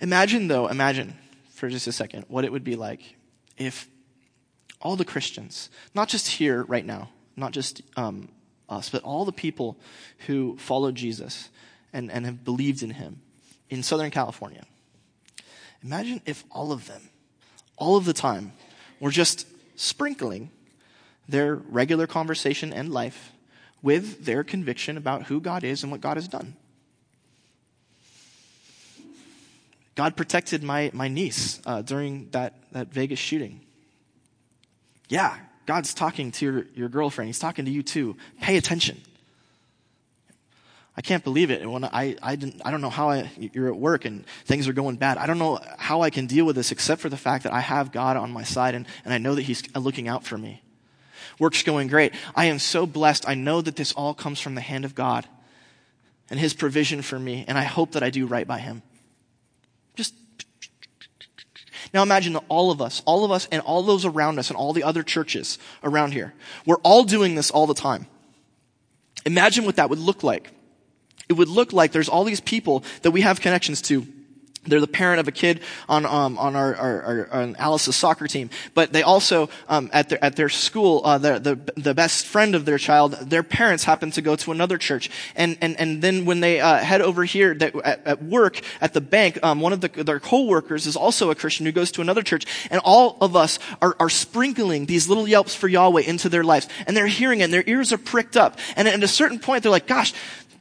imagine, 0.00 0.46
though, 0.48 0.68
imagine 0.68 1.16
for 1.54 1.68
just 1.68 1.86
a 1.86 1.92
second 1.92 2.24
what 2.28 2.44
it 2.44 2.52
would 2.52 2.64
be 2.64 2.76
like 2.76 3.16
if 3.58 3.88
all 4.80 4.96
the 4.96 5.04
Christians, 5.04 5.68
not 5.94 6.08
just 6.08 6.26
here 6.28 6.62
right 6.64 6.86
now, 6.86 7.10
not 7.36 7.52
just 7.52 7.82
um, 7.96 8.28
us, 8.70 8.88
but 8.88 9.02
all 9.02 9.24
the 9.24 9.32
people 9.32 9.76
who 10.26 10.56
followed 10.58 10.94
Jesus 10.94 11.48
and, 11.92 12.10
and 12.10 12.24
have 12.24 12.44
believed 12.44 12.82
in 12.82 12.90
him 12.90 13.20
in 13.68 13.82
Southern 13.82 14.10
California. 14.10 14.64
Imagine 15.82 16.20
if 16.26 16.44
all 16.50 16.72
of 16.72 16.86
them, 16.86 17.10
all 17.76 17.96
of 17.96 18.04
the 18.04 18.12
time, 18.12 18.52
were 19.00 19.10
just 19.10 19.46
sprinkling 19.76 20.50
their 21.28 21.54
regular 21.54 22.06
conversation 22.06 22.72
and 22.72 22.92
life 22.92 23.32
with 23.82 24.24
their 24.24 24.44
conviction 24.44 24.96
about 24.96 25.24
who 25.24 25.40
God 25.40 25.64
is 25.64 25.82
and 25.82 25.90
what 25.90 26.00
God 26.00 26.16
has 26.16 26.28
done. 26.28 26.54
God 29.94 30.16
protected 30.16 30.62
my, 30.62 30.90
my 30.92 31.08
niece 31.08 31.60
uh, 31.66 31.82
during 31.82 32.28
that, 32.30 32.54
that 32.72 32.88
Vegas 32.88 33.18
shooting. 33.18 33.60
Yeah, 35.08 35.36
God's 35.70 35.94
talking 35.94 36.32
to 36.32 36.44
your, 36.44 36.66
your 36.74 36.88
girlfriend. 36.88 37.28
He's 37.28 37.38
talking 37.38 37.64
to 37.64 37.70
you 37.70 37.84
too. 37.84 38.16
Pay 38.40 38.56
attention. 38.56 39.00
I 40.96 41.00
can't 41.00 41.22
believe 41.22 41.52
it. 41.52 41.64
When 41.64 41.84
I, 41.84 42.16
I, 42.20 42.34
didn't, 42.34 42.60
I 42.64 42.72
don't 42.72 42.80
know 42.80 42.90
how 42.90 43.10
I, 43.10 43.30
you're 43.38 43.68
at 43.68 43.76
work 43.76 44.04
and 44.04 44.26
things 44.46 44.66
are 44.66 44.72
going 44.72 44.96
bad. 44.96 45.16
I 45.16 45.28
don't 45.28 45.38
know 45.38 45.60
how 45.78 46.02
I 46.02 46.10
can 46.10 46.26
deal 46.26 46.44
with 46.44 46.56
this 46.56 46.72
except 46.72 47.00
for 47.00 47.08
the 47.08 47.16
fact 47.16 47.44
that 47.44 47.52
I 47.52 47.60
have 47.60 47.92
God 47.92 48.16
on 48.16 48.32
my 48.32 48.42
side 48.42 48.74
and, 48.74 48.84
and 49.04 49.14
I 49.14 49.18
know 49.18 49.36
that 49.36 49.42
He's 49.42 49.62
looking 49.76 50.08
out 50.08 50.24
for 50.24 50.36
me. 50.36 50.60
Work's 51.38 51.62
going 51.62 51.86
great. 51.86 52.14
I 52.34 52.46
am 52.46 52.58
so 52.58 52.84
blessed. 52.84 53.28
I 53.28 53.34
know 53.36 53.60
that 53.60 53.76
this 53.76 53.92
all 53.92 54.12
comes 54.12 54.40
from 54.40 54.56
the 54.56 54.60
hand 54.60 54.84
of 54.84 54.96
God 54.96 55.24
and 56.30 56.40
His 56.40 56.52
provision 56.52 57.00
for 57.00 57.20
me, 57.20 57.44
and 57.46 57.56
I 57.56 57.62
hope 57.62 57.92
that 57.92 58.02
I 58.02 58.10
do 58.10 58.26
right 58.26 58.48
by 58.48 58.58
Him. 58.58 58.82
Just 59.94 60.14
now 61.92 62.02
imagine 62.02 62.34
that 62.34 62.44
all 62.48 62.70
of 62.70 62.80
us, 62.80 63.02
all 63.04 63.24
of 63.24 63.30
us 63.30 63.48
and 63.50 63.62
all 63.62 63.82
those 63.82 64.04
around 64.04 64.38
us 64.38 64.48
and 64.48 64.56
all 64.56 64.72
the 64.72 64.84
other 64.84 65.02
churches 65.02 65.58
around 65.82 66.12
here, 66.12 66.34
we're 66.66 66.76
all 66.76 67.04
doing 67.04 67.34
this 67.34 67.50
all 67.50 67.66
the 67.66 67.74
time. 67.74 68.06
Imagine 69.26 69.64
what 69.64 69.76
that 69.76 69.90
would 69.90 69.98
look 69.98 70.22
like. 70.22 70.50
It 71.28 71.34
would 71.34 71.48
look 71.48 71.72
like 71.72 71.92
there's 71.92 72.08
all 72.08 72.24
these 72.24 72.40
people 72.40 72.84
that 73.02 73.10
we 73.10 73.20
have 73.20 73.40
connections 73.40 73.82
to 73.82 74.06
they're 74.64 74.80
the 74.80 74.86
parent 74.86 75.20
of 75.20 75.28
a 75.28 75.32
kid 75.32 75.60
on 75.88 76.04
um, 76.04 76.38
on 76.38 76.54
our, 76.54 76.76
our, 76.76 77.02
our 77.02 77.32
on 77.32 77.56
Alice's 77.56 77.96
soccer 77.96 78.26
team, 78.26 78.50
but 78.74 78.92
they 78.92 79.02
also 79.02 79.48
um, 79.68 79.88
at 79.92 80.10
their 80.10 80.22
at 80.22 80.36
their 80.36 80.50
school, 80.50 81.00
uh, 81.02 81.16
the, 81.16 81.38
the 81.38 81.80
the 81.80 81.94
best 81.94 82.26
friend 82.26 82.54
of 82.54 82.66
their 82.66 82.76
child, 82.76 83.12
their 83.12 83.42
parents 83.42 83.84
happen 83.84 84.10
to 84.10 84.20
go 84.20 84.36
to 84.36 84.52
another 84.52 84.76
church, 84.76 85.10
and 85.34 85.56
and 85.62 85.80
and 85.80 86.02
then 86.02 86.26
when 86.26 86.40
they 86.40 86.60
uh, 86.60 86.76
head 86.76 87.00
over 87.00 87.24
here 87.24 87.54
that, 87.54 87.74
at, 87.76 88.06
at, 88.06 88.22
work 88.22 88.60
at 88.82 88.92
the 88.92 89.00
bank, 89.00 89.38
um, 89.42 89.60
one 89.60 89.72
of 89.72 89.80
the, 89.80 89.88
their 89.88 90.20
coworkers 90.20 90.86
is 90.86 90.94
also 90.94 91.30
a 91.30 91.34
Christian 91.34 91.64
who 91.64 91.72
goes 91.72 91.90
to 91.92 92.02
another 92.02 92.22
church, 92.22 92.44
and 92.70 92.82
all 92.84 93.16
of 93.22 93.34
us 93.34 93.58
are 93.80 93.96
are 93.98 94.10
sprinkling 94.10 94.84
these 94.84 95.08
little 95.08 95.26
yelps 95.26 95.54
for 95.54 95.68
Yahweh 95.68 96.02
into 96.02 96.28
their 96.28 96.44
lives, 96.44 96.68
and 96.86 96.94
they're 96.94 97.06
hearing 97.06 97.40
it, 97.40 97.44
and 97.44 97.52
their 97.52 97.64
ears 97.66 97.94
are 97.94 97.98
pricked 97.98 98.36
up, 98.36 98.58
and 98.76 98.86
at 98.86 99.02
a 99.02 99.08
certain 99.08 99.38
point 99.38 99.62
they're 99.62 99.72
like, 99.72 99.86
"Gosh, 99.86 100.12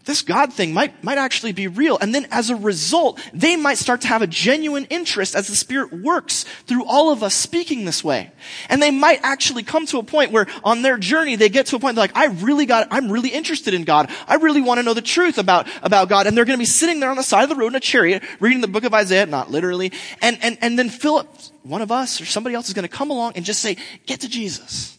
this 0.10 0.24
God 0.24 0.52
thing 0.52 0.74
might, 0.74 1.04
might 1.04 1.20
actually 1.20 1.52
be 1.52 1.68
real. 1.68 1.98
And 2.00 2.14
then 2.16 2.28
as 2.32 2.50
a 2.50 2.56
result, 2.56 3.20
they 3.32 3.56
might 3.56 3.78
start 3.78 4.02
to 4.02 4.08
have 4.08 4.24
a 4.24 4.28
genuine 4.28 4.86
interest 4.86 5.36
as 5.36 5.48
the 5.48 5.56
Spirit 5.56 5.94
works 5.94 6.46
through 6.66 6.84
all 6.86 7.12
of 7.12 7.22
us 7.22 7.36
speaking 7.36 7.86
this 7.86 8.04
way. 8.04 8.32
And 8.70 8.82
they 8.82 8.90
might 8.90 9.20
actually 9.22 9.62
come 9.62 9.86
to 9.86 10.00
a 10.00 10.04
point 10.04 10.32
where 10.32 10.48
on 10.64 10.82
their 10.82 10.98
journey, 10.98 11.36
they 11.36 11.48
get 11.48 11.68
to 11.68 11.76
a 11.76 11.80
point 11.80 11.96
like, 11.96 12.18
I 12.18 12.26
really 12.26 12.66
got, 12.66 12.88
I'm 12.90 13.12
really 13.12 13.30
interested 13.30 13.76
in 13.76 13.84
God. 13.84 14.10
I 14.28 14.36
really 14.36 14.62
want 14.62 14.80
to 14.80 14.84
know 14.84 14.96
the 14.96 15.02
truth 15.02 15.38
about, 15.38 15.68
about 15.84 16.10
God. 16.10 16.26
And 16.26 16.36
they're 16.36 16.46
going 16.46 16.58
to 16.58 16.62
be 16.62 16.66
sitting 16.66 17.00
there 17.00 17.12
on 17.12 17.18
the 17.18 17.24
side 17.24 17.44
of 17.44 17.50
the 17.50 17.56
road 17.56 17.68
in 17.68 17.76
a 17.76 17.80
chariot, 17.80 18.24
reading 18.40 18.62
the 18.62 18.68
book 18.68 18.86
of 18.86 18.94
Isaiah, 18.96 19.28
not 19.28 19.52
literally. 19.52 19.92
And, 20.24 20.40
and, 20.42 20.58
and 20.62 20.80
then 20.80 20.90
Philip, 20.90 21.28
one 21.62 21.84
of 21.84 21.92
us 21.92 22.20
or 22.20 22.26
somebody 22.26 22.56
else 22.56 22.68
is 22.68 22.74
going 22.74 22.88
to 22.88 22.90
come 22.90 23.12
along 23.12 23.34
and 23.36 23.46
just 23.46 23.62
say, 23.62 23.78
get 24.08 24.22
to 24.22 24.28
Jesus. 24.28 24.98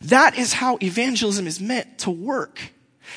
That 0.00 0.36
is 0.36 0.54
how 0.54 0.78
evangelism 0.82 1.46
is 1.46 1.60
meant 1.60 1.98
to 2.00 2.10
work. 2.10 2.72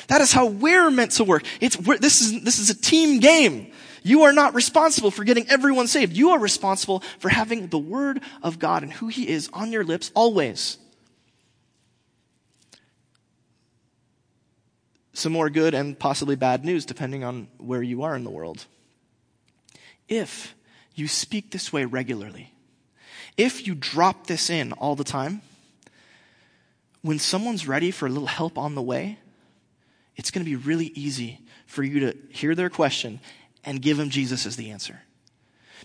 That 0.08 0.20
is 0.20 0.32
how 0.32 0.46
we're 0.46 0.90
meant 0.90 1.12
to 1.12 1.24
work. 1.24 1.44
It's, 1.60 1.76
this 1.76 2.20
is, 2.20 2.42
this 2.42 2.58
is 2.58 2.70
a 2.70 2.80
team 2.80 3.20
game. 3.20 3.72
You 4.02 4.24
are 4.24 4.32
not 4.32 4.54
responsible 4.54 5.10
for 5.10 5.24
getting 5.24 5.48
everyone 5.48 5.86
saved. 5.86 6.14
You 6.14 6.30
are 6.30 6.38
responsible 6.38 7.02
for 7.18 7.30
having 7.30 7.68
the 7.68 7.78
word 7.78 8.20
of 8.42 8.58
God 8.58 8.82
and 8.82 8.92
who 8.92 9.08
he 9.08 9.28
is 9.28 9.48
on 9.52 9.72
your 9.72 9.82
lips 9.82 10.10
always. 10.14 10.76
Some 15.14 15.32
more 15.32 15.48
good 15.48 15.74
and 15.74 15.98
possibly 15.98 16.36
bad 16.36 16.64
news 16.64 16.84
depending 16.84 17.24
on 17.24 17.48
where 17.56 17.82
you 17.82 18.02
are 18.02 18.14
in 18.14 18.24
the 18.24 18.30
world. 18.30 18.66
If 20.06 20.54
you 20.94 21.08
speak 21.08 21.50
this 21.50 21.72
way 21.72 21.86
regularly, 21.86 22.52
if 23.36 23.66
you 23.66 23.74
drop 23.74 24.26
this 24.26 24.50
in 24.50 24.72
all 24.72 24.96
the 24.96 25.04
time, 25.04 25.40
when 27.00 27.18
someone's 27.18 27.66
ready 27.66 27.90
for 27.90 28.06
a 28.06 28.10
little 28.10 28.28
help 28.28 28.58
on 28.58 28.74
the 28.74 28.82
way, 28.82 29.18
it's 30.16 30.30
going 30.30 30.44
to 30.44 30.50
be 30.50 30.56
really 30.56 30.86
easy 30.94 31.40
for 31.66 31.82
you 31.82 32.00
to 32.00 32.16
hear 32.30 32.54
their 32.54 32.70
question 32.70 33.20
and 33.64 33.80
give 33.82 33.96
them 33.96 34.10
Jesus 34.10 34.46
as 34.46 34.56
the 34.56 34.70
answer. 34.70 35.00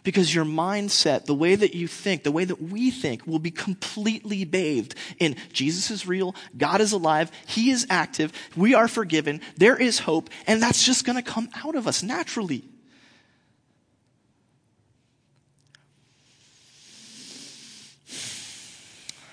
Because 0.04 0.34
your 0.34 0.46
mindset, 0.46 1.26
the 1.26 1.36
way 1.36 1.56
that 1.56 1.76
you 1.76 1.88
think, 1.88 2.24
the 2.24 2.32
way 2.32 2.46
that 2.46 2.62
we 2.62 2.90
think, 2.90 3.28
will 3.28 3.40
be 3.40 3.52
completely 3.52 4.46
bathed 4.46 4.96
in 5.18 5.36
Jesus 5.52 5.92
is 5.92 6.08
real, 6.08 6.36
God 6.58 6.80
is 6.80 6.94
alive, 6.94 7.32
He 7.48 7.70
is 7.70 7.86
active, 7.90 8.32
we 8.56 8.74
are 8.74 8.88
forgiven, 8.88 9.42
there 9.58 9.76
is 9.76 10.00
hope, 10.00 10.30
and 10.48 10.62
that's 10.62 10.86
just 10.86 11.06
going 11.06 11.18
to 11.18 11.22
come 11.22 11.50
out 11.66 11.76
of 11.76 11.86
us 11.86 12.02
naturally. 12.02 12.64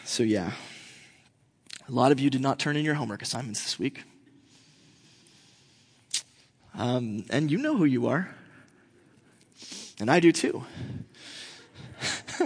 So, 0.05 0.23
yeah, 0.23 0.53
a 1.89 1.93
lot 1.93 2.11
of 2.11 2.19
you 2.19 2.31
did 2.31 2.41
not 2.41 2.59
turn 2.59 2.77
in 2.77 2.85
your 2.85 2.95
homework 2.95 3.23
assignments 3.23 3.63
this 3.63 3.79
week. 3.79 4.03
Um, 6.77 7.25
and 7.31 7.51
you 7.51 7.59
know 7.59 7.77
who 7.77 7.85
you 7.85 8.07
are. 8.07 8.29
And 9.99 10.11
I 10.11 10.21
do 10.21 10.31
too. 10.31 10.65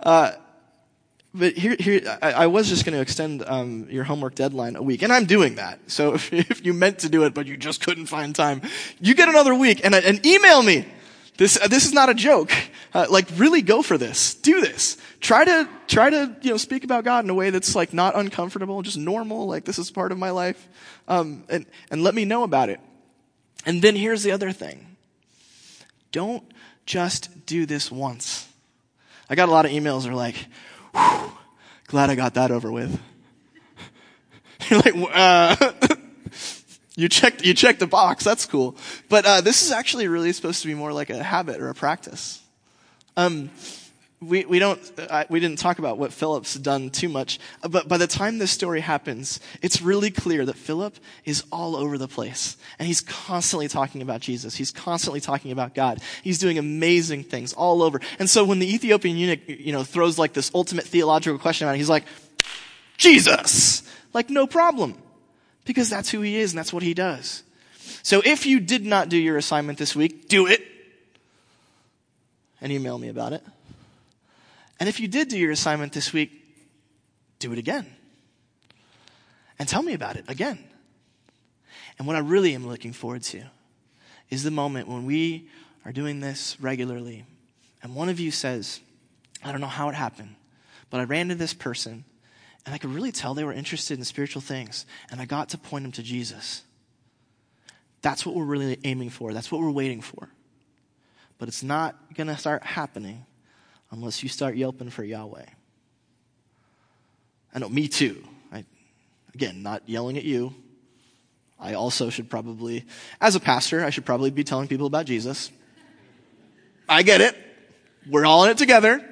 uh, 0.00 0.32
but 1.34 1.54
here, 1.54 1.76
here 1.78 2.18
I, 2.22 2.32
I, 2.32 2.46
was 2.46 2.68
just 2.68 2.84
going 2.84 2.94
to 2.94 3.00
extend 3.00 3.42
um, 3.46 3.86
your 3.90 4.04
homework 4.04 4.34
deadline 4.34 4.76
a 4.76 4.82
week, 4.82 5.02
and 5.02 5.12
I'm 5.12 5.26
doing 5.26 5.56
that. 5.56 5.78
So 5.90 6.14
if, 6.14 6.32
if, 6.32 6.64
you 6.64 6.72
meant 6.72 7.00
to 7.00 7.10
do 7.10 7.24
it, 7.24 7.34
but 7.34 7.46
you 7.46 7.56
just 7.56 7.84
couldn't 7.84 8.06
find 8.06 8.34
time, 8.34 8.62
you 9.00 9.14
get 9.14 9.28
another 9.28 9.54
week, 9.54 9.80
and, 9.84 9.94
and 9.94 10.24
email 10.24 10.62
me. 10.62 10.86
This 11.42 11.60
uh, 11.60 11.66
this 11.66 11.86
is 11.86 11.92
not 11.92 12.08
a 12.08 12.14
joke. 12.14 12.52
Uh, 12.94 13.06
like, 13.10 13.26
really 13.34 13.62
go 13.62 13.82
for 13.82 13.98
this. 13.98 14.34
Do 14.34 14.60
this. 14.60 14.96
Try 15.18 15.44
to 15.44 15.68
try 15.88 16.08
to 16.08 16.36
you 16.40 16.52
know 16.52 16.56
speak 16.56 16.84
about 16.84 17.02
God 17.02 17.24
in 17.24 17.30
a 17.30 17.34
way 17.34 17.50
that's 17.50 17.74
like 17.74 17.92
not 17.92 18.14
uncomfortable, 18.14 18.80
just 18.82 18.96
normal. 18.96 19.48
Like 19.48 19.64
this 19.64 19.76
is 19.76 19.90
part 19.90 20.12
of 20.12 20.18
my 20.18 20.30
life, 20.30 20.68
um, 21.08 21.42
and 21.48 21.66
and 21.90 22.04
let 22.04 22.14
me 22.14 22.24
know 22.24 22.44
about 22.44 22.68
it. 22.68 22.78
And 23.66 23.82
then 23.82 23.96
here's 23.96 24.22
the 24.22 24.30
other 24.30 24.52
thing 24.52 24.86
don't 26.12 26.44
just 26.86 27.44
do 27.44 27.66
this 27.66 27.90
once. 27.90 28.48
I 29.28 29.34
got 29.34 29.48
a 29.48 29.52
lot 29.52 29.64
of 29.64 29.72
emails 29.72 30.04
that 30.04 30.10
are 30.10 30.14
like, 30.14 30.46
glad 31.88 32.08
I 32.08 32.14
got 32.14 32.34
that 32.34 32.52
over 32.52 32.70
with. 32.70 33.00
You're 34.70 34.78
like, 34.78 34.94
uh, 35.12 35.72
you 36.96 37.08
checked, 37.08 37.44
you 37.44 37.54
checked 37.54 37.80
the 37.80 37.86
box. 37.86 38.24
That's 38.24 38.46
cool. 38.46 38.76
But, 39.08 39.24
uh, 39.24 39.40
this 39.40 39.62
is 39.62 39.72
actually 39.72 40.08
really 40.08 40.32
supposed 40.32 40.62
to 40.62 40.68
be 40.68 40.74
more 40.74 40.92
like 40.92 41.10
a 41.10 41.22
habit 41.22 41.60
or 41.60 41.68
a 41.68 41.74
practice. 41.74 42.42
Um, 43.16 43.50
we, 44.22 44.44
we 44.44 44.58
don't, 44.58 44.80
uh, 44.98 45.24
we 45.28 45.40
didn't 45.40 45.58
talk 45.58 45.78
about 45.78 45.98
what 45.98 46.12
Philip's 46.12 46.54
done 46.54 46.90
too 46.90 47.08
much, 47.08 47.40
but 47.68 47.88
by 47.88 47.96
the 47.96 48.06
time 48.06 48.38
this 48.38 48.52
story 48.52 48.80
happens, 48.80 49.40
it's 49.62 49.82
really 49.82 50.10
clear 50.10 50.46
that 50.46 50.56
Philip 50.56 50.94
is 51.24 51.42
all 51.50 51.74
over 51.74 51.98
the 51.98 52.06
place. 52.06 52.56
And 52.78 52.86
he's 52.86 53.00
constantly 53.00 53.68
talking 53.68 54.00
about 54.00 54.20
Jesus. 54.20 54.54
He's 54.54 54.70
constantly 54.70 55.20
talking 55.20 55.50
about 55.50 55.74
God. 55.74 56.00
He's 56.22 56.38
doing 56.38 56.56
amazing 56.56 57.24
things 57.24 57.52
all 57.52 57.82
over. 57.82 58.00
And 58.18 58.30
so 58.30 58.44
when 58.44 58.60
the 58.60 58.72
Ethiopian 58.72 59.16
eunuch, 59.16 59.40
you 59.48 59.72
know, 59.72 59.82
throws 59.82 60.18
like 60.18 60.34
this 60.34 60.52
ultimate 60.54 60.84
theological 60.84 61.38
question 61.38 61.66
him, 61.66 61.74
he's 61.74 61.90
like, 61.90 62.04
Jesus! 62.96 63.82
Like, 64.12 64.30
no 64.30 64.46
problem. 64.46 65.01
Because 65.64 65.88
that's 65.88 66.10
who 66.10 66.20
he 66.20 66.36
is 66.36 66.52
and 66.52 66.58
that's 66.58 66.72
what 66.72 66.82
he 66.82 66.94
does. 66.94 67.42
So 68.02 68.22
if 68.24 68.46
you 68.46 68.60
did 68.60 68.84
not 68.84 69.08
do 69.08 69.16
your 69.16 69.36
assignment 69.36 69.78
this 69.78 69.94
week, 69.94 70.28
do 70.28 70.46
it. 70.46 70.60
And 72.60 72.72
email 72.72 72.98
me 72.98 73.08
about 73.08 73.32
it. 73.32 73.42
And 74.78 74.88
if 74.88 75.00
you 75.00 75.08
did 75.08 75.28
do 75.28 75.38
your 75.38 75.52
assignment 75.52 75.92
this 75.92 76.12
week, 76.12 76.32
do 77.38 77.52
it 77.52 77.58
again. 77.58 77.86
And 79.58 79.68
tell 79.68 79.82
me 79.82 79.94
about 79.94 80.16
it 80.16 80.24
again. 80.28 80.58
And 81.98 82.06
what 82.06 82.16
I 82.16 82.20
really 82.20 82.54
am 82.54 82.66
looking 82.66 82.92
forward 82.92 83.22
to 83.24 83.44
is 84.30 84.42
the 84.42 84.50
moment 84.50 84.88
when 84.88 85.04
we 85.04 85.48
are 85.84 85.92
doing 85.92 86.20
this 86.20 86.56
regularly 86.60 87.24
and 87.82 87.94
one 87.96 88.08
of 88.08 88.20
you 88.20 88.30
says, 88.30 88.80
I 89.44 89.50
don't 89.50 89.60
know 89.60 89.66
how 89.66 89.88
it 89.88 89.94
happened, 89.94 90.36
but 90.88 91.00
I 91.00 91.04
ran 91.04 91.28
to 91.28 91.34
this 91.34 91.52
person 91.52 92.04
and 92.64 92.74
I 92.74 92.78
could 92.78 92.90
really 92.90 93.12
tell 93.12 93.34
they 93.34 93.44
were 93.44 93.52
interested 93.52 93.98
in 93.98 94.04
spiritual 94.04 94.42
things 94.42 94.86
and 95.10 95.20
I 95.20 95.24
got 95.24 95.50
to 95.50 95.58
point 95.58 95.84
them 95.84 95.92
to 95.92 96.02
Jesus. 96.02 96.62
That's 98.02 98.26
what 98.26 98.34
we're 98.34 98.44
really 98.44 98.78
aiming 98.84 99.10
for. 99.10 99.32
That's 99.32 99.50
what 99.50 99.60
we're 99.60 99.70
waiting 99.70 100.00
for. 100.00 100.28
But 101.38 101.48
it's 101.48 101.62
not 101.62 101.96
going 102.14 102.28
to 102.28 102.36
start 102.36 102.62
happening 102.62 103.24
unless 103.90 104.22
you 104.22 104.28
start 104.28 104.56
yelping 104.56 104.90
for 104.90 105.04
Yahweh. 105.04 105.46
I 107.54 107.58
know, 107.58 107.68
me 107.68 107.88
too. 107.88 108.22
I, 108.52 108.64
again, 109.34 109.62
not 109.62 109.88
yelling 109.88 110.16
at 110.16 110.24
you. 110.24 110.54
I 111.60 111.74
also 111.74 112.10
should 112.10 112.28
probably, 112.28 112.84
as 113.20 113.36
a 113.36 113.40
pastor, 113.40 113.84
I 113.84 113.90
should 113.90 114.04
probably 114.04 114.30
be 114.30 114.42
telling 114.42 114.66
people 114.66 114.86
about 114.86 115.06
Jesus. 115.06 115.50
I 116.88 117.02
get 117.02 117.20
it. 117.20 117.36
We're 118.10 118.24
all 118.24 118.44
in 118.44 118.50
it 118.50 118.58
together. 118.58 119.11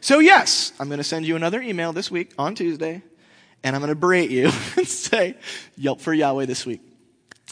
So 0.00 0.20
yes, 0.20 0.72
I'm 0.78 0.88
going 0.88 0.98
to 0.98 1.04
send 1.04 1.26
you 1.26 1.34
another 1.34 1.60
email 1.60 1.92
this 1.92 2.08
week 2.08 2.32
on 2.38 2.54
Tuesday, 2.54 3.02
and 3.64 3.74
I'm 3.74 3.82
going 3.82 3.90
to 3.92 3.98
berate 3.98 4.30
you 4.30 4.44
and 4.76 4.86
say, 4.86 5.34
yelp 5.76 6.00
for 6.00 6.14
Yahweh 6.14 6.46
this 6.46 6.64
week. 6.64 6.80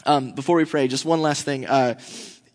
Um, 0.05 0.31
before 0.31 0.55
we 0.55 0.63
pray, 0.63 0.87
just 0.87 1.03
one 1.03 1.21
last 1.21 1.43
thing. 1.43 1.65
Uh, 1.65 1.99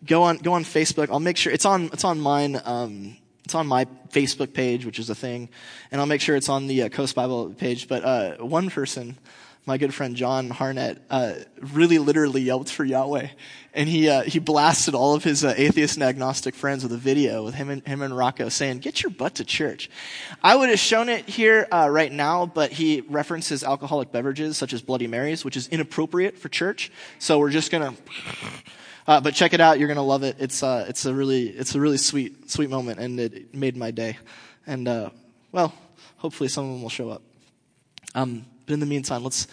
go 0.03 0.23
on, 0.23 0.37
go 0.37 0.53
on 0.53 0.63
Facebook. 0.63 1.09
I'll 1.11 1.19
make 1.19 1.37
sure 1.37 1.53
it's 1.53 1.65
on, 1.65 1.85
it's 1.93 2.03
on 2.03 2.19
mine. 2.19 2.59
Um, 2.63 3.17
it's 3.45 3.53
on 3.53 3.67
my 3.67 3.85
Facebook 4.09 4.53
page, 4.53 4.83
which 4.85 4.97
is 4.97 5.09
a 5.11 5.15
thing, 5.15 5.49
and 5.91 6.01
I'll 6.01 6.07
make 6.07 6.21
sure 6.21 6.35
it's 6.35 6.49
on 6.49 6.65
the 6.65 6.83
uh, 6.83 6.89
Coast 6.89 7.13
Bible 7.13 7.53
page. 7.53 7.87
But 7.87 8.03
uh, 8.03 8.37
one 8.37 8.69
person, 8.69 9.17
my 9.65 9.77
good 9.77 9.93
friend 9.93 10.15
John 10.15 10.49
Harnett, 10.49 10.99
uh, 11.09 11.33
really 11.59 11.97
literally 11.97 12.41
yelped 12.41 12.69
for 12.69 12.83
Yahweh, 12.83 13.27
and 13.73 13.87
he 13.87 14.09
uh, 14.09 14.23
he 14.23 14.39
blasted 14.39 14.93
all 14.93 15.15
of 15.15 15.23
his 15.23 15.45
uh, 15.45 15.53
atheist 15.55 15.95
and 15.95 16.03
agnostic 16.03 16.53
friends 16.53 16.83
with 16.83 16.91
a 16.91 16.97
video 16.97 17.43
with 17.43 17.55
him 17.55 17.69
and 17.69 17.85
him 17.87 18.01
and 18.01 18.15
Rocco 18.15 18.49
saying, 18.49 18.79
"Get 18.79 19.01
your 19.01 19.09
butt 19.09 19.35
to 19.35 19.45
church." 19.45 19.89
I 20.43 20.55
would 20.55 20.69
have 20.69 20.79
shown 20.79 21.07
it 21.07 21.29
here 21.29 21.67
uh, 21.71 21.87
right 21.89 22.11
now, 22.11 22.45
but 22.45 22.71
he 22.71 23.01
references 23.01 23.63
alcoholic 23.63 24.11
beverages 24.11 24.57
such 24.57 24.73
as 24.73 24.81
Bloody 24.81 25.07
Marys, 25.07 25.45
which 25.45 25.55
is 25.55 25.67
inappropriate 25.69 26.37
for 26.37 26.49
church. 26.49 26.91
So 27.19 27.39
we're 27.39 27.51
just 27.51 27.71
gonna. 27.71 27.95
Uh, 29.05 29.19
but 29.19 29.33
check 29.33 29.53
it 29.53 29.59
out. 29.59 29.79
You're 29.79 29.93
to 29.93 30.01
love 30.01 30.23
it. 30.23 30.37
It's, 30.39 30.63
uh, 30.63 30.85
it's 30.87 31.05
a 31.05 31.13
really, 31.13 31.49
it's 31.49 31.75
a 31.75 31.79
really 31.81 31.97
sweet, 31.97 32.49
sweet 32.49 32.69
moment 32.69 32.99
and 32.99 33.19
it 33.19 33.53
made 33.53 33.75
my 33.75 33.91
day. 33.91 34.17
And, 34.65 34.87
uh, 34.87 35.09
well, 35.51 35.73
hopefully 36.17 36.47
some 36.47 36.65
of 36.65 36.71
them 36.71 36.81
will 36.81 36.89
show 36.89 37.09
up. 37.09 37.21
Um, 38.15 38.45
but 38.65 38.73
in 38.73 38.79
the 38.79 38.85
meantime, 38.85 39.23
let's, 39.23 39.47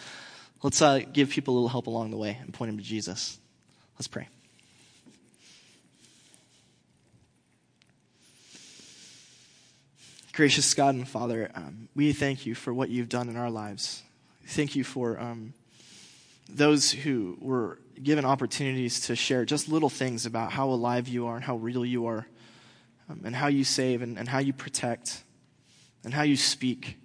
let's, 0.62 0.80
uh, 0.82 1.00
give 1.12 1.30
people 1.30 1.54
a 1.54 1.56
little 1.56 1.68
help 1.68 1.86
along 1.86 2.10
the 2.10 2.16
way 2.16 2.38
and 2.40 2.52
point 2.52 2.70
them 2.70 2.78
to 2.78 2.84
Jesus. 2.84 3.38
Let's 3.98 4.08
pray. 4.08 4.28
Gracious 10.32 10.72
God 10.74 10.94
and 10.94 11.06
Father, 11.06 11.50
um, 11.54 11.88
we 11.94 12.12
thank 12.12 12.46
you 12.46 12.54
for 12.54 12.72
what 12.72 12.88
you've 12.88 13.08
done 13.08 13.28
in 13.28 13.36
our 13.36 13.50
lives. 13.50 14.02
Thank 14.46 14.74
you 14.74 14.84
for 14.84 15.20
um, 15.20 15.52
those 16.48 16.90
who 16.90 17.36
were 17.40 17.78
given 18.02 18.24
opportunities 18.24 19.00
to 19.00 19.16
share 19.16 19.44
just 19.44 19.68
little 19.68 19.90
things 19.90 20.26
about 20.26 20.52
how 20.52 20.70
alive 20.70 21.08
you 21.08 21.26
are 21.26 21.36
and 21.36 21.44
how 21.44 21.56
real 21.56 21.84
you 21.84 22.06
are, 22.06 22.26
um, 23.08 23.20
and 23.24 23.36
how 23.36 23.48
you 23.48 23.64
save 23.64 24.02
and, 24.02 24.18
and 24.18 24.28
how 24.28 24.38
you 24.38 24.52
protect 24.52 25.22
and 26.04 26.14
how 26.14 26.22
you 26.22 26.36
speak. 26.36 26.96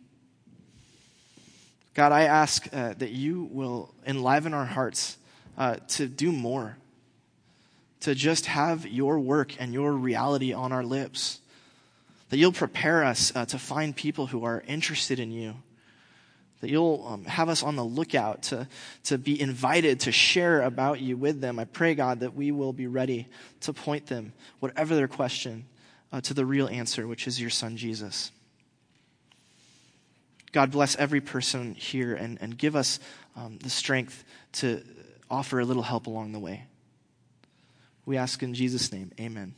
God, 1.95 2.11
I 2.11 2.23
ask 2.23 2.67
uh, 2.71 2.93
that 2.97 3.11
you 3.11 3.49
will 3.51 3.93
enliven 4.05 4.53
our 4.53 4.65
hearts 4.65 5.17
uh, 5.57 5.77
to 5.89 6.07
do 6.07 6.31
more, 6.31 6.77
to 8.01 8.13
just 8.13 8.45
have 8.45 8.85
your 8.85 9.19
work 9.19 9.59
and 9.59 9.73
your 9.73 9.93
reality 9.93 10.53
on 10.53 10.71
our 10.71 10.83
lips. 10.83 11.39
That 12.29 12.37
you'll 12.37 12.51
prepare 12.51 13.03
us 13.03 13.31
uh, 13.35 13.45
to 13.45 13.57
find 13.57 13.95
people 13.95 14.27
who 14.27 14.45
are 14.45 14.63
interested 14.67 15.19
in 15.19 15.31
you 15.31 15.55
that 16.65 16.71
you'll 16.71 17.05
um, 17.07 17.25
have 17.25 17.47
us 17.47 17.61
on 17.61 17.75
the 17.75 17.83
lookout 17.83 18.41
to, 18.41 18.67
to 19.03 19.19
be 19.19 19.39
invited 19.39 19.99
to 19.99 20.11
share 20.11 20.63
about 20.63 20.99
you 20.99 21.15
with 21.15 21.39
them. 21.39 21.59
I 21.59 21.65
pray, 21.65 21.93
God, 21.93 22.21
that 22.21 22.33
we 22.33 22.51
will 22.51 22.73
be 22.73 22.87
ready 22.87 23.27
to 23.61 23.71
point 23.71 24.07
them, 24.07 24.33
whatever 24.61 24.95
their 24.95 25.07
question, 25.07 25.65
uh, 26.11 26.21
to 26.21 26.33
the 26.33 26.43
real 26.43 26.67
answer, 26.67 27.07
which 27.07 27.27
is 27.27 27.39
your 27.39 27.51
Son, 27.51 27.77
Jesus. 27.77 28.31
God, 30.55 30.71
bless 30.71 30.95
every 30.95 31.19
person 31.19 31.75
here 31.75 32.15
and, 32.15 32.37
and 32.39 32.57
give 32.57 32.77
us 32.77 33.01
um, 33.35 33.57
the 33.57 33.69
strength 33.69 34.23
to 34.53 34.81
offer 35.29 35.59
a 35.59 35.65
little 35.65 35.83
help 35.83 36.07
along 36.07 36.31
the 36.31 36.39
way. 36.39 36.63
We 38.05 38.15
ask 38.15 38.41
in 38.41 38.53
Jesus' 38.53 38.89
name, 38.89 39.11
amen. 39.19 39.55